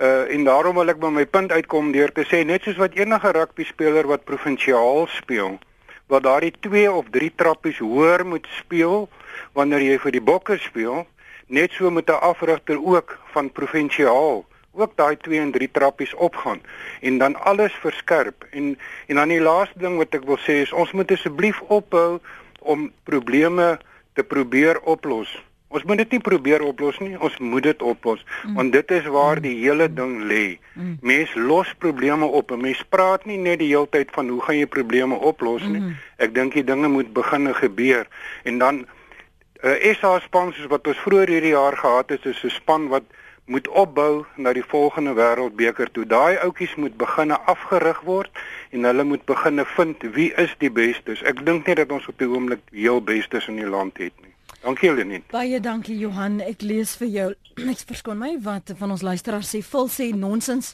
Uh 0.01 0.33
en 0.33 0.43
daarom 0.43 0.75
wil 0.75 0.89
ek 0.89 0.99
by 0.99 1.13
my 1.13 1.25
punt 1.25 1.51
uitkom 1.51 1.91
deur 1.91 2.11
te 2.11 2.25
sê 2.25 2.41
net 2.43 2.63
soos 2.63 2.81
wat 2.81 2.97
enige 2.97 3.31
rugby 3.31 3.63
speler 3.63 4.07
wat 4.07 4.25
provinsiaal 4.25 5.07
speel, 5.07 5.59
wat 6.07 6.23
daardie 6.23 6.53
2 6.59 6.91
of 6.91 7.05
3 7.13 7.31
trappies 7.35 7.77
hoër 7.77 8.25
moet 8.25 8.47
speel 8.57 9.09
wanneer 9.53 9.81
jy 9.81 9.99
vir 9.99 10.11
die 10.11 10.25
Bokke 10.25 10.57
speel, 10.57 11.05
net 11.47 11.71
so 11.71 11.91
moet 11.91 12.09
'n 12.09 12.17
afrigter 12.33 12.81
ook 12.81 13.19
van 13.31 13.51
provinsiaal 13.51 14.45
ook 14.75 14.95
daai 14.95 15.17
2 15.17 15.39
en 15.39 15.51
3 15.51 15.69
trappies 15.71 16.13
opgaan 16.13 16.61
en 17.01 17.17
dan 17.17 17.35
alles 17.35 17.73
verskerp 17.83 18.47
en 18.51 18.77
en 19.07 19.15
dan 19.15 19.33
die 19.33 19.41
laaste 19.41 19.79
ding 19.79 19.97
wat 19.97 20.13
ek 20.13 20.25
wil 20.29 20.39
sê 20.45 20.61
is 20.63 20.73
ons 20.73 20.91
moet 20.91 21.11
asseblief 21.11 21.61
ophou 21.67 22.19
om 22.59 22.91
probleme 23.03 23.75
te 24.13 24.23
probeer 24.23 24.79
oplos. 24.81 25.29
Ons 25.67 25.83
moet 25.83 25.99
dit 25.99 26.15
nie 26.15 26.21
probeer 26.23 26.63
oplos 26.63 26.97
nie, 27.03 27.15
ons 27.19 27.35
moet 27.43 27.65
dit 27.65 27.81
oplos 27.83 28.21
mm. 28.23 28.53
want 28.55 28.71
dit 28.71 28.91
is 28.95 29.07
waar 29.11 29.41
die 29.43 29.55
hele 29.59 29.87
ding 29.91 30.21
lê. 30.29 30.57
Mm. 30.73 30.97
Mens 31.01 31.33
los 31.35 31.73
probleme 31.83 32.25
op. 32.25 32.53
Mens 32.55 32.83
praat 32.89 33.25
nie 33.25 33.37
net 33.41 33.59
die 33.59 33.71
hele 33.73 33.89
tyd 33.91 34.13
van 34.15 34.29
hoe 34.31 34.41
gaan 34.45 34.59
jy 34.61 34.69
probleme 34.71 35.19
oplos 35.19 35.65
nie. 35.67 35.81
Mm. 35.81 35.97
Ek 36.23 36.35
dink 36.37 36.55
die 36.55 36.63
dinge 36.63 36.91
moet 36.91 37.11
begin 37.17 37.51
gebeur 37.59 38.07
en 38.47 38.61
dan 38.63 38.85
uh, 38.85 39.75
eh, 39.75 39.95
SA 39.99 40.19
span 40.23 40.53
soos 40.53 40.71
wat 40.71 40.87
ons 40.87 41.03
vroeër 41.03 41.33
hierdie 41.35 41.55
jaar 41.55 41.75
gehad 41.77 42.13
het, 42.13 42.25
is 42.25 42.43
'n 42.43 42.55
span 42.55 42.87
wat 42.93 43.03
moet 43.45 43.67
opbou 43.67 44.25
na 44.35 44.53
die 44.53 44.63
volgende 44.65 45.13
wêreldbeker 45.13 45.91
toe. 45.91 46.05
Daai 46.05 46.37
ouetjies 46.41 46.75
moet 46.75 46.97
beginne 46.97 47.37
afgerig 47.45 48.01
word 48.01 48.31
en 48.73 48.87
hulle 48.89 49.03
moet 49.03 49.25
beginne 49.25 49.65
vind 49.75 50.05
wie 50.17 50.31
is 50.41 50.55
die 50.59 50.71
bestes. 50.71 51.21
Ek 51.21 51.45
dink 51.45 51.67
nie 51.67 51.75
dat 51.77 51.91
ons 51.93 52.07
op 52.09 52.17
die 52.21 52.29
oomblik 52.29 52.63
heel 52.73 53.01
bestes 53.01 53.49
in 53.51 53.61
die 53.61 53.69
land 53.69 54.01
het 54.01 54.15
nie. 54.23 54.33
Dankie 54.65 54.89
Lenet. 54.93 55.27
Baie 55.29 55.59
dankie 55.61 55.97
Johan. 55.97 56.39
Ek 56.41 56.65
lees 56.65 56.95
vir 56.97 57.11
jou. 57.13 57.27
Ek 57.73 57.85
verskoon 57.85 58.17
my 58.17 58.33
wat 58.41 58.73
van 58.79 58.95
ons 58.95 59.05
luisteraars 59.05 59.53
sê. 59.53 59.61
Vul 59.61 59.91
sê 59.93 60.09
nonsens. 60.17 60.73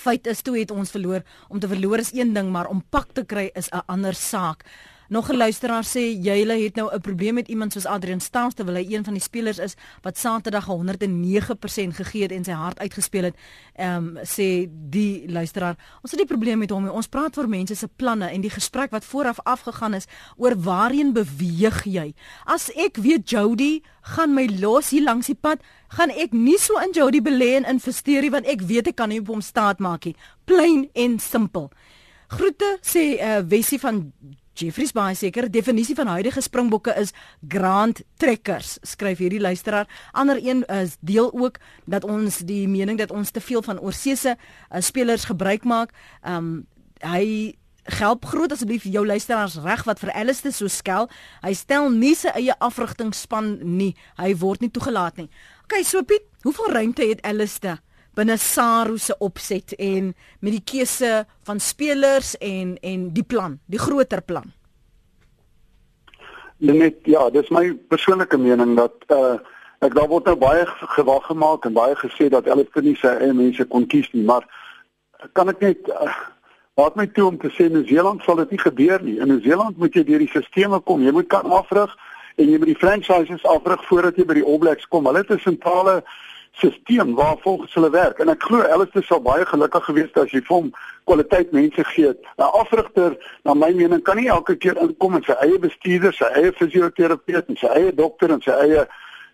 Feit 0.00 0.26
is 0.26 0.40
toe 0.40 0.56
het 0.56 0.72
ons 0.72 0.90
verloor. 0.90 1.20
Om 1.52 1.60
te 1.60 1.68
verloor 1.68 2.00
is 2.00 2.14
een 2.16 2.32
ding, 2.32 2.48
maar 2.48 2.70
om 2.72 2.80
pak 2.80 3.12
te 3.12 3.26
kry 3.28 3.50
is 3.52 3.68
'n 3.68 3.84
ander 3.86 4.14
saak. 4.16 4.64
Nog 5.08 5.30
'n 5.30 5.36
luisteraar 5.36 5.84
sê 5.84 6.00
Jyle 6.22 6.62
het 6.62 6.74
nou 6.74 6.94
'n 6.94 7.00
probleem 7.00 7.34
met 7.34 7.48
iemand 7.48 7.72
soos 7.72 7.86
Adrian 7.86 8.20
Staals 8.20 8.54
terwyl 8.54 8.74
hy 8.74 8.86
een 8.88 9.04
van 9.04 9.12
die 9.12 9.22
spelers 9.22 9.58
is 9.58 9.74
wat 10.02 10.18
Saterdag 10.18 10.66
109% 10.66 11.94
gegee 11.94 12.22
het 12.22 12.32
en 12.32 12.44
sy 12.44 12.52
hart 12.52 12.78
uitgespeel 12.78 13.22
het. 13.22 13.36
Ehm 13.74 13.96
um, 13.96 14.18
sê 14.22 14.68
die 14.70 15.30
luisteraar, 15.30 15.76
ons 16.02 16.10
het 16.10 16.20
nie 16.20 16.26
probleem 16.26 16.58
met 16.58 16.70
hom 16.70 16.82
nie. 16.82 16.92
Ons 16.92 17.06
praat 17.06 17.38
oor 17.38 17.48
mense 17.48 17.74
se 17.74 17.88
planne 17.96 18.30
en 18.30 18.40
die 18.40 18.50
gesprek 18.50 18.90
wat 18.90 19.04
vooraf 19.04 19.40
afgegaan 19.42 19.94
is 19.94 20.06
oor 20.36 20.56
waarheen 20.56 21.12
beweeg 21.12 21.84
jy. 21.84 22.14
As 22.44 22.70
ek 22.70 22.96
weet 22.96 23.30
Jody 23.30 23.82
gaan 24.00 24.34
my 24.34 24.46
los 24.60 24.90
hier 24.90 25.02
langs 25.02 25.26
die 25.26 25.38
pad, 25.40 25.60
gaan 25.88 26.10
ek 26.10 26.32
nie 26.32 26.58
so 26.58 26.78
in 26.78 26.92
Jody 26.92 27.20
belê 27.20 27.56
en 27.56 27.64
investeer 27.64 28.22
nie 28.22 28.30
want 28.30 28.46
ek 28.46 28.60
weet 28.60 28.86
ek 28.86 28.96
kan 28.96 29.08
nie 29.08 29.20
op 29.20 29.26
hom 29.26 29.40
staat 29.40 29.78
maak 29.78 30.04
nie. 30.04 30.16
Plain 30.44 30.88
en 30.94 31.18
simpel. 31.18 31.70
Groete 32.32 32.78
sê 32.80 33.20
uh, 33.20 33.40
Wessie 33.44 33.78
van 33.80 34.12
Jeffries 34.54 34.92
baie 34.92 35.14
seker 35.16 35.48
definisie 35.50 35.94
van 35.96 36.10
huidige 36.12 36.42
springbokke 36.44 36.92
is 37.00 37.14
grand 37.48 38.02
trekkers 38.20 38.76
skryf 38.84 39.22
hierdie 39.22 39.40
luisteraar. 39.40 39.88
Ander 40.12 40.36
een 40.42 40.60
is 40.68 40.98
deel 41.00 41.32
ook 41.32 41.56
dat 41.84 42.04
ons 42.04 42.42
die 42.44 42.66
mening 42.68 42.98
dat 42.98 43.10
ons 43.10 43.30
te 43.30 43.40
veel 43.40 43.62
van 43.62 43.80
oorseese 43.80 44.36
uh, 44.36 44.80
spelers 44.80 45.24
gebruik 45.24 45.64
maak. 45.64 45.94
Um, 46.28 46.66
hy 47.00 47.56
help 47.98 48.28
groot 48.30 48.52
asseblief 48.52 48.84
jou 48.84 49.06
luisteraars 49.06 49.56
reg 49.64 49.86
wat 49.88 49.98
vir 50.04 50.12
Alistair 50.12 50.52
so 50.52 50.68
skel. 50.68 51.08
Hy 51.42 51.54
stel 51.56 51.88
nie 51.90 52.14
sy 52.14 52.30
eie 52.36 52.54
afrigtingspan 52.60 53.56
nie. 53.64 53.94
Hy 54.20 54.34
word 54.38 54.60
nie 54.60 54.70
toegelaat 54.70 55.16
nie. 55.18 55.30
Okay 55.64 55.82
so 55.82 56.04
Piet 56.04 56.28
hoeveel 56.44 56.76
ruimte 56.76 57.08
het 57.08 57.24
Alistair 57.24 57.80
binne 58.14 58.36
Saru 58.36 58.98
se 58.98 59.16
opset 59.18 59.74
en 59.78 60.14
met 60.40 60.52
die 60.52 60.64
keuse 60.64 61.24
van 61.48 61.60
spelers 61.60 62.34
en 62.38 62.76
en 62.82 63.08
die 63.12 63.24
plan, 63.24 63.58
die 63.66 63.78
groter 63.78 64.22
plan. 64.22 64.52
Net 66.58 67.00
ja, 67.04 67.30
dis 67.30 67.48
my 67.50 67.72
persoonlike 67.88 68.38
mening 68.38 68.76
dat 68.76 68.94
uh 69.08 69.38
ek 69.82 69.96
daar 69.98 70.06
word 70.06 70.28
nou 70.30 70.36
baie 70.38 70.62
gewag 70.94 71.24
gemaak 71.26 71.64
en 71.66 71.72
baie 71.74 71.94
gesê 71.98 72.28
dat 72.30 72.46
vir 72.46 72.82
nie 72.86 72.94
sy 73.00 73.16
eie 73.18 73.32
mense 73.34 73.64
kon 73.66 73.86
kies 73.90 74.06
nie, 74.12 74.22
maar 74.22 74.46
kan 75.34 75.50
ek 75.50 75.58
net 75.60 75.88
uh, 75.90 76.12
wat 76.78 76.96
my 76.96 77.06
toe 77.06 77.26
om 77.26 77.38
te 77.38 77.50
sê 77.50 77.68
New 77.68 77.84
Zealand 77.88 78.22
sal 78.22 78.38
dit 78.42 78.54
nie 78.54 78.62
gebeur 78.62 79.02
nie. 79.02 79.18
In 79.18 79.28
New 79.28 79.42
Zealand 79.42 79.78
moet 79.78 79.94
jy 79.94 80.04
deur 80.06 80.22
die 80.22 80.30
stelsels 80.30 80.84
kom. 80.86 81.02
Jy 81.04 81.12
moet 81.12 81.28
kan 81.28 81.50
afrig 81.50 81.90
en 82.36 82.48
jy 82.48 82.58
moet 82.58 82.72
die 82.72 82.80
franchises 82.80 83.44
afrig 83.44 83.82
voordat 83.88 84.16
jy 84.16 84.26
by 84.28 84.38
die 84.38 84.46
All 84.46 84.60
Blacks 84.62 84.88
kom. 84.88 85.06
Hulle 85.06 85.20
het 85.20 85.30
'n 85.30 85.42
sentrale 85.42 86.02
stelsel 86.52 87.14
waar 87.14 87.36
volgens 87.40 87.74
hulle 87.74 87.90
werk 87.90 88.18
en 88.18 88.28
ek 88.28 88.42
glo 88.42 88.62
Alistair 88.62 89.04
sal 89.04 89.22
baie 89.22 89.46
gelukkig 89.46 89.84
gewees 89.84 90.10
het 90.12 90.24
as 90.24 90.34
jy 90.34 90.42
vir 90.46 90.56
hom 90.56 90.72
kwaliteit 91.04 91.52
mense 91.52 91.84
gee. 91.84 92.14
'n 92.38 92.42
Afrigter, 92.42 93.16
na 93.44 93.54
my 93.54 93.72
mening, 93.72 94.02
kan 94.02 94.16
nie 94.16 94.28
elke 94.28 94.56
keer 94.56 94.76
inkom 94.76 95.12
met 95.12 95.24
sy 95.24 95.32
eie 95.32 95.58
bestuurder, 95.58 96.12
sy 96.12 96.24
eie 96.24 96.52
fisioterapeut 96.52 97.48
en 97.48 97.56
sy 97.56 97.66
eie 97.66 97.94
dokter 97.94 98.30
en 98.30 98.42
sy 98.42 98.50
eie 98.50 98.86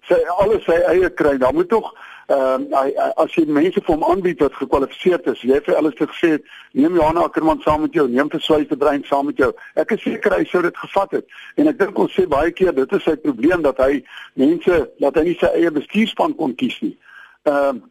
sy 0.08 0.16
alles 0.38 0.64
sy 0.64 0.78
eie 0.88 1.10
kry. 1.10 1.36
Dan 1.38 1.54
moet 1.54 1.68
tog 1.68 1.94
ehm 2.28 2.64
uh, 2.76 3.12
as 3.16 3.34
jy 3.36 3.46
mense 3.46 3.80
vir 3.80 3.94
hom 3.94 4.04
aanbied 4.04 4.40
wat 4.44 4.56
gekwalifiseerd 4.60 5.26
is, 5.32 5.40
jy 5.42 5.60
vir 5.64 5.76
alles 5.76 5.96
gesê 5.96 6.30
het, 6.36 6.44
neem 6.72 6.96
Johan 6.96 7.16
Ackerman 7.16 7.60
saam 7.64 7.80
met 7.80 7.94
jou, 7.96 8.08
neem 8.08 8.28
vir 8.30 8.40
Swyte 8.40 8.76
Brein 8.76 9.04
saam 9.08 9.26
met 9.26 9.36
jou. 9.36 9.48
Ek 9.74 9.92
is 9.96 10.02
seker 10.02 10.36
hy 10.36 10.44
sou 10.44 10.62
dit 10.62 10.76
gevat 10.76 11.10
het. 11.10 11.26
En 11.56 11.68
ek 11.68 11.78
dink 11.78 11.98
ons 11.98 12.12
sê 12.12 12.26
baie 12.28 12.52
keer 12.52 12.74
dit 12.76 12.92
is 12.92 13.04
sy 13.04 13.16
probleem 13.16 13.62
dat 13.64 13.80
hy 13.80 14.04
mense 14.34 14.80
dat 15.00 15.16
hy 15.16 15.24
nie 15.30 15.38
sy 15.40 15.52
eie 15.56 15.72
bestuurspan 15.72 16.36
kon 16.36 16.52
kies 16.54 16.76
nie. 16.84 16.96
Ehm 17.48 17.76
uh, 17.76 17.86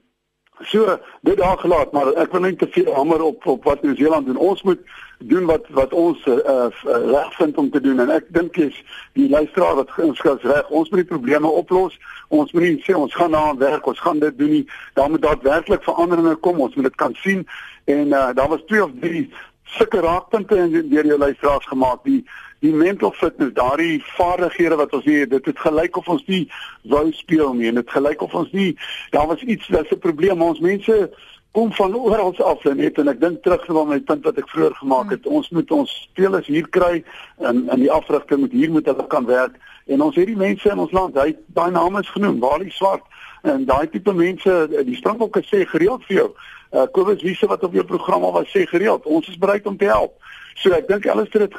so 0.59 0.99
dit 1.21 1.37
daar 1.37 1.57
gelaat, 1.57 1.91
maar 1.91 2.07
ek 2.13 2.31
wil 2.31 2.41
net 2.41 2.59
te 2.59 2.67
veel 2.69 2.93
hamer 2.93 3.21
op 3.21 3.45
op 3.45 3.63
wat 3.63 3.81
New 3.81 3.97
Zealand 3.97 4.25
doen. 4.25 4.37
Ons 4.37 4.61
moet 4.61 4.79
doen 5.19 5.45
wat 5.45 5.65
wat 5.69 5.93
ons 5.93 6.25
uh, 6.25 6.33
uh, 6.33 6.67
reg 6.83 7.35
vind 7.35 7.57
om 7.57 7.69
te 7.71 7.81
doen 7.81 7.99
en 7.99 8.09
ek 8.09 8.25
dink 8.33 8.55
jy's 8.55 8.77
die 9.13 9.29
luisteraar 9.29 9.75
wat 9.75 9.91
geskryf 9.91 10.41
reg. 10.41 10.69
Ons 10.69 10.89
moet 10.89 11.03
die 11.03 11.11
probleme 11.13 11.47
oplos. 11.47 11.97
Ons 12.27 12.51
moet 12.51 12.63
nie 12.63 12.81
sê 12.85 12.97
ons 12.97 13.13
gaan 13.13 13.31
na 13.31 13.43
werk, 13.57 13.85
ons 13.85 14.01
gaan 14.01 14.19
dit 14.19 14.37
doen 14.37 14.53
nie. 14.59 14.65
Daar 14.93 15.09
moet 15.09 15.21
daadwerklik 15.21 15.85
veranderinge 15.85 16.35
kom. 16.35 16.61
Ons 16.61 16.75
moet 16.75 16.89
dit 16.89 16.95
kan 17.05 17.13
sien 17.21 17.45
en 17.85 18.07
uh, 18.07 18.29
daar 18.33 18.49
was 18.49 18.65
twee 18.65 18.83
of 18.83 18.91
drie 19.01 19.29
sulke 19.77 19.99
raakpunte 19.99 20.57
in 20.57 20.89
deur 20.89 21.05
jou 21.05 21.17
luisteraars 21.17 21.65
gemaak 21.67 22.03
die 22.03 22.21
die 22.59 22.73
mental 22.73 23.11
fitness, 23.11 23.53
daardie 23.53 24.03
vaardighede 24.15 24.75
wat 24.75 24.93
ons 24.93 25.05
hier, 25.05 25.29
dit 25.29 25.45
het 25.45 25.59
gelyk 25.59 25.97
of 25.97 26.07
ons 26.07 26.23
nie 26.25 26.43
wou 26.89 27.05
speel 27.13 27.53
nie 27.53 27.67
en 27.69 27.81
dit 27.81 27.89
gelyk 27.89 28.21
of 28.25 28.33
ons 28.33 28.51
nie 28.51 28.71
daar 29.13 29.27
was 29.27 29.41
iets 29.41 29.67
wat 29.69 29.91
'n 29.91 29.99
probleem 29.99 30.41
ons 30.41 30.59
mense 30.59 31.09
kom 31.57 31.71
van 31.73 31.95
oral 31.95 32.35
af 32.45 32.63
net 32.63 32.97
en 32.97 33.07
ek 33.07 33.19
dink 33.21 33.43
terug 33.43 33.67
na 33.67 33.83
my 33.83 33.99
punt 33.99 34.25
wat 34.25 34.37
ek 34.37 34.49
vroeër 34.49 34.75
gemaak 34.77 35.09
het. 35.09 35.23
Hmm. 35.23 35.39
Ons 35.39 35.49
moet 35.49 35.71
ons 35.71 35.93
spelers 36.11 36.47
hier 36.47 36.67
kry 36.69 37.03
in 37.49 37.63
in 37.73 37.79
die 37.79 37.91
afrigting 37.91 38.39
moet 38.39 38.51
hier 38.51 38.71
moet 38.71 38.85
hulle 38.85 39.07
kan 39.07 39.25
werk 39.25 39.55
en 39.87 40.01
ons 40.01 40.15
het 40.15 40.27
die 40.27 40.37
mense 40.37 40.69
in 40.69 40.79
ons 40.79 40.91
land, 40.91 41.17
hy 41.17 41.33
daai 41.55 41.71
name 41.71 41.99
is 41.99 42.11
genoem, 42.13 42.39
Wally 42.43 42.69
Swart 42.69 43.01
en 43.47 43.65
daai 43.65 43.87
tipe 43.89 44.13
mense, 44.13 44.53
die 44.69 44.97
Springbokke 44.99 45.41
sê 45.47 45.63
gereeld 45.65 46.03
vir 46.09 46.17
jou. 46.17 46.29
Uh 46.75 46.85
Kobus 46.91 47.23
Wiese 47.23 47.47
wat 47.47 47.63
op 47.63 47.73
jou 47.73 47.85
program 47.85 48.25
al 48.27 48.35
was 48.35 48.51
sê 48.51 48.67
gereeld, 48.67 49.05
ons 49.05 49.29
is 49.31 49.39
bereid 49.39 49.65
om 49.65 49.77
te 49.77 49.89
help. 49.89 50.13
So 50.61 50.75
ek 50.77 50.89
dink 50.91 51.07
alles 51.07 51.31
het 51.31 51.47
dit 51.47 51.57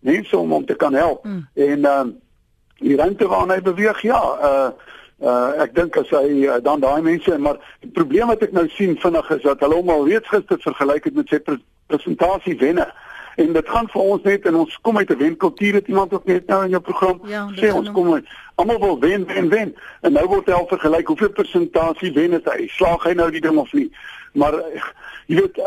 mense 0.00 0.36
om 0.36 0.50
hom 0.50 0.66
te 0.66 0.74
kan 0.74 0.94
help. 0.94 1.24
Mm. 1.24 1.46
En 1.54 1.84
ehm 1.84 2.08
uh, 2.08 2.14
die 2.80 2.96
ruimte 2.96 3.28
waarna 3.28 3.58
hy 3.58 3.62
beweeg, 3.62 4.00
ja, 4.02 4.20
uh 4.48 4.70
uh 5.20 5.60
ek 5.60 5.74
dink 5.76 5.96
as 6.00 6.08
hy 6.16 6.46
uh, 6.48 6.56
dan 6.64 6.80
daai 6.80 7.02
mense 7.04 7.38
maar 7.38 7.58
die 7.84 7.90
probleem 7.92 8.32
wat 8.32 8.42
ek 8.42 8.54
nou 8.56 8.64
sien 8.72 8.96
vinnig 8.96 9.30
is 9.36 9.42
dat 9.44 9.60
hulle 9.60 9.76
hom 9.76 9.90
al 9.92 10.06
reeds 10.08 10.28
gister 10.32 10.56
vergelyk 10.64 11.10
het 11.10 11.14
met 11.14 11.28
sy 11.28 11.42
pre 11.44 11.58
presentasie 11.86 12.56
wenne. 12.56 12.86
En 13.36 13.52
dit 13.52 13.68
gaan 13.68 13.88
vir 13.92 14.00
ons 14.14 14.22
net 14.22 14.46
en 14.46 14.56
ons 14.62 14.78
kom 14.80 14.96
uit 14.98 15.10
'n 15.10 15.18
wenkultuur 15.18 15.74
het 15.74 15.88
iemand 15.88 16.12
ook 16.12 16.24
net 16.24 16.46
nou 16.46 16.64
in 16.64 16.70
jou 16.70 16.80
program 16.80 17.20
ja, 17.24 17.48
sê 17.56 17.72
ons 17.74 17.90
kom 17.92 18.14
uit 18.14 18.26
almal 18.60 18.80
wil 18.80 18.98
wen 19.00 19.26
wen 19.26 19.48
wen 19.48 19.74
en 20.00 20.12
nou 20.12 20.26
word 20.28 20.48
hy 20.50 20.56
al 20.56 20.68
vergelyk 20.68 21.08
hoeveel 21.12 21.32
persentasie 21.36 22.12
wen 22.16 22.36
het 22.36 22.48
hy 22.52 22.66
slaag 22.76 23.06
hy 23.08 23.14
nou 23.16 23.30
die 23.32 23.42
ding 23.44 23.58
of 23.60 23.72
nie 23.76 23.88
maar 24.32 24.56
jy 25.30 25.40
weet 25.40 25.60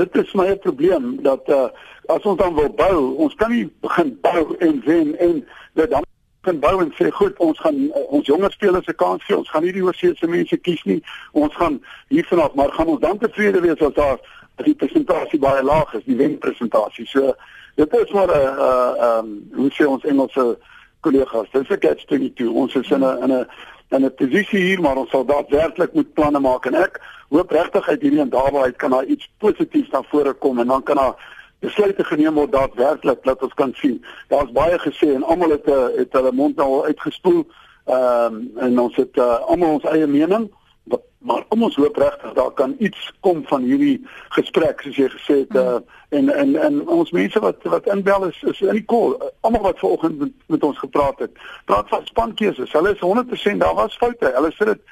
dit 0.00 0.20
is 0.22 0.34
my 0.38 0.48
probleem 0.64 1.14
dat 1.26 1.48
uh, 1.52 1.68
as 2.06 2.22
ons 2.22 2.38
dan 2.38 2.54
wil 2.54 2.68
bou, 2.68 3.14
ons 3.26 3.34
kan 3.34 3.50
nie 3.50 3.66
begin 3.80 4.18
bou 4.20 4.56
en 4.58 4.82
wen 4.84 5.14
en 5.18 5.46
dit 5.74 5.90
dan 5.90 6.04
kan 6.42 6.58
bou 6.58 6.80
en 6.82 6.90
sê 6.98 7.10
goed, 7.14 7.38
ons 7.38 7.58
gaan 7.62 7.78
uh, 7.86 8.04
ons 8.10 8.26
jonger 8.26 8.50
spelers 8.52 8.84
se 8.84 8.94
kans 8.98 9.22
gee. 9.24 9.36
Ons 9.38 9.50
gaan 9.50 9.62
nie 9.62 9.74
die 9.74 9.84
oorseese 9.84 10.26
mense 10.26 10.56
kies 10.66 10.82
nie. 10.88 10.98
Ons 11.38 11.54
gaan 11.54 11.78
hiervanaf, 12.10 12.56
maar 12.58 12.74
gaan 12.74 12.90
ons 12.96 13.02
dan 13.02 13.20
tevrede 13.22 13.62
wees 13.62 13.82
as 13.82 13.94
daar 13.98 14.18
as 14.58 14.66
die 14.66 14.76
persentasie 14.76 15.38
baie 15.40 15.62
laag 15.62 15.94
is, 15.94 16.04
die 16.08 16.18
wenpresentasie. 16.18 17.06
So 17.06 17.34
dit 17.78 17.94
is 18.00 18.10
maar 18.12 18.28
'n 18.28 18.40
uh, 18.40 18.64
uh, 18.68 19.18
um 19.18 19.28
hoe 19.54 19.70
sê 19.70 19.86
ons 19.86 20.04
Engelse 20.04 20.58
kollegas, 21.00 21.50
dit 21.52 21.62
is 21.62 21.76
'n 21.76 21.78
catch 21.78 22.06
22. 22.06 22.50
Ons 22.50 22.74
is 22.74 22.90
in 22.90 23.04
'n 23.04 23.22
in 23.22 23.32
'n 23.32 23.46
in 23.92 24.04
'n 24.04 24.14
posisie 24.14 24.60
hier 24.60 24.80
maar 24.80 24.96
ons 24.96 25.10
sal 25.10 25.24
daadwerklik 25.24 25.92
moet 25.92 26.12
planne 26.14 26.40
maak 26.40 26.66
en 26.66 26.74
ek 26.74 27.00
hoop 27.28 27.50
regtig 27.50 27.88
uit 27.88 28.02
hierdie 28.02 28.20
en 28.20 28.28
daarby 28.28 28.72
kan 28.76 28.90
daar 28.90 29.04
iets 29.04 29.28
positiefs 29.38 29.90
na 29.90 30.02
vore 30.02 30.32
kom 30.32 30.58
en 30.58 30.66
dan 30.66 30.82
kan 30.82 30.96
daar 30.96 31.14
besluite 31.62 32.04
geneem 32.04 32.34
word 32.38 32.52
daadwerklik 32.52 33.22
dat 33.24 33.42
ons 33.42 33.54
kan 33.58 33.74
sien. 33.78 34.00
Daar's 34.32 34.50
baie 34.54 34.78
gesê 34.82 35.12
en 35.14 35.22
almal 35.22 35.56
het 35.56 35.68
eh, 35.70 35.84
het 36.02 36.12
hulle 36.18 36.32
mond 36.32 36.56
nou 36.56 36.82
uitgespoel. 36.88 37.44
Ehm 37.84 38.34
um, 38.34 38.50
en 38.66 38.78
ons 38.78 38.96
het 38.96 39.16
uh, 39.18 39.38
almal 39.50 39.78
ons 39.78 39.88
eie 39.90 40.06
mening. 40.06 40.50
Wat 40.90 41.02
maar 41.18 41.44
kom 41.48 41.62
ons 41.62 41.76
hoop 41.78 41.96
regtig 41.96 42.32
daar 42.38 42.50
kan 42.58 42.74
iets 42.78 43.10
kom 43.20 43.42
van 43.46 43.62
hierdie 43.62 44.06
gesprek 44.34 44.82
soos 44.82 44.98
jy 44.98 45.08
gesê 45.10 45.38
het 45.42 45.56
uh, 45.58 45.78
en 46.18 46.30
en 46.34 46.56
en 46.66 46.80
ons 46.86 47.10
mense 47.10 47.42
wat 47.42 47.66
wat 47.74 47.86
inbel 47.94 48.26
is 48.30 48.42
is 48.52 48.62
in 48.66 48.78
die 48.78 48.86
call. 48.94 49.14
Almal 49.40 49.66
wat 49.68 49.82
vanoggend 49.82 50.18
met, 50.18 50.32
met 50.46 50.64
ons 50.64 50.78
gepraat 50.78 51.18
het. 51.18 51.38
Praat 51.70 51.88
van 51.88 52.06
spankeuses. 52.10 52.72
Hulle 52.72 52.94
is 52.94 53.06
100% 53.54 53.62
daar 53.62 53.74
was 53.74 53.96
foute. 53.96 54.34
Hulle 54.34 54.54
sê 54.58 54.70
dit 54.74 54.82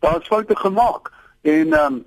daar 0.00 0.20
is 0.20 0.30
foute 0.30 0.56
gemaak. 0.56 1.12
En 1.42 1.78
um, 1.84 2.04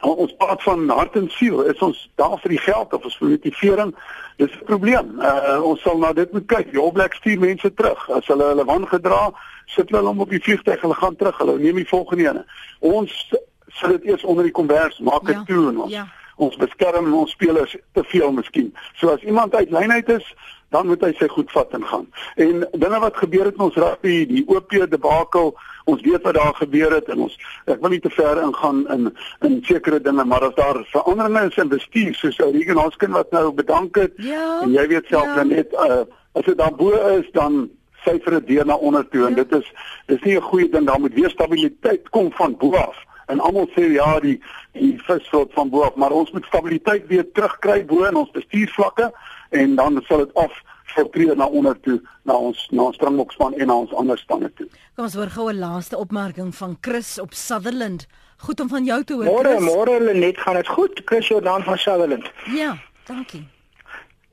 ons 0.00 0.34
praat 0.36 0.62
van 0.62 0.88
hart 0.88 1.16
en 1.16 1.28
siel 1.30 1.62
is 1.62 1.78
ons 1.84 2.10
daar 2.14 2.38
vir 2.40 2.54
die 2.56 2.62
geld 2.64 2.92
of 2.92 3.04
ons 3.04 3.16
vir 3.20 3.28
motivering? 3.28 3.94
Dis 4.36 4.52
'n 4.52 4.64
probleem. 4.64 5.20
Uh, 5.20 5.60
ons 5.62 5.80
sal 5.80 5.98
na 5.98 6.12
dit 6.12 6.32
moet 6.32 6.46
kyk. 6.46 6.72
Die 6.72 6.80
All 6.80 6.92
Blacks 6.92 7.16
stuur 7.16 7.38
mense 7.38 7.74
terug. 7.74 8.10
As 8.10 8.26
hulle 8.26 8.44
hulle 8.44 8.64
wan 8.64 8.86
gedra 8.88 9.32
sit 9.66 9.90
hulle 9.90 10.06
hom 10.06 10.20
op 10.20 10.30
die 10.30 10.42
vliegtuig 10.42 10.80
hulle 10.80 10.94
gaan 10.94 11.16
terug. 11.16 11.38
Hulle 11.38 11.58
neem 11.58 11.74
die 11.74 11.88
volgende 11.88 12.28
ene. 12.28 12.44
Ons 12.78 13.34
sit 13.66 13.90
dit 13.90 14.04
eers 14.04 14.24
onder 14.24 14.44
die 14.44 14.52
kombers 14.52 14.98
maak 14.98 15.26
dit 15.26 15.36
ja, 15.36 15.44
toe 15.44 15.68
en 15.68 15.80
ons 15.80 15.92
ja. 15.92 16.06
ons 16.36 16.56
beskerm 16.56 17.12
ons 17.14 17.30
spelers 17.30 17.76
te 17.92 18.04
veel 18.04 18.32
miskien. 18.32 18.72
So 18.94 19.12
as 19.14 19.22
iemand 19.22 19.54
uit 19.54 19.70
lyn 19.70 19.92
uit 19.92 20.08
is 20.08 20.34
dan 20.70 20.86
moet 20.86 21.02
hy 21.02 21.10
sy 21.18 21.26
goed 21.28 21.50
vat 21.50 21.72
en 21.74 21.84
gaan. 21.86 22.06
En 22.38 22.62
dinge 22.72 22.98
wat 23.02 23.16
gebeur 23.18 23.48
het 23.48 23.56
in 23.58 23.66
ons 23.66 23.78
rugby 23.82 24.22
die 24.30 24.44
OP 24.46 24.70
debakel 24.90 25.56
ons 25.90 26.04
weet 26.06 26.22
wat 26.26 26.38
daar 26.38 26.54
gebeur 26.54 26.94
het 26.94 27.08
en 27.12 27.26
ons 27.26 27.36
ek 27.66 27.82
wil 27.82 27.94
nie 27.94 28.00
te 28.04 28.12
ver 28.14 28.40
ingaan 28.42 28.80
in 28.94 29.10
in 29.48 29.58
sekere 29.68 30.00
dinge 30.06 30.24
maar 30.24 30.46
as 30.48 30.54
daar 30.54 30.80
veranderinge 30.92 31.44
is 31.50 31.58
in 31.62 31.72
bestuur 31.72 32.14
soos 32.14 32.40
ou 32.44 32.50
Regan 32.54 32.80
Hoskin 32.82 33.12
wat 33.16 33.30
nou 33.36 33.50
bedank 33.52 34.00
het 34.00 34.16
ja, 34.16 34.46
en 34.62 34.72
jy 34.76 34.86
weet 34.94 35.12
self 35.12 35.36
ja. 35.36 35.44
net 35.44 35.76
uh, 35.86 36.02
as 36.38 36.48
dit 36.48 36.58
dan 36.58 36.76
bo 36.76 36.96
is 37.18 37.28
dan 37.36 37.68
syfer 38.04 38.38
dit 38.38 38.46
deur 38.54 38.66
na 38.66 38.76
onder 38.76 39.06
toe 39.08 39.26
en 39.26 39.36
ja. 39.36 39.44
dit 39.44 39.60
is 39.60 39.72
dis 40.06 40.22
nie 40.24 40.36
'n 40.36 40.48
goeie 40.50 40.68
ding 40.70 40.86
daar 40.86 41.00
moet 41.00 41.14
weer 41.14 41.30
stabiliteit 41.30 42.08
kom 42.10 42.32
van 42.32 42.56
bo 42.56 42.74
af 42.76 42.96
en 43.26 43.40
almal 43.40 43.68
sê 43.76 43.92
ja 43.92 44.20
die 44.20 44.38
die 44.72 44.94
visvlot 45.06 45.52
van 45.52 45.70
bo 45.70 45.82
af 45.82 45.94
maar 45.94 46.10
ons 46.10 46.30
moet 46.30 46.44
stabiliteit 46.44 47.06
weer 47.06 47.26
terugkry 47.32 47.84
bo 47.84 48.04
in 48.04 48.16
ons 48.16 48.30
bestuursvlakke 48.30 49.12
en 49.50 49.74
dan 49.74 50.02
sal 50.06 50.24
dit 50.24 50.34
af 50.34 50.52
vertree 50.94 51.34
na 51.34 51.46
onder 51.46 51.80
toe 51.80 52.00
na 52.28 52.34
ons 52.34 52.68
na 52.70 52.82
ons 52.88 52.96
Springbokspan 52.96 53.54
en 53.54 53.66
na 53.66 53.76
ons 53.84 53.92
ander 53.94 54.18
spanne 54.18 54.50
toe. 54.54 54.66
Kom 54.96 55.04
ons 55.04 55.14
hoor 55.14 55.30
gou 55.30 55.50
'n 55.50 55.58
laaste 55.58 55.96
opmerking 55.96 56.54
van 56.54 56.76
Chris 56.80 57.18
op 57.18 57.34
Sutherland. 57.34 58.06
Goed 58.36 58.60
om 58.60 58.68
van 58.68 58.84
jou 58.84 59.04
te 59.04 59.14
hoor. 59.14 59.24
Môre, 59.24 59.60
môre 59.60 59.90
hulle 59.98 60.14
net 60.14 60.38
gaan 60.38 60.54
dit 60.54 60.68
goed. 60.68 61.02
Chris 61.04 61.28
Jordan 61.28 61.62
van 61.62 61.78
Sutherland. 61.78 62.30
Ja, 62.54 62.76
dankie. 63.04 63.46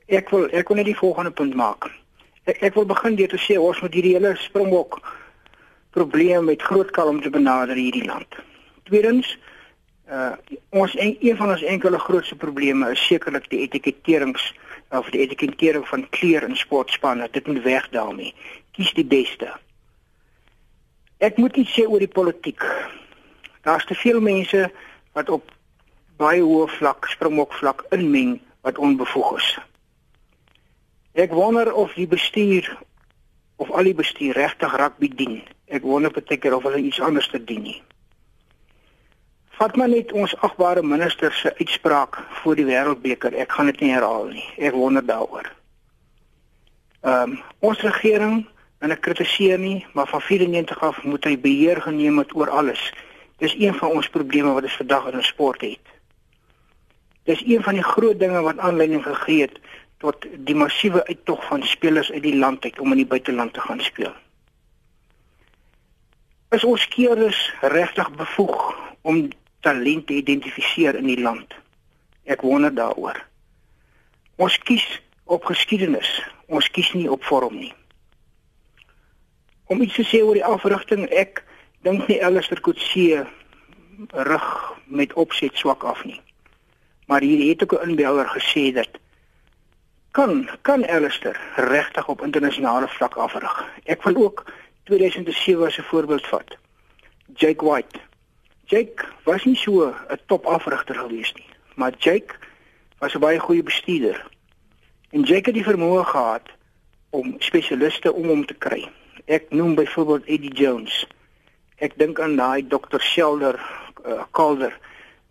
Ek 0.06 0.30
wil 0.30 0.48
ek 0.50 0.68
wil 0.68 0.76
net 0.76 0.86
die 0.88 0.96
volgende 0.96 1.30
punt 1.30 1.54
maak. 1.54 1.90
Ek 2.44 2.62
ek 2.62 2.74
wil 2.74 2.86
begin 2.86 3.16
deur 3.16 3.28
te 3.28 3.36
sê 3.36 3.58
ons 3.60 3.80
moet 3.80 3.94
hierdie 3.94 4.14
hele 4.14 4.36
Springbok 4.36 5.00
probleem 5.90 6.44
met 6.44 6.62
groot 6.62 6.90
kalmte 6.90 7.30
benader 7.30 7.76
hierdie 7.76 8.04
land. 8.04 8.40
Tweedens 8.88 9.38
uh 10.08 10.32
ons 10.70 10.94
een, 10.96 11.16
een 11.20 11.36
van 11.36 11.50
ons 11.50 11.62
enkele 11.62 11.98
grootste 11.98 12.36
probleme 12.36 12.90
is 12.90 13.06
sekerlik 13.06 13.50
die 13.50 13.60
etiketterings 13.66 14.54
of 14.90 15.10
die 15.10 15.20
etikettering 15.20 15.86
van 15.88 16.08
kleer 16.08 16.42
in 16.42 16.56
sportspanne. 16.56 17.28
Dit 17.30 17.46
moet 17.46 17.62
weg 17.62 17.88
daarmee. 17.88 18.34
Kies 18.72 18.92
die 18.96 19.04
beste. 19.04 19.52
Ek 21.18 21.36
moet 21.36 21.56
iets 21.56 21.74
sê 21.74 21.84
oor 21.86 21.98
die 21.98 22.08
politiek. 22.08 22.62
Daar's 23.66 23.86
te 23.86 23.94
veel 23.94 24.20
mense 24.20 24.68
wat 25.12 25.30
op 25.34 25.50
baie 26.18 26.42
hoë 26.42 26.68
vlak, 26.78 27.08
springbok 27.10 27.52
vlak 27.58 27.84
inmeng 27.94 28.38
wat 28.66 28.78
onbevoeg 28.78 29.36
is. 29.38 29.48
Ek 31.18 31.34
wonder 31.34 31.72
of 31.74 31.94
die 31.98 32.06
bestuur 32.06 32.68
of 33.58 33.70
al 33.74 33.90
die 33.90 33.96
bestuur 33.98 34.38
regtig 34.38 34.76
rugby 34.78 35.10
dien. 35.10 35.40
Ek 35.66 35.82
wonder 35.82 36.14
beteken 36.14 36.54
of 36.54 36.62
hulle 36.62 36.82
iets 36.82 37.00
anders 37.02 37.28
te 37.30 37.42
dien 37.44 37.62
nie. 37.66 37.80
Vat 39.58 39.74
maar 39.76 39.88
net 39.90 40.12
ons 40.14 40.36
agbare 40.46 40.82
minister 40.86 41.32
se 41.34 41.50
uitspraak 41.58 42.20
voor 42.40 42.54
die 42.54 42.66
wêreldbeker. 42.68 43.34
Ek 43.34 43.56
gaan 43.56 43.66
dit 43.66 43.80
nie 43.82 43.90
herhaal 43.90 44.28
nie. 44.30 44.44
Ek 44.54 44.76
wonder 44.76 45.02
daaroor. 45.02 45.48
Ehm 47.02 47.32
um, 47.32 47.40
ons 47.66 47.80
regering 47.82 48.44
en 48.78 48.94
ek 48.94 49.02
kritiseer 49.02 49.58
nie, 49.58 49.86
maar 49.98 50.06
van 50.06 50.22
94 50.22 50.82
af 50.86 51.00
moet 51.02 51.26
hy 51.26 51.34
beheer 51.42 51.80
geneem 51.82 52.20
het 52.22 52.34
oor 52.38 52.52
alles. 52.54 52.82
Dis 53.42 53.56
een 53.58 53.74
van 53.74 53.96
ons 53.98 54.10
probleme 54.14 54.52
wat 54.54 54.68
ons 54.68 54.76
vandag 54.78 55.08
in 55.10 55.26
sport 55.26 55.66
het. 55.66 55.90
Dis 57.26 57.42
een 57.46 57.62
van 57.62 57.74
die 57.74 57.86
groot 57.86 58.18
dinge 58.18 58.40
wat 58.46 58.62
aanleiding 58.62 59.02
gegee 59.02 59.48
het 59.48 59.58
tot 59.98 60.26
die 60.46 60.54
massiewe 60.54 61.02
uittog 61.06 61.42
van 61.50 61.66
spelers 61.66 62.12
uit 62.12 62.22
die 62.22 62.36
land 62.38 62.64
uit 62.64 62.78
om 62.78 62.94
in 62.94 63.02
die 63.02 63.10
buiteland 63.10 63.52
te 63.58 63.60
gaan 63.66 63.82
speel. 63.82 64.14
Is 66.54 66.64
ons 66.64 66.86
keerders 66.94 67.42
regtig 67.60 68.14
bevoeg 68.14 68.62
om 69.02 69.26
talente 69.60 70.12
identifiseer 70.12 70.94
in 70.94 71.06
die 71.06 71.20
land. 71.20 71.54
Ek 72.24 72.42
wonder 72.46 72.74
daaroor. 72.74 73.18
Ons 74.36 74.58
kies 74.58 74.86
op 75.24 75.44
geskiedenis, 75.44 76.08
ons 76.46 76.70
kies 76.70 76.92
nie 76.94 77.08
op 77.10 77.24
vorm 77.24 77.58
nie. 77.58 77.72
Om 79.68 79.82
iets 79.82 79.98
te 79.98 80.06
sê 80.06 80.22
oor 80.24 80.38
die 80.38 80.46
afrigting, 80.46 81.08
ek 81.10 81.42
dink 81.84 82.06
nie 82.08 82.20
Alistair 82.24 82.60
Coetzee 82.64 83.24
rig 84.28 84.48
met 84.86 85.12
opset 85.12 85.56
swak 85.58 85.84
af 85.84 86.04
nie. 86.04 86.20
Maar 87.08 87.24
hier 87.24 87.48
het 87.48 87.62
ook 87.62 87.72
'n 87.72 87.88
inbeller 87.90 88.28
gesê 88.28 88.72
dat 88.72 88.88
kan 90.10 90.48
kan 90.62 90.86
Alistair 90.88 91.40
regtig 91.56 92.08
op 92.08 92.22
internasionale 92.22 92.88
vlak 92.88 93.14
afrig. 93.14 93.66
Ek 93.84 94.02
wil 94.02 94.16
ook 94.16 94.44
2007 94.84 95.66
as 95.66 95.78
'n 95.78 95.82
voorbeeld 95.82 96.26
vat. 96.26 96.56
Jake 97.34 97.64
White 97.64 98.07
Jake 98.68 99.04
was 99.24 99.44
nie 99.44 99.56
so 99.56 99.88
'n 99.88 100.20
top 100.26 100.46
afrigter 100.46 100.94
gewees 100.94 101.32
nie, 101.34 101.48
maar 101.74 101.92
Jake 101.98 102.34
was 102.98 103.14
'n 103.14 103.20
baie 103.20 103.38
goeie 103.38 103.62
bestuurder. 103.62 104.26
En 105.10 105.22
Jake 105.22 105.50
het 105.50 105.54
die 105.54 105.64
vermoë 105.64 106.04
gehad 106.04 106.48
om 107.10 107.34
spesialiste 107.38 108.12
om 108.12 108.28
hom 108.28 108.46
te 108.46 108.54
kry. 108.54 108.90
Ek 109.24 109.50
noem 109.50 109.74
byvoorbeeld 109.74 110.26
Eddie 110.26 110.52
Jones. 110.52 111.06
Ek 111.76 111.98
dink 111.98 112.20
aan 112.20 112.36
daai 112.36 112.66
Dr. 112.68 113.00
Shelder 113.00 113.60
uh, 114.06 114.22
Calder 114.30 114.78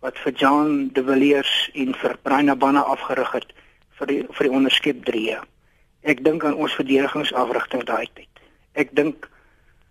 wat 0.00 0.18
vir 0.18 0.32
John 0.32 0.90
De 0.92 1.04
Villiers 1.04 1.70
in 1.72 1.94
vir 1.94 2.18
Brian 2.22 2.50
Abana 2.50 2.82
afgerig 2.82 3.32
het 3.32 3.54
vir 3.98 4.06
die 4.06 4.20
vir 4.30 4.48
die 4.48 4.54
onderskep 4.54 5.04
3. 5.04 5.38
Ek 6.02 6.24
dink 6.24 6.44
aan 6.44 6.54
ons 6.54 6.74
verdedigingsafrigting 6.74 7.84
daai 7.84 8.06
tyd. 8.14 8.42
Ek 8.74 8.94
dink 8.94 9.30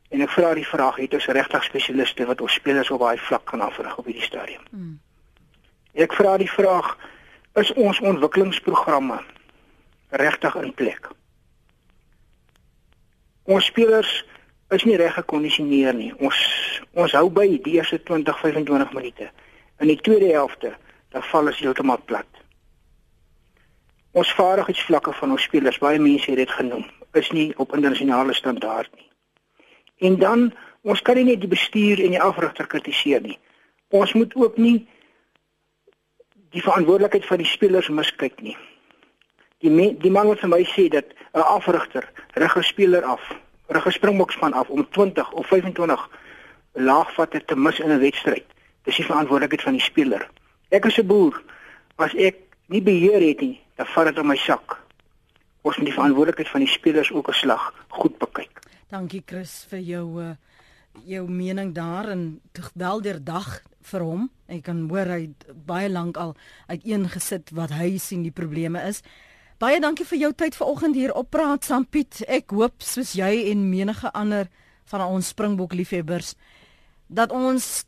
En 0.09 0.23
ek 0.23 0.31
vra 0.31 0.53
die 0.55 0.67
vraag, 0.67 1.01
het 1.01 1.13
ons 1.17 1.27
regtig 1.35 1.65
spesialiste 1.67 2.25
wat 2.29 2.41
ons 2.41 2.53
spelers 2.53 2.91
op 2.95 3.03
daai 3.03 3.17
vlak 3.27 3.43
kan 3.49 3.61
afrig 3.61 3.97
op 3.97 4.05
hierdie 4.07 4.23
stadium? 4.23 4.63
Hmm. 4.71 4.95
Ek 5.97 6.13
vra 6.15 6.37
die 6.39 6.51
vraag, 6.51 6.93
is 7.59 7.73
ons 7.73 7.99
ontwikkelingsprogramme 7.99 9.19
regtig 10.21 10.55
in 10.61 10.73
plek? 10.77 11.09
Ons 13.47 13.67
spelers 13.71 14.11
is 14.75 14.83
nie 14.83 14.97
reg 14.99 15.15
gekondisioneer 15.15 15.95
nie. 15.95 16.11
Ons 16.19 16.39
ons 16.97 17.13
hou 17.15 17.27
by 17.31 17.45
die 17.63 17.77
eerste 17.77 17.99
20, 18.03 18.39
25 18.41 18.93
minute. 18.95 19.29
In 19.79 19.91
die 19.91 19.99
tweede 20.01 20.31
helfte, 20.33 20.73
dan 21.15 21.23
val 21.31 21.51
ons 21.51 21.59
heeltemal 21.61 22.01
plat. 22.09 22.41
Ons 24.17 24.31
vaardigheidsvlakke 24.33 25.13
van 25.19 25.35
ons 25.35 25.43
spelers, 25.45 25.77
baie 25.83 25.99
mense 26.01 26.31
het 26.31 26.39
dit 26.41 26.55
genoem, 26.59 26.87
is 27.13 27.29
nie 27.35 27.51
op 27.61 27.75
internasionale 27.75 28.33
standaard 28.33 28.89
nie. 28.95 29.06
En 29.97 30.17
dan 30.19 30.53
ons 30.81 31.01
kan 31.01 31.15
nie 31.15 31.23
net 31.23 31.41
die 31.41 31.51
bestuur 31.51 31.99
en 32.03 32.13
die 32.15 32.21
afrigter 32.21 32.67
kritiseer 32.67 33.21
nie. 33.21 33.39
Ons 33.89 34.13
moet 34.13 34.35
ook 34.35 34.57
nie 34.57 34.87
die 36.55 36.61
verantwoordelikheid 36.61 37.25
van 37.25 37.37
die 37.37 37.49
spelers 37.49 37.89
miskyk 37.89 38.41
nie. 38.41 38.55
Die 39.63 39.71
me, 39.73 39.89
die 39.97 40.11
man 40.11 40.29
wat 40.29 40.39
vir 40.43 40.51
my 40.53 40.63
sê 40.69 40.87
dat 40.89 41.05
'n 41.33 41.43
afrigter 41.43 42.09
rig 42.33 42.57
'n 42.57 42.63
speler 42.63 43.03
af, 43.03 43.21
rig 43.67 43.85
'n 43.85 43.91
springbokspan 43.91 44.53
af 44.53 44.69
om 44.69 44.87
20 44.89 45.31
of 45.31 45.47
25 45.47 46.09
laagvatte 46.73 47.45
te 47.45 47.55
mis 47.55 47.79
in 47.79 47.91
'n 47.91 47.99
wedstryd. 47.99 48.45
Dis 48.83 48.95
die 48.95 49.05
verantwoordelikheid 49.05 49.61
van 49.61 49.73
die 49.73 49.81
speler. 49.81 50.29
Ek 50.69 50.85
is 50.85 50.97
'n 50.97 51.07
boer. 51.07 51.41
As 51.95 52.13
ek 52.13 52.35
nie 52.67 52.81
beheer 52.81 53.21
het 53.27 53.39
nie, 53.41 53.59
dan 53.75 53.85
vat 53.85 54.05
dit 54.05 54.19
op 54.19 54.25
my 54.25 54.35
sak. 54.35 54.77
Ons 55.61 55.77
moet 55.77 55.85
die 55.85 55.93
verantwoordelikheid 55.93 56.49
van 56.49 56.59
die 56.59 56.69
spelers 56.69 57.11
ook 57.11 57.27
'n 57.27 57.33
slag 57.33 57.73
goed 57.87 58.17
bekyk. 58.17 58.59
Dankie 58.87 59.23
Chris 59.25 59.65
vir 59.67 59.81
jou 59.83 60.05
uh, 60.23 60.35
jou 61.03 61.25
mening 61.29 61.73
daar 61.75 62.07
en 62.09 62.39
wel 62.73 63.01
deur 63.01 63.19
dag 63.23 63.49
vir 63.91 64.03
hom. 64.03 64.29
Ek 64.47 64.63
kan 64.63 64.85
hoor 64.87 65.11
hy 65.11 65.27
baie 65.67 65.89
lank 65.91 66.17
al 66.17 66.35
uiteengesit 66.71 67.51
wat 67.57 67.73
hy 67.75 67.97
sien 67.99 68.23
die 68.23 68.31
probleme 68.31 68.79
is. 68.87 69.03
Baie 69.59 69.81
dankie 69.83 70.07
vir 70.07 70.21
jou 70.21 70.31
tyd 70.37 70.55
vanoggend 70.55 70.95
hier 70.95 71.13
op 71.19 71.33
Praat 71.35 71.67
saam 71.67 71.83
Piet. 71.83 72.21
Ek 72.31 72.55
hoop 72.55 72.79
soos 72.79 73.11
jy 73.17 73.49
en 73.51 73.67
menige 73.67 74.11
ander 74.15 74.47
van 74.87 75.03
ons 75.03 75.33
Springbok 75.35 75.75
liefhebbers 75.75 76.35
dat 77.07 77.31
ons 77.35 77.83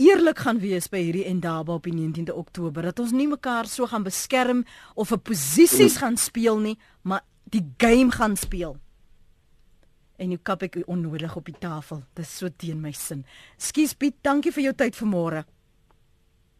eerlik 0.00 0.40
gaan 0.46 0.60
wees 0.64 0.88
by 0.88 1.00
hierdie 1.02 1.26
Endaba 1.28 1.76
op 1.76 1.84
die 1.84 1.92
19de 1.92 2.32
Oktober 2.32 2.88
dat 2.88 3.00
ons 3.04 3.12
nie 3.12 3.28
mekaar 3.28 3.68
so 3.68 3.84
gaan 3.86 4.04
beskerm 4.06 4.64
of 4.94 5.12
'n 5.12 5.20
posisies 5.20 6.00
gaan 6.00 6.16
speel 6.16 6.58
nie, 6.58 6.78
maar 7.02 7.24
die 7.44 7.64
game 7.76 8.12
gaan 8.12 8.36
speel. 8.36 8.78
En 10.18 10.32
nou 10.32 10.38
kap 10.42 10.62
ek 10.66 10.80
onnodig 10.86 11.36
op 11.36 11.46
die 11.46 11.56
tafel. 11.58 12.02
Dis 12.18 12.30
so 12.40 12.50
teen 12.56 12.80
my 12.82 12.92
sin. 12.92 13.24
Skus 13.56 13.94
Piet, 13.94 14.18
dankie 14.22 14.52
vir 14.52 14.68
jou 14.68 14.74
tyd 14.74 14.98
vanmôre. 14.98 15.44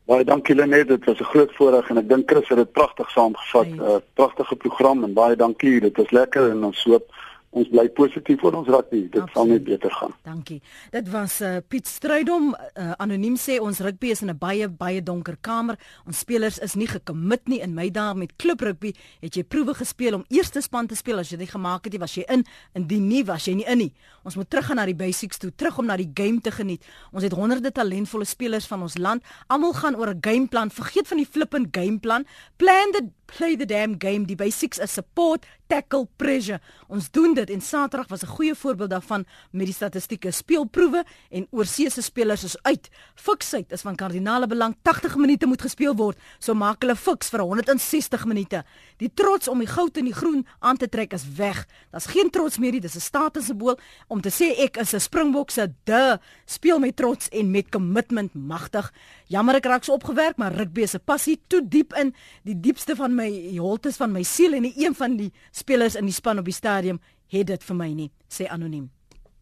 Baie 0.09 0.25
dankie 0.25 0.55
Lenet, 0.57 0.89
dit 0.89 1.05
was 1.05 1.21
'n 1.21 1.31
groot 1.33 1.53
voorreg 1.57 1.91
en 1.91 1.99
ek 1.99 2.09
dink 2.09 2.31
Chris 2.31 2.49
het 2.49 2.57
dit 2.57 2.73
pragtig 2.73 3.11
saamgevat. 3.11 3.67
'n 3.67 3.81
uh, 3.81 3.97
Pragtige 4.15 4.57
program 4.57 5.05
en 5.05 5.13
baie 5.13 5.37
dankie. 5.37 5.81
Dit 5.81 5.97
was 5.97 6.11
lekker 6.11 6.51
en 6.51 6.65
ons 6.65 6.85
hoop 6.85 7.13
ons 7.51 7.69
bly 7.73 7.89
positief 7.97 8.43
oor 8.45 8.55
ons 8.61 8.69
rugby. 8.69 9.09
Dit 9.09 9.23
Absoluut. 9.23 9.35
sal 9.35 9.47
net 9.47 9.65
beter 9.65 9.91
gaan. 9.91 10.13
Dankie. 10.23 10.61
Dit 10.91 11.09
was 11.11 11.41
uh, 11.41 11.57
Piet 11.69 11.87
Strydom 11.87 12.51
uh, 12.55 12.93
anoniem 12.99 13.37
sê 13.41 13.59
ons 13.61 13.81
rugby 13.81 14.13
is 14.13 14.23
in 14.23 14.31
'n 14.31 14.39
baie 14.39 14.69
baie 14.69 15.03
donker 15.03 15.37
kamer. 15.41 15.79
Ons 16.07 16.19
spelers 16.19 16.59
is 16.59 16.75
nie 16.75 16.87
gekommit 16.87 17.49
nie 17.49 17.61
in 17.61 17.75
my 17.75 17.91
dae 17.91 18.15
met 18.15 18.37
klub 18.37 18.61
rugby. 18.61 18.93
Het 19.21 19.35
jy 19.35 19.45
proewe 19.45 19.75
gespeel 19.75 20.15
om 20.15 20.25
eerste 20.29 20.61
span 20.61 20.87
te 20.87 20.95
speel 20.95 21.19
as 21.19 21.31
jy 21.31 21.39
dit 21.39 21.51
gemaak 21.51 21.85
het, 21.85 21.99
was 21.99 22.15
jy 22.15 22.25
in. 22.29 22.45
Indien 22.75 23.09
nie, 23.09 23.25
was 23.25 23.45
jy 23.45 23.55
nie 23.55 23.67
in 23.67 23.79
nie. 23.79 23.93
Ons 24.25 24.37
moet 24.37 24.51
terug 24.51 24.67
gaan 24.67 24.77
na 24.77 24.87
die 24.87 24.95
basics 24.95 25.39
toe, 25.39 25.51
terug 25.57 25.79
om 25.79 25.87
na 25.87 25.97
die 25.97 26.11
game 26.15 26.41
te 26.41 26.51
geniet. 26.51 26.83
Ons 27.13 27.23
het 27.23 27.33
honderde 27.33 27.73
talentvolle 27.73 28.25
spelers 28.25 28.67
van 28.67 28.83
ons 28.83 28.99
land. 28.99 29.23
Almal 29.49 29.73
gaan 29.73 29.97
oor 29.97 30.15
'n 30.15 30.19
gameplan. 30.21 30.71
Vergeet 30.71 31.09
van 31.09 31.17
die 31.17 31.27
flippend 31.27 31.69
gameplan. 31.73 32.27
Plan 32.57 32.93
the 32.93 33.09
play 33.37 33.57
the 33.57 33.67
damn 33.67 33.97
game. 33.99 34.27
Die 34.27 34.37
basics 34.37 34.79
is 34.79 34.93
support, 34.93 35.47
tackle, 35.69 36.09
pressure. 36.17 36.61
Ons 36.89 37.11
doen 37.11 37.35
dit 37.39 37.55
en 37.55 37.61
Saterdag 37.63 38.09
was 38.09 38.23
'n 38.23 38.35
goeie 38.37 38.55
voorbeeld 38.55 38.91
daarvan 38.91 39.25
met 39.51 39.67
die 39.67 39.75
statistieke 39.75 40.31
speelproewe 40.31 41.05
en 41.31 41.47
oorseese 41.51 42.03
spelers 42.03 42.45
is 42.45 42.63
uit. 42.63 42.89
Fiksheid 43.15 43.73
is 43.73 43.81
van 43.81 43.95
kardinale 43.95 44.47
belang. 44.47 44.77
80 44.83 45.17
minute 45.17 45.47
moet 45.47 45.61
gespeel 45.63 45.95
word, 45.95 46.19
so 46.39 46.55
maak 46.55 46.83
hulle 46.83 46.97
fiks 46.97 47.29
vir 47.29 47.41
160 47.41 48.25
minute. 48.25 48.65
Die 48.97 49.11
trots 49.15 49.49
om 49.49 49.59
die 49.59 49.67
goud 49.67 49.97
en 49.97 50.05
die 50.05 50.15
groen 50.15 50.47
aan 50.59 50.77
te 50.77 50.89
trek 50.89 51.13
is 51.13 51.25
weg. 51.37 51.67
Daar's 51.91 52.07
geen 52.07 52.31
trots 52.31 52.59
meer 52.59 52.73
nie, 52.73 52.81
dis 52.81 52.97
'n 52.97 53.01
statussymbol 53.01 53.79
om 54.09 54.21
te 54.21 54.31
sê 54.31 54.59
ek 54.59 54.77
is 54.77 54.95
'n 54.95 55.01
Springbok 55.01 55.51
se 55.51 55.73
de 55.85 56.19
speel 56.45 56.79
met 56.79 56.97
trots 56.97 57.29
en 57.29 57.51
met 57.51 57.69
commitment 57.71 58.35
magtig. 58.35 58.93
Jammer 59.29 59.59
ek 59.59 59.67
raak 59.69 59.85
so 59.85 59.93
opgewerk, 59.99 60.39
maar 60.41 60.55
rugby 60.57 60.87
se 60.89 60.99
passie 60.99 61.37
toe 61.53 61.61
diep 61.61 61.93
in 62.01 62.15
die 62.49 62.57
diepste 62.57 62.97
van 62.97 63.13
my 63.17 63.29
holtes 63.59 64.01
van 64.01 64.13
my 64.13 64.23
siel 64.25 64.57
en 64.57 64.65
nie 64.65 64.73
een 64.81 64.97
van 64.97 65.19
die 65.19 65.29
spelers 65.53 65.99
in 66.01 66.09
die 66.09 66.17
span 66.17 66.41
op 66.41 66.49
die 66.49 66.57
stadion 66.57 67.01
het 67.29 67.51
dit 67.51 67.69
vir 67.69 67.77
my 67.77 67.91
nie, 67.93 68.09
sê 68.33 68.49
anoniem. 68.49 68.89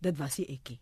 Dit 0.02 0.18
was 0.18 0.40
die 0.40 0.48
ekkie. 0.50 0.80